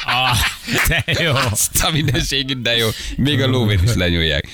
Ah, 0.06 0.36
de 0.88 1.04
jó. 1.22 1.34
Azt 1.34 1.82
a 1.82 1.90
mindenségét, 1.90 2.62
de 2.62 2.76
jó. 2.76 2.88
Még 3.16 3.40
a 3.40 3.46
lóvét 3.46 3.82
is 3.82 3.94
lenyúlják. 3.94 4.48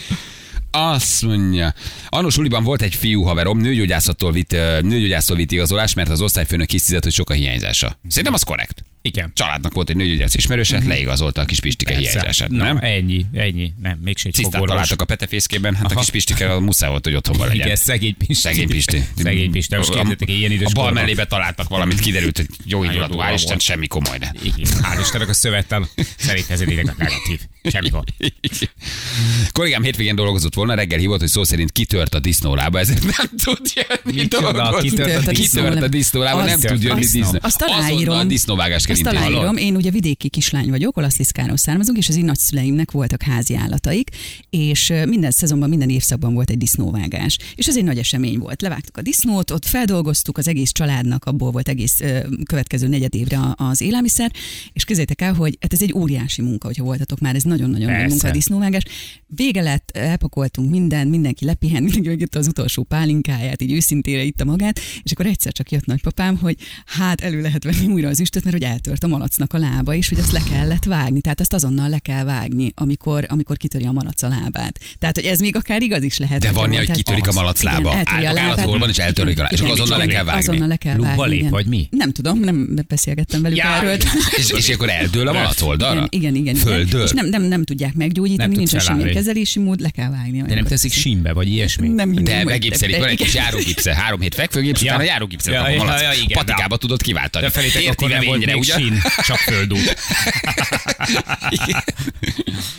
Azt 0.70 1.22
mondja. 1.22 1.74
Annós 2.08 2.34
suliban 2.34 2.64
volt 2.64 2.82
egy 2.82 2.94
fiú 2.94 3.22
haverom, 3.22 3.58
nőgyógyászattól 3.58 4.32
vitt, 4.32 4.50
nőgyógyásztól 4.82 5.36
vitt 5.36 5.52
igazolás, 5.52 5.94
mert 5.94 6.10
az 6.10 6.20
osztályfőnök 6.20 6.66
kiszizett, 6.66 7.02
hogy 7.02 7.12
sok 7.12 7.30
a 7.30 7.34
hiányzása. 7.34 7.98
Szerintem 8.08 8.34
az 8.34 8.42
korrekt. 8.42 8.84
Igen. 9.02 9.30
Családnak 9.34 9.72
volt 9.74 9.90
egy 9.90 9.96
nőgyógyász 9.96 10.34
ismerőse, 10.34 10.76
hát 10.76 10.86
leigazolta 10.86 11.40
a 11.40 11.44
kis 11.44 11.60
Pistike 11.60 11.96
hiányzását, 11.96 12.48
nem? 12.48 12.78
ennyi, 12.80 13.26
ennyi. 13.32 13.72
Nem, 13.82 13.98
mégse 14.04 14.28
egy 14.28 14.34
Cisztát 14.34 14.64
találtak 14.64 15.02
a 15.02 15.04
petefészkében, 15.04 15.74
hát 15.74 15.84
a 15.84 15.90
Aha. 15.90 16.00
kis 16.00 16.10
Pistike 16.10 16.52
a 16.52 16.60
muszáj 16.60 16.90
volt, 16.90 17.04
hogy 17.04 17.14
otthonban 17.14 17.46
legyen. 17.46 17.64
Igen, 17.64 17.76
szegény 17.76 18.16
Pisti. 18.16 18.34
Szegény 18.34 18.68
Pisti. 18.68 19.04
Szegény 19.16 19.50
Pisti. 19.50 19.76
Most 19.76 19.90
A- 19.90 19.92
kérdeztek, 19.92 20.28
ilyen 20.28 20.50
idős 20.50 20.66
A 20.66 20.74
bal 20.74 20.92
mellébe 20.92 21.24
találtak 21.26 21.68
valamit, 21.68 22.00
kiderült, 22.00 22.36
hogy 22.36 22.46
jó 22.64 22.84
indulatú, 22.84 23.18
hál' 23.18 23.32
Isten, 23.34 23.58
semmi 23.58 23.86
komoly. 23.86 24.18
Igen, 24.42 24.66
hál' 24.82 25.00
Istennek 25.00 25.28
a 25.28 25.34
szövettel 25.34 25.88
szerint 26.16 26.50
ez 26.50 26.60
egy 26.60 26.74
negatív. 26.74 27.40
Semmi 27.62 27.88
gond. 27.88 28.08
Kollégám 29.52 29.82
hétvégén 29.82 30.14
dolgozott 30.14 30.54
volna, 30.54 30.74
reggel 30.74 30.98
hívott, 30.98 31.20
hogy 31.20 31.28
szó 31.28 31.44
szerint 31.44 31.72
kitört 31.72 32.14
a 32.14 32.18
disznólába, 32.18 32.78
ezért 32.78 33.02
nem 33.02 33.30
tud 33.44 33.58
jönni 33.74 34.26
dolgozni. 34.26 34.88
Kitört 34.88 35.26
a 35.26 35.82
a 35.82 35.88
disznólába, 35.88 36.44
nem 36.44 36.60
tud 36.60 36.82
jönni 36.82 37.00
disznó. 37.00 37.38
Azt 37.40 37.62
aláírom. 37.62 38.28
disznóvágást 38.28 38.86
kell 38.90 39.06
Azt 39.06 39.14
intézni. 39.14 39.34
aláírom. 39.34 39.56
Én 39.56 39.76
ugye 39.76 39.90
vidéki 39.90 40.28
kislány 40.28 40.70
vagyok, 40.70 40.96
olaszliszkáról 40.96 41.56
származunk, 41.56 41.98
és 41.98 42.08
az 42.08 42.16
én 42.16 42.24
nagyszüleimnek 42.24 42.90
voltak 42.90 43.22
házi 43.22 43.54
állataik, 43.54 44.10
és 44.50 44.92
minden 45.08 45.30
szezonban, 45.30 45.68
minden 45.68 45.90
évszakban 45.90 46.34
volt 46.34 46.50
egy 46.50 46.58
disznóvágás. 46.58 47.38
És 47.54 47.66
ez 47.66 47.76
egy 47.76 47.84
nagy 47.84 47.98
esemény 47.98 48.38
volt. 48.38 48.62
Levágtuk 48.62 48.96
a 48.96 49.02
disznót, 49.02 49.50
ott 49.50 49.64
feldolgoztuk 49.66 50.38
az 50.38 50.48
egész 50.48 50.72
családnak, 50.72 51.24
abból 51.24 51.50
volt 51.50 51.68
egész 51.68 52.00
ö, 52.00 52.18
következő 52.44 52.88
negyed 52.88 53.14
évre 53.14 53.38
az 53.56 53.80
élelmiszer, 53.80 54.32
és 54.72 54.84
képzeljétek 54.84 55.20
el, 55.20 55.32
hogy 55.34 55.56
hát 55.60 55.72
ez 55.72 55.82
egy 55.82 55.92
óriási 55.92 56.42
munka, 56.42 56.66
hogyha 56.66 56.84
voltatok 56.84 57.18
már, 57.20 57.34
ez 57.34 57.42
nagyon-nagyon 57.42 57.92
nagy 57.92 58.08
munka 58.08 58.28
a 58.28 58.30
disznóvágás. 58.30 58.82
Vége 59.26 59.62
lett, 59.62 59.79
elpakoltunk 59.96 60.70
minden, 60.70 61.06
mindenki 61.06 61.44
lepihent, 61.44 61.84
mindenki 61.84 62.08
megitta 62.08 62.38
az 62.38 62.46
utolsó 62.46 62.82
pálinkáját, 62.82 63.62
így 63.62 63.72
őszintére 63.72 64.22
itta 64.22 64.44
magát, 64.44 64.80
és 65.02 65.12
akkor 65.12 65.26
egyszer 65.26 65.52
csak 65.52 65.70
jött 65.70 65.84
nagypapám, 65.86 66.36
hogy 66.36 66.56
hát 66.86 67.20
elő 67.20 67.40
lehet 67.40 67.64
venni 67.64 67.86
újra 67.86 68.08
az 68.08 68.20
üstöt, 68.20 68.44
mert 68.44 68.56
hogy 68.56 68.66
eltört 68.66 69.04
a 69.04 69.06
malacnak 69.06 69.52
a 69.52 69.58
lába, 69.58 69.94
és 69.94 70.08
hogy 70.08 70.18
azt 70.18 70.32
le 70.32 70.42
kellett 70.50 70.84
vágni. 70.84 71.20
Tehát 71.20 71.40
azt 71.40 71.52
azonnal 71.52 71.88
le 71.88 71.98
kell 71.98 72.24
vágni, 72.24 72.72
amikor, 72.74 73.26
amikor 73.28 73.56
kitöri 73.56 73.84
a 73.84 73.92
malac 73.92 74.22
a 74.22 74.28
lábát. 74.28 74.78
Tehát, 74.98 75.14
hogy 75.14 75.24
ez 75.24 75.40
még 75.40 75.56
akár 75.56 75.82
igaz 75.82 76.02
is 76.02 76.18
lehet. 76.18 76.40
De 76.40 76.52
van 76.52 76.74
hogy 76.76 76.90
kitörik 76.90 77.28
a 77.28 77.32
malac 77.32 77.62
Igen, 77.62 77.72
lába. 77.74 77.94
eltöri 77.96 78.26
a 78.26 78.32
lábát. 78.32 78.58
állathol 78.58 78.78
van, 78.78 78.88
és 78.88 78.96
eltörik 78.98 79.38
a 79.38 79.42
lába. 79.42 79.54
És 79.54 79.60
Igen, 79.60 79.72
azonnal 79.72 79.98
le 79.98 80.06
kell 80.06 80.24
vágni. 80.24 80.40
Azonnal 80.42 80.68
le 80.68 80.76
kell 80.76 80.96
Lukba 80.96 81.16
vágni. 81.16 81.28
lép, 81.28 81.38
igen. 81.38 81.50
vagy 81.50 81.66
mi? 81.66 81.88
Nem 81.90 82.12
tudom, 82.12 82.40
nem 82.40 82.78
beszélgettem 82.88 83.42
velük 83.42 83.58
Já, 83.58 83.76
erről. 83.76 83.96
És, 84.38 84.50
és 84.50 84.68
akkor 84.68 84.88
eldől 84.90 85.28
a 85.28 85.32
malac 85.32 85.62
oldalra? 85.62 86.06
Igen, 86.08 86.34
igen, 86.34 86.54
igen. 86.54 86.54
Földől? 86.54 87.02
És 87.02 87.10
nem, 87.10 87.26
nem, 87.26 87.42
nem 87.42 87.64
tudják 87.64 87.94
meggyógyítani, 87.94 88.56
nincs 88.56 88.76
semmilyen 88.76 89.12
kezelési 89.12 89.58
mód, 89.58 89.79
le 89.80 89.90
kell 89.90 90.10
vágni. 90.10 90.42
De 90.42 90.54
nem 90.54 90.64
teszik 90.64 90.92
simbe, 90.92 91.32
vagy 91.32 91.48
ilyesmi? 91.48 91.88
Nem 91.88 92.10
hinném, 92.12 92.24
De 92.24 92.44
begipszelik, 92.44 92.96
van 92.98 93.08
egy 93.08 93.16
kis 93.16 93.28
igen. 93.34 93.44
járógipsze, 93.44 93.94
három 93.94 94.20
hét 94.20 94.34
fekvőgipsz, 94.34 94.82
Ja. 94.82 94.86
utána 94.92 95.02
járógipszet 95.08 95.54
Ja, 95.54 95.68
ja, 95.68 96.00
ja, 96.00 96.12
igen, 96.12 96.44
Patikába 96.44 96.76
tudod 96.76 97.02
kiváltani. 97.02 97.44
De 97.44 97.50
felétek 97.50 97.74
Érti 97.82 97.88
akkor 97.88 98.08
nem 98.08 98.24
volt 98.24 98.46
még 98.46 98.62
sín, 98.64 99.00
csak 99.26 99.36
földút. 99.36 99.96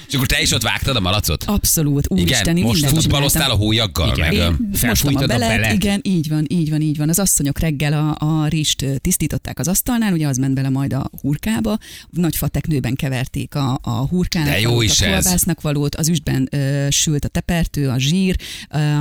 És 0.08 0.14
akkor 0.18 0.28
te 0.28 0.42
is 0.42 0.52
ott 0.52 0.62
vágtad 0.62 0.96
a 0.96 1.00
malacot? 1.00 1.44
Abszolút, 1.44 2.06
Igen, 2.10 2.24
úristen, 2.24 2.58
én 2.58 2.64
most 2.64 2.86
futballoztál 2.86 3.52
a 3.52 3.56
hólyaggal? 3.56 4.18
Igen. 4.18 4.36
Meg, 4.60 4.78
felfújtad 4.78 5.24
a 5.24 5.28
belet, 5.28 5.74
igen, 5.74 6.00
így 6.04 6.30
van, 6.30 6.46
így 6.48 6.70
van, 6.70 6.82
így 6.82 6.98
van. 6.98 7.10
Az 7.10 7.20
asszonyok 7.20 7.60
reggel 7.60 7.94
a, 7.94 8.26
a 8.26 8.48
rist 8.48 8.86
tisztították 9.02 9.60
az 9.60 9.68
asztalnál, 9.68 10.14
ugye 10.14 10.28
az 10.28 10.38
ment 10.38 10.54
bele 10.54 10.70
majd 10.70 10.94
a 10.94 11.10
hurkába, 11.22 11.78
nagy 12.10 12.36
fateknőben 12.36 12.96
keverték 12.96 13.56
a, 13.56 13.80
a 13.82 13.90
hurkának 13.92 14.50
De 14.50 14.60
jó 14.60 14.82
is 14.82 15.02
a 15.02 15.06
ez. 15.06 15.24
kolbásznak 15.24 15.62
valót, 15.62 15.96
az 15.96 16.10
üstben 16.10 16.48
ö, 16.52 16.88
sült 16.92 17.26
a 17.26 17.28
tepertő, 17.28 17.88
a 17.90 18.00
zsír, 18.00 18.36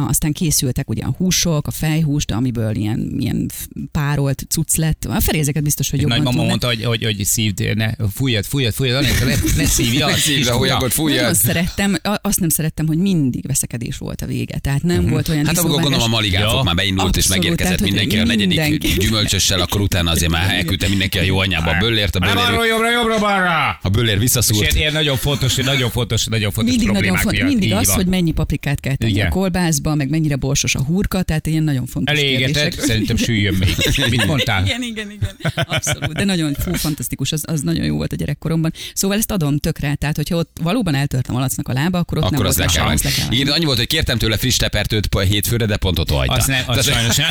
aztán 0.09 0.33
készültek 0.33 0.91
ugye 0.91 1.03
a 1.03 1.15
húsok, 1.19 1.67
a 1.67 1.71
fejhúst, 1.71 2.31
amiből 2.31 2.75
ilyen, 2.77 3.15
ilyen 3.19 3.51
párolt 3.93 4.45
cucc 4.49 4.75
lett. 4.77 5.05
A 5.05 5.21
ferézeket 5.21 5.63
biztos, 5.63 5.91
hogy 5.91 6.01
jobban 6.01 6.17
Nagymama 6.23 6.47
mondta, 6.47 6.67
hogy, 6.67 6.85
hogy, 6.85 7.05
hogy 7.05 7.25
szívd, 7.25 7.77
ne, 7.77 7.91
fújjad, 8.15 8.45
fújjad, 8.45 8.73
fújjad, 8.75 8.97
Anélkül 8.97 9.27
ne, 9.29 9.35
ne 9.57 9.65
szívja. 9.79 10.07
Ne 10.07 10.17
szívd 10.17 10.47
a 10.49 10.53
hólyagot, 10.53 10.81
Nagyon 10.81 10.91
fújjad. 10.95 11.35
szerettem, 11.35 11.97
azt 12.23 12.41
nem 12.41 12.49
szerettem, 12.49 12.87
hogy 12.87 12.99
mindig 12.99 13.47
veszekedés 13.47 13.97
volt 13.97 14.23
a 14.23 14.27
vége. 14.27 14.59
Tehát 14.59 14.83
nem 14.83 15.07
volt 15.07 15.29
olyan 15.29 15.47
Hát 15.47 15.59
amikor 15.59 15.81
gondolom 15.81 16.05
a 16.05 16.09
maligánfok 16.09 16.57
Ja. 16.57 16.63
már 16.63 16.75
beindult 16.75 17.17
és 17.17 17.23
Abszolút, 17.25 17.43
megérkezett 17.43 17.77
tehát, 17.77 17.81
hogy 17.81 17.89
mindenki 18.07 18.19
a 18.19 18.25
negyedik 18.37 18.79
mindenki. 18.81 19.07
gyümölcsössel, 19.07 19.61
akkor 19.61 19.81
utána 19.81 20.11
azért 20.11 20.31
már 20.31 20.55
elküldte 20.55 20.89
mindenki 20.89 21.19
a 21.19 21.23
jó 21.23 21.39
anyába 21.39 21.71
a 21.71 21.79
böllért, 21.79 22.17
a 22.17 22.19
Nem 22.19 22.37
arról 22.37 22.57
böllér, 22.57 22.71
jobbra, 22.71 22.91
jobbra, 22.91 23.19
balra! 23.19 23.79
a 23.83 23.89
böllér 23.89 24.15
És 24.15 24.21
visszaszúrt. 24.21 24.61
ilyen, 24.63 24.77
ilyen 24.77 24.93
nagyon 24.93 25.17
fontos, 25.17 25.55
nagyon 25.55 25.91
fontos, 25.91 26.25
nagyon 26.27 26.51
fontos 26.51 26.75
mindig 26.77 26.93
nagyon 26.93 27.03
problémák 27.03 27.31
miatt. 27.37 27.49
mindig 27.49 27.73
az, 27.81 27.87
van. 27.87 27.97
hogy 27.97 28.07
mennyi 28.07 28.31
paprikát 28.31 28.81
kell 28.81 28.95
tenni 28.95 29.13
Igen. 29.13 29.27
a 29.27 29.31
kolbászba, 29.31 29.95
meg 29.95 30.09
mennyire 30.09 30.37
borsos 30.37 30.75
a 30.75 30.83
hurka, 30.83 31.23
tehát 31.23 31.47
ilyen 31.47 31.63
nagyon 31.63 31.87
fontos 31.87 32.19
Elégetett, 32.19 32.55
kérdések. 32.55 32.85
szerintem 32.85 33.17
süljön 33.17 33.55
még. 33.55 33.77
Mit 34.11 34.27
mondtál? 34.27 34.65
Igen, 34.65 34.83
igen, 34.83 35.11
igen. 35.11 35.55
Abszolút. 35.55 36.13
De 36.13 36.25
nagyon 36.25 36.55
fú, 36.55 36.75
fantasztikus, 36.75 37.33
az, 37.33 37.43
az 37.47 37.61
nagyon 37.61 37.85
jó 37.85 37.97
volt 37.97 38.13
a 38.13 38.17
gyerekkoromban. 38.17 38.73
Szóval 38.95 39.17
ezt 39.17 39.31
adom 39.31 39.59
tökre, 39.59 39.95
tehát 39.95 40.17
hogyha 40.17 40.37
ott 40.37 40.57
valóban 40.63 40.95
eltörtem 40.95 41.35
a 41.35 41.39
malacnak 41.39 41.69
a 41.69 41.73
lába, 41.73 41.99
akkor 41.99 42.19
ott 42.19 42.25
Akkor 42.25 42.39
nem 42.39 42.47
az 42.47 42.57
le 42.57 42.65
volt 42.65 43.01
kell 43.01 43.11
le 43.11 43.17
kell 43.17 43.33
Igen, 43.33 43.53
annyi 43.53 43.65
volt, 43.65 43.79
hogy 43.79 43.87
kértem 43.87 44.19
tőle 44.19 44.37
friss 44.37 44.57
tepertőt 44.57 45.09
hétfőre, 45.29 45.67
de 45.67 45.77
pont 45.77 45.99
ott 45.99 46.11
hagyta. 46.11 46.33
Az, 46.33 46.47
nem, 46.47 46.63
az 46.67 46.87
sajnos 46.87 47.17
nem. 47.17 47.29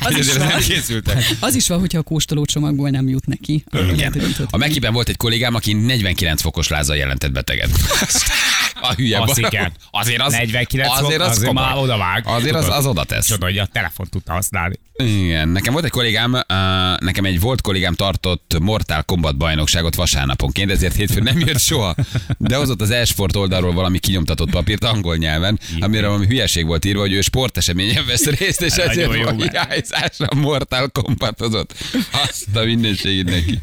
Az 0.00 0.16
is 0.16 0.32
van. 0.32 0.46
nem 0.46 0.60
készültek. 0.60 1.24
Az 1.40 1.54
is 1.54 1.68
van, 1.68 1.78
hogyha 1.78 1.98
a 1.98 2.02
kóstolócsomagból 2.02 2.90
nem 2.90 3.08
jut 3.08 3.26
neki. 3.26 3.64
A 4.50 4.56
Mekiben 4.56 4.92
volt 4.92 5.08
egy 5.08 5.16
kollégám, 5.16 5.54
aki 5.54 5.72
49 5.72 6.40
fokos 6.40 6.68
lázzal 6.68 6.96
jelentett 6.96 7.32
beteget. 7.32 7.70
A 8.80 8.94
hülye 8.94 9.18
barát. 9.18 9.36
igen. 9.36 9.72
Azért 9.90 10.20
az, 10.20 10.32
49 10.32 10.88
fok, 10.96 11.06
azért 11.06 11.20
az, 11.20 11.36
azért 11.36 11.52
már 11.52 11.76
odavág. 11.76 12.22
Azért 12.26 12.54
az, 12.54 12.62
Tudod. 12.64 12.78
az 12.78 12.86
oda 12.86 13.04
tesz. 13.04 13.26
Csoda, 13.26 13.44
hogy 13.44 13.58
a 13.58 13.66
telefon 13.66 14.06
tudta 14.10 14.32
használni. 14.32 14.74
Igen, 14.96 15.48
nekem 15.48 15.72
volt 15.72 15.84
egy 15.84 15.90
kollégám, 15.90 16.32
uh, 16.32 16.42
nekem 16.98 17.24
egy 17.24 17.40
volt 17.40 17.60
kollégám 17.60 17.94
tartott 17.94 18.56
Mortal 18.60 19.02
Kombat 19.02 19.36
bajnokságot 19.36 19.94
vasárnaponként, 19.94 20.70
ezért 20.70 20.94
hétfőn 20.94 21.22
nem 21.22 21.38
jött 21.38 21.58
soha. 21.58 21.94
De 22.38 22.56
hozott 22.56 22.80
az 22.80 22.90
e-sport 22.90 23.36
oldalról 23.36 23.72
valami 23.72 23.98
kinyomtatott 23.98 24.50
papírt 24.50 24.84
angol 24.84 25.16
nyelven, 25.16 25.58
amire 25.80 26.06
valami 26.06 26.26
hülyeség 26.26 26.66
volt 26.66 26.84
írva, 26.84 27.00
hogy 27.00 27.12
ő 27.12 27.20
sporteseményen 27.20 28.06
vesz 28.06 28.24
részt, 28.26 28.62
és 28.62 28.72
ezért 28.86 29.14
jó, 29.14 29.22
mert- 29.22 29.36
királyzásra 29.42 30.26
Mortal 30.36 30.88
Kombat-ozott. 30.88 31.74
Azt 32.28 32.56
a 32.56 32.64
mindenségét 32.64 33.24
neki. 33.24 33.60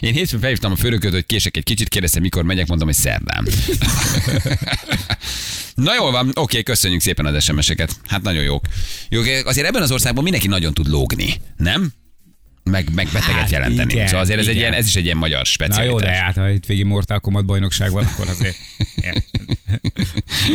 Én 0.00 0.12
hétfőn 0.12 0.40
felhívtam 0.40 0.72
a 0.72 0.76
főnököt, 0.76 1.12
hogy 1.12 1.26
kések 1.26 1.56
egy 1.56 1.64
kicsit, 1.64 1.88
kérdeztem, 1.88 2.22
mikor 2.22 2.42
megyek, 2.42 2.66
mondom, 2.66 2.86
hogy 2.86 2.96
szerdán. 2.96 3.48
Na 5.74 5.94
jól 5.94 6.10
van, 6.10 6.30
oké, 6.34 6.62
köszönjük 6.62 7.00
szépen 7.00 7.26
az 7.26 7.44
SMS-eket. 7.44 7.96
Hát 8.06 8.22
nagyon 8.22 8.42
jók. 8.42 8.64
jók. 9.08 9.26
Azért 9.44 9.66
ebben 9.66 9.82
az 9.82 9.90
országban 9.90 10.22
mindenki 10.22 10.48
nagyon 10.48 10.74
tud 10.74 10.88
lógni, 10.88 11.34
nem? 11.56 11.92
Meg, 12.62 12.88
meg 12.94 13.06
beteget 13.12 13.40
Hát, 13.40 13.50
jelenteni. 13.50 13.92
igen, 13.92 14.06
szóval 14.06 14.22
azért 14.22 14.38
ez, 14.38 14.46
egy 14.46 14.54
igen. 14.54 14.68
ilyen, 14.68 14.80
ez 14.80 14.86
is 14.86 14.96
egy 14.96 15.04
ilyen 15.04 15.16
magyar 15.16 15.38
Na 15.38 15.44
specialitás. 15.44 15.90
jó, 15.90 15.98
de 15.98 16.24
hát 16.24 16.34
ha 16.34 16.48
itt 16.50 16.66
végig 16.66 16.84
Mortal 16.84 17.20
Kombat 17.20 17.44
bajnokság 17.44 17.90
van, 17.92 18.04
akkor 18.04 18.28
azért... 18.28 18.56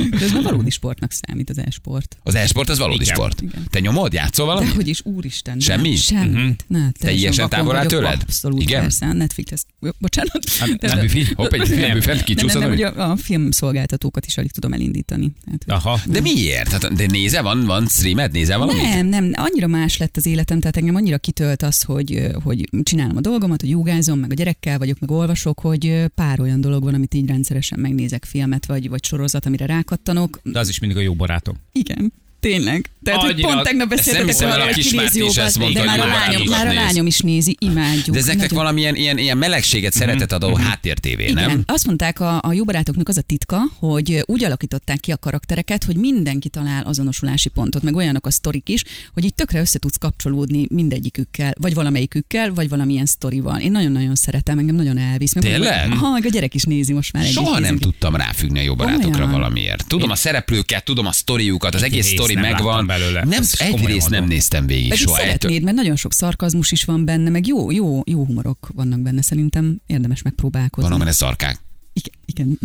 De 0.09 0.17
ez 0.25 0.31
már 0.31 0.43
valódi 0.43 0.69
sportnak 0.69 1.11
számít 1.11 1.49
az 1.49 1.57
e-sport. 1.57 2.17
Az 2.23 2.35
e-sport 2.35 2.69
az 2.69 2.77
valódi 2.77 3.01
Igen. 3.03 3.15
sport. 3.15 3.41
Igen. 3.41 3.67
Te 3.69 3.79
nyomod, 3.79 4.13
játszol 4.13 4.45
De 4.47 4.51
valamit? 4.53 4.73
hogy 4.75 4.87
is, 4.87 5.01
úristen. 5.05 5.57
nem, 5.57 5.61
Semmi? 5.77 5.95
Semmit. 5.95 6.33
Mhm. 6.33 6.77
Ne, 6.79 6.91
teljesen 6.91 7.49
távol 7.49 7.75
áll 7.75 7.85
tőled? 7.85 8.21
Abszolút, 8.21 8.61
Igen? 8.61 8.81
persze. 8.81 9.05
A 9.05 9.13
Netflix, 9.13 9.65
jó, 9.81 9.89
bocsánat. 9.99 10.39
De- 10.79 10.87
Nem, 10.87 10.99
büfi? 10.99 11.25
Hopp, 11.35 11.51
egy 11.53 11.69
Nem. 11.69 11.79
nem, 11.79 11.97
nem, 12.05 12.17
kicsúszod. 12.23 12.59
nem, 12.59 12.69
hogy- 12.69 12.77
ugye 12.79 12.87
a 12.87 13.15
filmszolgáltatókat 13.15 14.25
is 14.25 14.37
alig 14.37 14.51
tudom 14.51 14.73
elindítani. 14.73 15.31
Tehát, 15.45 15.83
Aha. 15.85 15.99
De 16.07 16.21
miért? 16.21 16.71
Hát, 16.71 16.93
de 16.93 17.05
nézel, 17.05 17.43
van, 17.43 17.65
van 17.65 17.87
streamed, 17.87 18.31
nézel 18.31 18.57
valamit? 18.57 18.81
Nem, 18.83 19.05
nem, 19.07 19.31
annyira 19.33 19.67
más 19.67 19.97
lett 19.97 20.17
az 20.17 20.25
életem, 20.25 20.59
tehát 20.59 20.77
engem 20.77 20.95
annyira 20.95 21.17
kitölt 21.17 21.61
az, 21.61 21.81
hogy, 21.81 22.27
hogy 22.43 22.69
csinálom 22.83 23.17
a 23.17 23.21
dolgomat, 23.21 23.61
hogy 23.61 23.69
jogázom, 23.69 24.19
meg 24.19 24.31
a 24.31 24.33
gyerekkel 24.33 24.77
vagyok, 24.77 24.99
meg 24.99 25.11
olvasok, 25.11 25.59
hogy 25.59 26.05
pár 26.15 26.39
olyan 26.39 26.61
dolog 26.61 26.83
van, 26.83 26.93
amit 26.93 27.13
így 27.13 27.27
rendszeresen 27.27 27.79
megnézek 27.79 28.25
filmet, 28.25 28.65
vagy, 28.65 28.89
vagy 28.89 29.02
sorozat, 29.05 29.45
amire 29.45 29.65
rákattanok. 29.65 30.39
De 30.43 30.59
az 30.59 30.69
is 30.69 30.79
mindig 30.79 30.97
a 30.97 31.01
jó 31.01 31.13
barátom. 31.13 31.55
Igen. 31.71 32.13
Tényleg. 32.43 32.91
Tehát, 33.03 33.21
hogy 33.21 33.29
Annyira- 33.31 33.51
pont 33.51 33.63
tegnap 33.63 33.91
a 33.91 33.95
hogy 33.95 34.73
ki 34.73 34.81
Kismárti 34.81 35.23
is 35.23 35.35
ezt 35.35 35.59
mondta, 35.59 35.83
de 35.83 35.89
hogy 35.89 35.99
már 35.99 36.07
a, 36.07 36.11
lányom, 36.11 36.49
már 36.49 36.67
a 36.67 36.73
lányom 36.73 37.05
is 37.05 37.19
nézi, 37.19 37.55
imádjuk. 37.59 38.09
De 38.15 38.17
ez 38.17 38.25
nektek 38.25 38.49
Nagyon- 38.49 38.63
valamilyen 38.63 38.95
ilyen, 38.95 39.17
ilyen 39.17 39.37
melegséget, 39.37 39.93
szeretet 39.93 40.31
adó 40.31 40.55
háttértévé, 40.55 41.23
Igen, 41.23 41.33
nem? 41.33 41.63
azt 41.65 41.85
mondták 41.85 42.19
a, 42.19 42.39
a 42.41 42.53
jó 42.53 42.63
barátoknak 42.63 43.07
az 43.09 43.17
a 43.17 43.21
titka, 43.21 43.57
hogy 43.79 44.23
úgy 44.25 44.43
alakították 44.43 44.99
ki 44.99 45.11
a 45.11 45.17
karaktereket, 45.17 45.83
hogy 45.83 45.95
mindenki 45.95 46.49
talál 46.49 46.83
azonosulási 46.83 47.49
pontot, 47.49 47.81
meg 47.83 47.95
olyanok 47.95 48.25
a 48.25 48.31
sztorik 48.31 48.69
is, 48.69 48.83
hogy 49.13 49.25
így 49.25 49.33
tökre 49.33 49.59
össze 49.59 49.79
tudsz 49.79 49.97
kapcsolódni 49.97 50.65
mindegyikükkel, 50.69 51.53
vagy 51.59 51.73
valamelyikükkel, 51.73 52.53
vagy 52.53 52.69
valamilyen 52.69 53.05
sztorival. 53.05 53.59
Én 53.59 53.71
nagyon-nagyon 53.71 54.15
szeretem, 54.15 54.57
engem 54.57 54.75
nagyon 54.75 54.97
elvisz. 54.97 55.33
Meg 55.33 55.43
Tényleg? 55.43 55.91
Ha, 55.91 56.11
meg 56.11 56.25
a 56.25 56.29
gyerek 56.29 56.53
is 56.53 56.63
nézi 56.63 56.93
most 56.93 57.13
már. 57.13 57.25
Soha 57.25 57.59
nem 57.59 57.77
tudtam 57.77 58.15
ráfüggni 58.15 58.59
a 58.59 58.61
jó 58.61 58.75
barátokra 58.75 59.27
valamiért. 59.27 59.87
Tudom 59.87 60.09
a 60.09 60.15
szereplőket, 60.15 60.85
tudom 60.85 61.05
a 61.05 61.11
sztoriukat, 61.11 61.75
az 61.75 61.83
egész 61.83 62.09
részt 62.09 62.21
sztori 62.33 62.47
nem 62.47 62.63
megvan. 62.63 62.85
belőle. 62.87 63.23
Nem, 63.23 63.41
Ezt 63.41 63.61
egy 63.61 63.69
komolyan 63.71 63.91
részt 63.91 64.09
nem 64.09 64.25
néztem 64.25 64.65
végig 64.65 64.89
Pedig 64.89 65.05
soha. 65.05 65.17
szeretnéd, 65.17 65.63
mert 65.63 65.75
nagyon 65.75 65.95
sok 65.95 66.13
szarkazmus 66.13 66.71
is 66.71 66.83
van 66.83 67.05
benne, 67.05 67.29
meg 67.29 67.47
jó, 67.47 67.71
jó, 67.71 68.01
jó 68.05 68.25
humorok 68.25 68.69
vannak 68.75 68.99
benne. 68.99 69.21
Szerintem 69.21 69.81
érdemes 69.85 70.21
megpróbálkozni. 70.21 70.89
Van, 70.89 70.99
amire 70.99 71.11
szarkák. 71.11 71.59
Igen, 71.93 72.13
igen. 72.25 72.59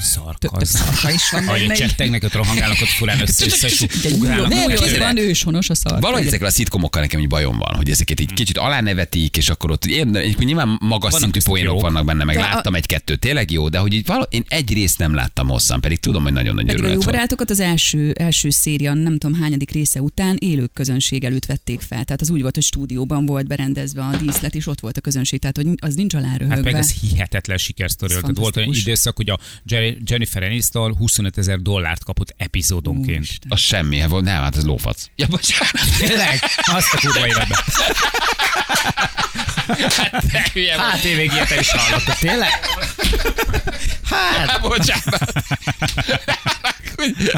Szarka. 0.00 0.64
Szarka 0.64 1.10
is 1.10 1.30
van 1.30 1.48
Ahogy 1.48 1.60
benne. 1.60 1.74
csettegnek, 1.74 2.22
ott 2.22 2.32
rohangálnak 2.32 2.78
ott 2.82 2.88
furán 2.88 3.20
össze, 3.20 3.44
össze, 3.44 3.66
és 3.66 3.80
Ugye 3.80 4.08
New 4.08 4.18
ugrálnak. 4.18 4.52
Yorkban 4.52 5.16
őshonos 5.16 5.70
a 5.70 5.74
szar. 5.74 6.00
Valahogy 6.00 6.26
ezekkel 6.26 6.46
a 6.46 6.50
szitkomokkal 6.50 7.02
nekem 7.02 7.20
egy 7.20 7.28
bajom 7.28 7.58
van, 7.58 7.74
hogy 7.74 7.90
ezeket 7.90 8.20
így 8.20 8.32
kicsit 8.32 8.58
alánevetik, 8.58 9.36
és 9.36 9.48
akkor 9.48 9.70
ott 9.70 9.84
én, 9.84 10.34
nyilván 10.38 10.78
magas 10.80 11.14
szintű 11.14 11.40
poénok 11.44 11.80
vannak 11.80 12.04
benne, 12.04 12.24
meg 12.24 12.36
láttam 12.36 12.74
egy-kettőt, 12.74 13.20
tényleg 13.20 13.50
jó, 13.50 13.68
de 13.68 13.78
hogy 13.78 13.92
így 13.92 14.06
való, 14.06 14.26
én 14.30 14.44
egy 14.48 14.72
részt 14.72 14.98
nem 14.98 15.14
láttam 15.14 15.48
hosszan, 15.48 15.80
pedig 15.80 16.00
tudom, 16.00 16.22
hogy 16.22 16.32
nagyon 16.32 16.54
nagy 16.54 16.64
Pedig 16.64 16.80
a 16.80 16.84
örület 16.84 17.04
jó 17.04 17.10
barátokat 17.10 17.50
az 17.50 17.60
első, 17.60 18.12
első 18.18 18.50
széria, 18.50 18.94
nem 18.94 19.18
tudom 19.18 19.40
hányadik 19.40 19.70
része 19.70 20.00
után 20.00 20.36
élők 20.38 20.72
közönség 20.72 21.24
előtt 21.24 21.46
vették 21.46 21.80
fel. 21.80 22.04
Tehát 22.04 22.20
az 22.20 22.30
úgy 22.30 22.40
volt, 22.40 22.54
hogy 22.54 22.64
stúdióban 22.64 23.26
volt 23.26 23.46
berendezve 23.46 24.02
a 24.02 24.16
díszlet, 24.16 24.54
és 24.54 24.66
ott 24.66 24.80
volt 24.80 24.96
a 24.96 25.00
közönség, 25.00 25.40
tehát 25.40 25.56
hogy 25.56 25.66
az 25.76 25.94
nincs 25.94 26.14
aláröhögve. 26.14 26.54
Hát 26.54 26.64
meg 26.64 26.74
ez 26.74 26.92
hihetetlen 27.00 27.56
sikersztori 27.56 28.14
volt. 28.34 28.65
Fantasztikus. 28.66 28.82
időszak, 28.82 29.16
hogy 29.16 29.30
a 29.30 29.38
Jennifer 30.04 30.42
Aniston 30.42 30.96
25 30.96 31.38
ezer 31.38 31.58
dollárt 31.58 32.04
kapott 32.04 32.34
epizódonként. 32.36 33.16
Úristen. 33.16 33.50
Az 33.50 33.60
semmi, 33.60 33.98
hát 33.98 34.10
volt, 34.10 34.24
nem, 34.24 34.42
hát 34.42 34.56
ez 34.56 34.64
lófac. 34.64 35.04
Ja, 35.16 35.26
bocsánat. 35.26 35.98
Tényleg? 35.98 36.40
Azt 36.62 36.94
a 36.94 36.98
kurva 37.00 37.26
életben. 39.68 40.22
Te 40.32 40.46
hülye 40.52 40.76
vagy. 40.76 40.84
Hát 40.90 41.04
én 41.04 41.16
még 41.16 41.32
ilyet 41.32 41.60
is 41.60 41.70
hallottam. 41.70 42.14
Tényleg? 42.20 42.48
Hát, 44.10 44.60
bocsánat. 44.60 45.32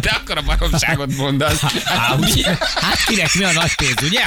De 0.00 0.10
akkor 0.10 0.38
a 0.38 0.42
baromságot 0.42 1.16
mondasz. 1.16 1.60
Hát, 1.84 2.20
hát 2.74 3.04
kinek 3.06 3.34
mi 3.34 3.44
a 3.44 3.52
nagy 3.52 3.74
pénz, 3.74 4.02
ugye? 4.02 4.20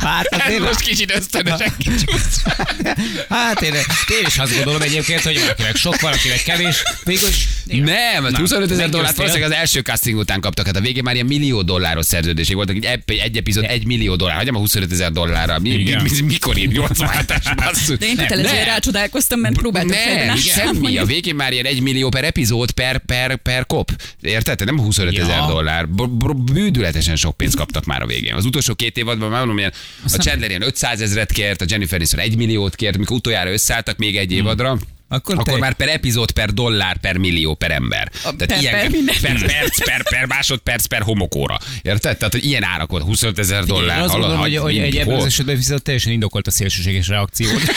Hát 0.00 0.26
Ez 0.26 0.40
azért- 0.46 0.60
most 0.60 0.80
kicsit 0.80 1.12
ösztönösen 1.16 1.72
kicsúsz. 1.78 2.42
Hát 3.28 3.60
én, 3.62 3.74
én 3.74 4.26
is 4.26 4.38
azt 4.38 4.54
gondolom 4.54 4.82
egyébként, 4.82 5.20
hogy 5.22 5.40
valakinek 5.40 5.76
sok, 5.76 6.00
valakinek 6.00 6.42
kevés. 6.42 6.82
Végülis 7.04 7.48
Nem, 7.64 8.22
hát 8.22 8.30
Na, 8.30 8.38
25 8.38 8.70
ezer 8.70 8.88
dollárt 8.88 9.16
valószínűleg 9.16 9.50
az 9.50 9.56
első 9.56 9.80
casting 9.80 10.18
után 10.18 10.40
kaptak. 10.40 10.66
Hát 10.66 10.76
a 10.76 10.80
végén 10.80 11.02
már 11.02 11.14
ilyen 11.14 11.26
millió 11.26 11.62
dolláros 11.62 12.06
szerződések 12.06 12.54
voltak. 12.54 12.76
Egy, 12.84 13.16
egy 13.16 13.36
epizód 13.36 13.64
egy 13.64 13.86
millió 13.86 14.16
dollár. 14.16 14.36
Hagyjam 14.36 14.54
a 14.54 14.58
25 14.58 14.92
ezer 14.92 15.12
dollárra. 15.12 15.58
Mi, 15.58 15.70
mi, 15.76 15.96
mi, 16.24 16.27
mikor 16.28 16.56
ír 16.56 16.68
87-es 16.72 17.52
basszus? 17.56 17.98
De 17.98 18.06
én 18.06 18.16
kötelezően 18.16 18.54
Nem. 18.54 18.64
rácsodálkoztam, 18.64 19.40
mert 19.40 19.56
próbáltam 19.56 19.96
Nem, 20.26 20.36
semmi. 20.36 20.98
A 20.98 21.04
végén 21.04 21.34
már 21.34 21.52
ilyen 21.52 21.64
egy 21.64 21.80
millió 21.80 22.08
per 22.08 22.24
epizód 22.24 22.70
per, 22.70 22.98
per, 22.98 23.36
per 23.36 23.66
kop. 23.66 23.90
Érted? 24.20 24.64
Nem 24.64 24.78
25 24.80 25.18
ezer 25.18 25.36
Ja. 25.36 25.46
dollár. 25.46 25.88
B- 25.88 26.10
b- 26.10 26.52
bűdületesen 26.52 27.16
sok 27.16 27.36
pénzt 27.36 27.56
kaptak 27.56 27.84
már 27.84 28.02
a 28.02 28.06
végén. 28.06 28.34
Az 28.34 28.44
utolsó 28.44 28.74
két 28.74 28.96
évadban 28.96 29.28
már 29.28 29.38
mondom, 29.38 29.58
ilyen, 29.58 29.72
a 30.04 30.08
Chandler 30.08 30.48
ilyen 30.48 30.62
500 30.62 31.00
ezeret 31.00 31.32
kért, 31.32 31.60
a 31.60 31.64
Jennifer 31.68 31.96
Aniston 31.96 32.20
1 32.20 32.36
milliót 32.36 32.74
kért, 32.74 32.98
mikor 32.98 33.16
utoljára 33.16 33.52
összeálltak 33.52 33.96
még 33.96 34.16
egy 34.16 34.32
évadra. 34.32 34.78
Akkor 35.10 35.34
Akkor, 35.38 35.52
te- 35.52 35.58
már 35.58 35.74
per 35.74 35.88
epizód, 35.88 36.30
per 36.30 36.50
dollár, 36.50 36.96
per 36.96 37.16
millió, 37.16 37.54
per 37.54 37.70
ember. 37.70 38.10
A 38.14 38.18
Tehát 38.36 38.46
per- 38.46 38.60
ilyen, 38.60 38.78
per 38.80 38.90
minden. 38.90 39.14
per 39.20 39.46
perc, 39.46 39.84
per, 39.84 40.02
per 40.02 40.26
másodperc, 40.26 40.86
per 40.86 41.02
homokóra. 41.02 41.58
Érted? 41.82 42.16
Tehát, 42.16 42.32
hogy 42.32 42.44
ilyen 42.44 42.64
árak 42.64 42.90
volt, 42.90 43.02
25 43.02 43.38
ezer 43.38 43.64
dollár. 43.64 43.96
Én 43.96 44.02
azt 44.02 44.12
gondolom, 44.12 44.38
hogy, 44.38 44.56
hogy 44.56 44.78
egy 44.78 44.96
ebben 44.96 45.16
az 45.16 45.24
esetben 45.24 45.56
viszont 45.56 45.82
teljesen 45.82 46.12
indokolt 46.12 46.46
a 46.46 46.50
szélsőséges 46.50 47.08
reakciót. 47.08 47.60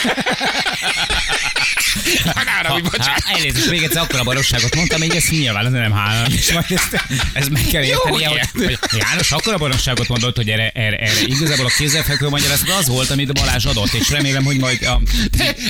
Hagára, 2.38 2.68
hogy 2.68 2.82
bocsánat. 2.82 3.22
Elnézést, 3.26 3.70
még 3.70 3.82
egyszer 3.82 4.02
akkor 4.02 4.18
a 4.20 4.24
baromságot 4.24 4.74
mondtam, 4.74 5.00
hogy 5.00 5.16
ezt 5.16 5.30
nyilván 5.30 5.66
ez 5.66 5.72
nem 5.72 5.92
hálám. 5.92 6.32
És 6.32 6.52
majd 6.52 6.64
ezt, 6.68 7.04
ezt 7.32 7.50
meg 7.50 7.66
kell 7.70 7.82
értenie, 7.82 8.28
Jó, 8.28 8.36
hogy, 8.36 8.78
hogy, 8.90 8.98
János 8.98 9.32
akkor 9.32 9.52
a 9.52 9.58
baromságot 9.58 10.08
mondott, 10.08 10.36
hogy 10.36 10.48
erre, 10.48 10.70
erre, 10.74 10.96
erre 10.96 11.20
igazából 11.24 11.66
a 11.66 11.72
kézzelfekvő 11.78 12.28
magyarázat 12.28 12.68
az 12.68 12.88
volt, 12.88 13.10
amit 13.10 13.28
a 13.28 13.32
Balázs 13.32 13.64
adott, 13.64 13.92
és 13.92 14.10
remélem, 14.10 14.44
hogy 14.44 14.58
majd 14.58 14.82
a, 14.82 15.00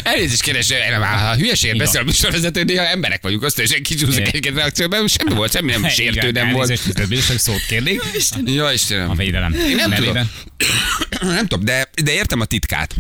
Elnézést 0.03 0.43
keres, 0.43 0.73
ha 1.01 1.37
hülyeséget 1.37 1.77
beszél 1.77 2.01
a 2.01 2.05
műsorvezető, 2.05 2.63
néha 2.63 2.85
emberek 2.85 3.23
vagyunk, 3.23 3.43
azt 3.43 3.59
és 3.59 3.81
kicsúszik 3.83 4.29
Igen. 4.29 4.53
egy 4.53 4.55
reakcióban, 4.55 5.09
semmi 5.09 5.35
volt, 5.35 5.53
semmi 5.53 5.71
nem 5.71 5.89
sértő 5.89 6.31
nem 6.31 6.51
volt. 6.51 6.71
Elnézést, 6.71 7.09
Bíróság, 7.09 7.39
szót 7.39 7.67
kérnék. 7.69 8.03
Ja, 8.45 8.73
Istenem. 8.73 9.11
A 9.11 9.15
védelem. 9.15 9.53
Én 9.53 9.77
nem 9.77 9.91
tudom. 9.91 10.31
nem 11.21 11.47
tudom, 11.47 11.65
de, 11.65 11.91
de 12.03 12.13
értem 12.13 12.41
a 12.41 12.45
titkát. 12.45 12.95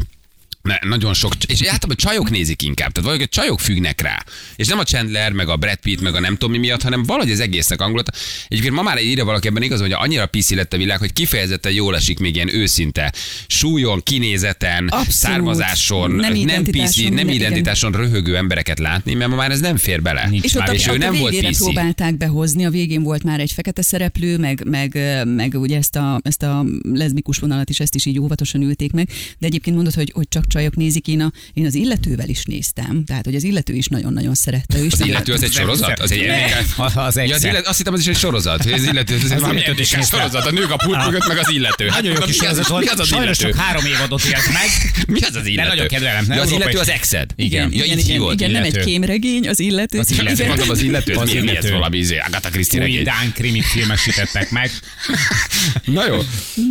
Ne, 0.63 0.77
nagyon 0.89 1.15
sok, 1.15 1.33
és 1.47 1.61
általában 1.63 1.91
a 1.91 1.95
csajok 1.95 2.31
nézik 2.31 2.63
inkább, 2.63 2.93
tehát 2.93 3.03
valahogy 3.09 3.23
a 3.23 3.27
csajok 3.27 3.61
függnek 3.61 4.01
rá. 4.01 4.25
És 4.57 4.67
nem 4.67 4.79
a 4.79 4.83
Chandler, 4.83 5.33
meg 5.33 5.49
a 5.49 5.57
Brad 5.57 5.77
Pitt, 5.77 6.01
meg 6.01 6.15
a 6.15 6.21
nem 6.21 6.33
tudom 6.33 6.51
mi 6.51 6.59
miatt, 6.59 6.83
hanem 6.83 7.03
valahogy 7.03 7.31
az 7.31 7.41
egésznek 7.41 7.81
angolata. 7.81 8.13
Egyébként 8.49 8.75
ma 8.75 8.83
már 8.83 9.03
írja 9.03 9.25
valaki 9.25 9.49
ebben 9.49 9.63
igaz, 9.63 9.81
hogy 9.81 9.93
annyira 9.93 10.27
piszi 10.27 10.55
lett 10.55 10.73
a 10.73 10.77
világ, 10.77 10.99
hogy 10.99 11.13
kifejezetten 11.13 11.73
jól 11.73 11.97
esik 11.97 12.19
még 12.19 12.35
ilyen 12.35 12.55
őszinte 12.55 13.13
súlyon, 13.47 14.03
kinézeten, 14.03 14.85
Abszolút. 14.89 15.11
származáson, 15.11 16.11
Nem 16.11 16.33
nem, 16.33 16.65
piszi, 16.65 17.09
nem 17.09 17.29
igen. 17.29 17.41
identitáson 17.41 17.93
röhögő 17.93 18.37
embereket 18.37 18.79
látni, 18.79 19.15
mert 19.15 19.31
ma 19.31 19.37
már 19.37 19.51
ez 19.51 19.61
nem 19.61 19.77
fér 19.77 20.03
bele. 20.03 20.29
Nincs 20.29 20.45
És 20.45 20.55
ott, 20.55 20.61
már, 20.61 20.69
a, 20.69 20.73
és 20.75 20.87
ott 20.87 20.95
ő 20.95 20.99
nem 20.99 21.15
a 21.15 21.19
volt 21.19 21.39
piszi. 21.39 21.63
próbálták 21.63 22.17
behozni, 22.17 22.65
a 22.65 22.71
végén 22.71 23.03
volt 23.03 23.23
már 23.23 23.41
egy 23.41 23.53
fekete 23.53 23.83
szereplő, 23.83 24.39
meg, 24.39 24.65
meg, 24.65 24.99
meg 25.25 25.55
ugye 25.55 25.77
ezt 25.77 25.97
a, 25.97 26.21
ezt 26.23 26.43
a 26.43 26.65
leszbikus 26.83 27.39
vonalat 27.39 27.71
is, 27.71 27.81
ezt 27.81 27.95
is 27.95 28.05
így 28.07 28.19
óvatosan 28.19 28.63
ülték 28.63 28.93
meg, 28.93 29.09
de 29.39 29.47
egyébként 29.47 29.77
mondod, 29.77 29.95
hogy, 29.95 30.11
hogy 30.15 30.29
csak 30.29 30.47
csajok 30.53 30.77
nézik, 30.77 31.07
én, 31.09 31.21
a, 31.21 31.33
én 31.53 31.67
az 31.67 31.75
illetővel 31.75 32.29
is 32.29 32.43
néztem, 32.45 33.05
tehát 33.05 33.25
hogy 33.25 33.35
az 33.35 33.43
illető 33.45 33.75
is 33.75 33.87
nagyon-nagyon 33.87 34.35
szerette. 34.35 34.79
Ő 34.79 34.85
is 34.85 34.93
Az 34.93 35.01
illető 35.07 35.33
az 35.33 35.43
egy 35.43 35.53
sorozat? 35.53 35.99
Az 36.01 36.13
egy 36.13 36.21
Az, 36.77 36.93
az 36.95 36.95
Ja, 36.95 37.03
az 37.03 37.17
egyszer. 37.17 37.51
illet, 37.51 37.67
azt 37.67 37.77
hittem, 37.79 37.93
az 37.93 38.01
is 38.01 38.07
egy 38.07 38.17
sorozat. 38.17 38.63
hogy 38.63 38.73
Az 38.73 38.83
illető, 38.85 39.15
az, 39.25 39.31
az, 39.31 39.41
valami 39.41 39.61
ötös 39.67 39.93
egy 39.93 40.05
sorozat. 40.05 40.47
A 40.47 40.51
nők 40.51 40.71
a 40.71 40.77
pult 40.77 41.05
mögött, 41.05 41.29
meg 41.29 41.39
az 41.39 41.51
illető. 41.51 41.87
Nagyon 41.89 42.13
jó 42.13 42.19
Hát, 42.19 42.25
kis 42.25 42.41
mi 42.41 42.47
az- 42.47 42.53
sorozat 42.67 42.79
Mi 42.81 42.85
volt. 42.85 42.91
az 42.93 43.01
az 43.01 43.09
Sajnos 43.09 43.39
illető? 43.39 43.57
csak 43.57 43.65
három 43.67 43.85
évadot 43.87 44.25
élt 44.25 44.53
meg. 44.53 44.69
Mi 45.09 45.21
az 45.21 45.35
az 45.37 45.47
illető? 45.47 45.69
nagyon 45.69 45.87
kedvelem, 45.87 46.25
Ja, 46.29 46.41
az 46.41 46.51
illető 46.51 46.79
az 46.79 46.89
exed. 46.91 47.31
Igen. 47.37 47.73
Igen, 47.73 47.99
igen, 47.99 47.99
igen, 48.33 48.51
nem 48.51 48.63
egy 48.63 48.73
illető. 48.73 48.85
kémregény, 48.91 49.49
az 49.49 49.61
illető. 49.61 49.99
Az 49.99 50.11
illető. 50.11 50.33
Igen. 50.33 50.49
Mondom, 50.49 50.71
az 50.71 50.81
illető, 50.83 51.13
Az 51.15 51.31
mi, 51.33 51.39
mi 51.39 51.39
ez 51.39 51.45
illető. 51.53 51.71
valami 51.71 51.99
izé, 51.99 52.19
Agatha 52.19 52.51
Christie 52.51 52.81
regény. 52.81 53.05
Dán 53.05 53.33
krimit 53.35 53.65
filmesítettek 53.65 54.51
meg. 54.51 54.71
Na 55.85 56.07
jó. 56.07 56.17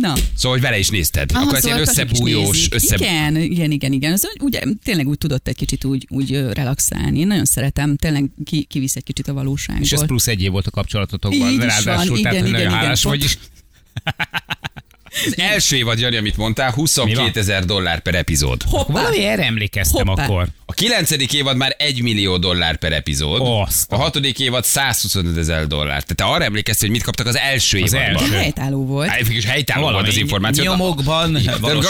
Na. 0.00 0.12
Szóval, 0.36 0.52
hogy 0.52 0.60
vele 0.60 0.78
is 0.78 0.88
nézted. 0.88 1.30
Akkor 1.34 1.56
ez 1.56 1.64
ilyen 1.64 1.76
szóval 1.76 1.82
is 1.82 1.88
összebújós, 1.88 2.66
össze... 2.70 2.96
Igen, 2.98 3.36
igen, 3.36 3.70
igen, 3.72 3.92
igen. 3.92 4.12
Az, 4.12 4.28
ugye, 4.40 4.60
tényleg 4.82 5.08
úgy 5.08 5.18
tudott 5.18 5.48
egy 5.48 5.56
kicsit 5.56 5.84
úgy, 5.84 6.06
úgy 6.10 6.30
relaxálni. 6.52 7.18
Én 7.18 7.26
nagyon 7.26 7.44
szeretem, 7.44 7.96
tényleg 7.96 8.30
ki, 8.44 8.64
kivisz 8.64 8.96
egy 8.96 9.04
kicsit 9.04 9.28
a 9.28 9.32
valóságból. 9.32 9.84
És 9.84 9.92
ez 9.92 10.06
plusz 10.06 10.26
egy 10.26 10.42
év 10.42 10.50
volt 10.50 10.66
a 10.66 10.70
kapcsolatotokban. 10.70 11.50
Így 11.50 11.58
Ráadásul, 11.58 12.12
van, 12.12 12.22
tehát 12.22 12.38
igen, 12.38 12.50
nagyon 12.50 12.66
igen, 12.66 12.78
hálás 12.78 13.04
igen. 13.04 13.18
vagy 13.18 13.24
is. 13.24 13.38
Az 15.26 15.34
első 15.38 15.76
évad, 15.76 15.98
Jani, 15.98 16.16
amit 16.16 16.36
mondtál, 16.36 16.68
Mi 16.68 16.74
22 16.74 17.20
van? 17.20 17.30
ezer 17.34 17.64
dollár 17.64 18.00
per 18.00 18.14
epizód. 18.14 18.62
Hoppá. 18.62 18.92
Valami 18.92 19.24
erre 19.24 19.44
emlékeztem 19.44 20.06
Hoppá. 20.06 20.24
akkor. 20.24 20.46
A 20.66 20.72
kilencedik 20.74 21.32
évad 21.32 21.56
már 21.56 21.74
1 21.78 22.02
millió 22.02 22.36
dollár 22.36 22.76
per 22.76 22.92
epizód. 22.92 23.40
Azt 23.66 23.92
A 23.92 23.96
hatodik 23.96 24.38
évad 24.40 24.64
125 24.64 25.36
ezer 25.36 25.66
dollár. 25.66 26.02
Tehát 26.02 26.16
te 26.16 26.24
arra 26.24 26.44
emlékeztél, 26.44 26.88
hogy 26.88 26.96
mit 26.96 27.06
kaptak 27.06 27.26
az 27.26 27.36
első 27.36 27.82
Az 27.82 27.92
évadban. 27.92 28.22
első. 28.22 28.34
Helytálló 28.36 28.86
volt. 28.86 29.08
Hát, 29.08 29.18
végülis 29.18 29.44
helytálló 29.44 29.82
volt 29.82 29.94
az 29.94 30.00
Valami 30.02 30.20
információ. 30.20 30.64
nyomokban 30.64 31.36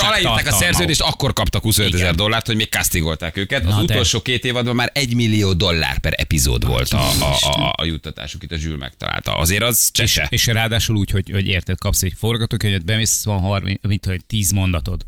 aláírták 0.02 0.46
a 0.46 0.52
szerződést, 0.52 1.00
akkor 1.00 1.32
kaptak 1.32 1.62
25 1.62 1.94
ezer 1.94 2.14
dollárt, 2.14 2.46
hogy 2.46 2.56
még 2.56 2.68
castingolták 2.68 3.36
őket. 3.36 3.64
Az 3.66 3.74
Na 3.74 3.82
de. 3.82 3.92
utolsó 3.92 4.20
két 4.22 4.44
évadban 4.44 4.74
már 4.74 4.90
1 4.94 5.14
millió 5.14 5.52
dollár 5.52 5.98
per 5.98 6.12
epizód 6.16 6.66
volt 6.66 6.92
a, 6.92 7.10
a, 7.20 7.48
a, 7.48 7.72
a 7.76 7.84
juttatásuk, 7.84 8.42
itt 8.42 8.52
a 8.52 8.56
Zsül 8.56 8.76
megtalálta. 8.76 9.36
Azért 9.36 9.62
az 9.62 9.78
És, 9.82 9.88
csese. 9.92 10.26
és 10.30 10.46
ráadásul 10.46 10.96
úgy, 10.96 11.10
hogy, 11.10 11.30
hogy 11.32 11.46
érted, 11.46 11.78
kapsz 11.78 12.02
egy 12.02 12.12
forgatókönyvet, 12.18 12.84
bemész, 12.84 13.11
van 13.24 13.40
30, 13.40 13.86
mit, 13.86 14.04
hogy 14.04 14.24
10 14.26 14.52
mondatod 14.52 15.04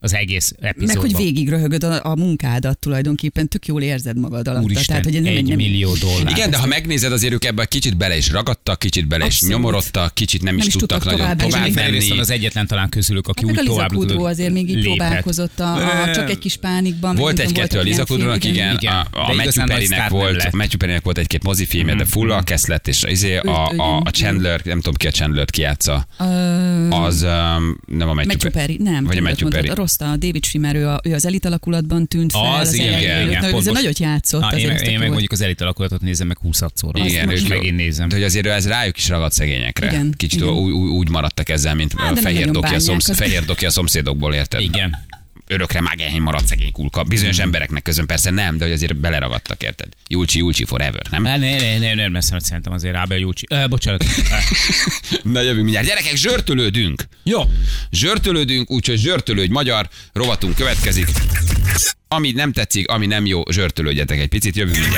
az 0.00 0.14
egész 0.14 0.52
epizódban. 0.60 1.02
Meg, 1.02 1.12
hogy 1.12 1.24
végig 1.24 1.48
röhögöd 1.48 1.84
a, 1.84 2.04
a 2.04 2.16
munkádat 2.16 2.78
tulajdonképpen, 2.78 3.48
tök 3.48 3.66
jól 3.66 3.82
érzed 3.82 4.18
magad 4.18 4.48
alatta. 4.48 4.64
Úristen, 4.64 4.84
Tehát, 4.86 5.04
hogy 5.04 5.22
nem 5.22 5.36
egy 5.36 5.44
nem, 5.46 5.56
millió 5.56 5.94
dollár. 5.94 6.30
Igen, 6.30 6.50
de 6.50 6.56
ha 6.56 6.66
megnézed, 6.66 7.12
azért 7.12 7.32
ők 7.32 7.44
ebben 7.44 7.66
kicsit 7.68 7.96
bele 7.96 8.16
is 8.16 8.30
ragadtak, 8.30 8.78
kicsit 8.78 9.06
bele 9.08 9.26
is 9.26 9.32
Abszolút. 9.32 9.54
nyomorodtak, 9.56 10.14
kicsit 10.14 10.42
nem, 10.42 10.54
is 10.54 10.58
Nem 10.58 10.68
is 10.68 10.74
tudtak 10.74 11.02
tudtak 11.02 11.18
nagyon 11.18 11.36
tovább 11.36 11.50
tovább, 11.50 11.74
menni. 11.90 12.18
az 12.18 12.30
egyetlen 12.30 12.66
talán 12.66 12.88
közülük, 12.88 13.26
aki 13.28 13.46
Hát 13.46 13.58
úgy 13.58 13.64
tovább 13.66 13.90
tudott- 13.90 14.26
azért 14.26 14.52
még 14.52 14.68
így 14.70 14.82
próbálkozott 14.82 15.60
a, 15.60 16.02
a, 16.02 16.14
csak 16.14 16.30
egy 16.30 16.38
kis 16.38 16.56
pánikban. 16.56 17.16
Volt 17.16 17.38
egy-kettő 17.38 17.78
a 17.78 17.82
Liza 17.82 18.06
filmek, 18.06 18.44
igen. 18.44 18.74
igen. 18.80 18.92
A, 18.94 19.30
a 19.30 19.34
Matthew 19.34 19.64
Perrynek 19.66 20.08
volt, 20.08 20.36
lett. 20.36 20.52
Matthew 20.52 20.76
Perrynek 20.78 21.02
volt 21.04 21.18
egy-két 21.18 21.42
mozifilmje, 21.42 21.94
de 21.94 22.04
full 22.04 22.30
a 22.32 22.42
keszlet, 22.42 22.88
és 22.88 23.02
izé, 23.08 23.36
a, 23.36 24.02
Chandler, 24.10 24.60
nem 24.64 24.76
tudom 24.76 24.94
ki 24.94 25.06
a 25.06 25.10
Chandler-t 25.10 25.50
kiátsza, 25.50 26.06
az 26.90 27.20
nem 27.86 28.08
a 28.08 28.14
Matthew, 28.14 28.50
Perry, 28.50 28.76
nem. 28.82 29.04
Vagy 29.04 29.16
a 29.16 29.22
Matthew 29.22 29.48
Perry. 29.48 29.68
A 29.88 30.04
rossz, 30.04 30.12
a 30.12 30.16
David 30.16 30.44
Schwimmer, 30.44 30.76
ő, 30.76 30.88
a, 30.88 31.00
ő 31.04 31.14
az 31.14 31.26
elit 31.26 31.44
alakulalatban 31.44 32.06
tűnt 32.06 32.32
fel. 32.32 32.42
Az, 32.54 32.72
igen, 32.72 32.86
elején 32.86 33.08
igen, 33.08 33.28
igen, 33.28 33.40
pont 33.40 33.54
ezzel 33.54 33.72
most- 33.72 33.82
nagyot 33.82 33.98
játszott. 33.98 34.40
Na, 34.40 34.58
én, 34.58 34.70
én 34.70 34.98
meg 34.98 35.08
mondjuk 35.08 35.32
az 35.32 35.40
elit 35.40 35.60
alakulatot 35.60 36.00
nézem 36.00 36.26
meg 36.26 36.38
20 36.38 36.62
szóra. 36.74 37.04
Igen, 37.04 37.30
és 37.30 37.46
megint 37.46 37.76
nézem. 37.76 38.08
De 38.08 38.14
hogy 38.14 38.24
azért 38.24 38.46
ez 38.46 38.66
rájuk 38.68 38.96
is 38.96 39.08
ragadt 39.08 39.32
szegényekre. 39.32 39.86
Igen, 39.86 40.14
Kicsit 40.16 40.40
igen. 40.40 40.52
Úgy, 40.52 40.72
úgy, 40.72 41.08
maradtak 41.08 41.48
ezzel, 41.48 41.74
mint 41.74 41.92
Hát, 41.96 42.18
fehér 42.18 42.50
doki, 42.50 42.74
a 42.74 42.78
szomsz, 42.78 43.08
az- 43.08 43.16
fehér 43.16 43.44
doki 43.44 43.66
a 43.66 43.70
szomszédokból, 43.70 44.34
érted? 44.34 44.60
Igen. 44.60 44.96
Örökre 45.48 45.80
mágányhely 45.80 46.18
maradt 46.18 46.46
szegény 46.46 46.72
kulka. 46.72 47.02
Bizonyos 47.04 47.38
embereknek 47.38 47.82
közön 47.82 48.06
persze 48.06 48.30
nem, 48.30 48.58
de 48.58 48.64
hogy 48.64 48.72
azért 48.72 48.96
beleragadtak, 48.96 49.62
érted? 49.62 49.88
Julcsi, 50.08 50.38
Julcsi 50.38 50.64
forever, 50.64 51.06
nem? 51.10 51.22
Ne, 51.22 51.36
ne, 51.36 51.56
ne, 51.56 51.78
ne, 51.78 51.94
ne, 51.94 52.08
messze, 52.08 52.38
szerintem 52.40 52.72
azért 52.72 52.94
Ábel 52.94 53.18
Júcsi. 53.18 53.46
Uh, 53.50 53.68
bocsánat. 53.68 54.04
Na 55.22 55.40
jövünk 55.40 55.62
mindjárt. 55.62 55.86
Gyerekek, 55.86 56.16
zsörtölődünk. 56.16 57.02
Jó. 57.22 57.42
Zsörtölődünk, 57.90 58.70
úgyhogy 58.70 58.98
zsörtölődj 58.98 59.52
magyar, 59.52 59.88
rovatunk 60.12 60.54
következik. 60.54 61.08
Ami 62.08 62.30
nem 62.30 62.52
tetszik, 62.52 62.88
ami 62.88 63.06
nem 63.06 63.26
jó, 63.26 63.42
zsörtölődjetek 63.50 64.18
egy 64.18 64.28
picit, 64.28 64.56
jövünk 64.56 64.78
mindjárt. 64.78 64.96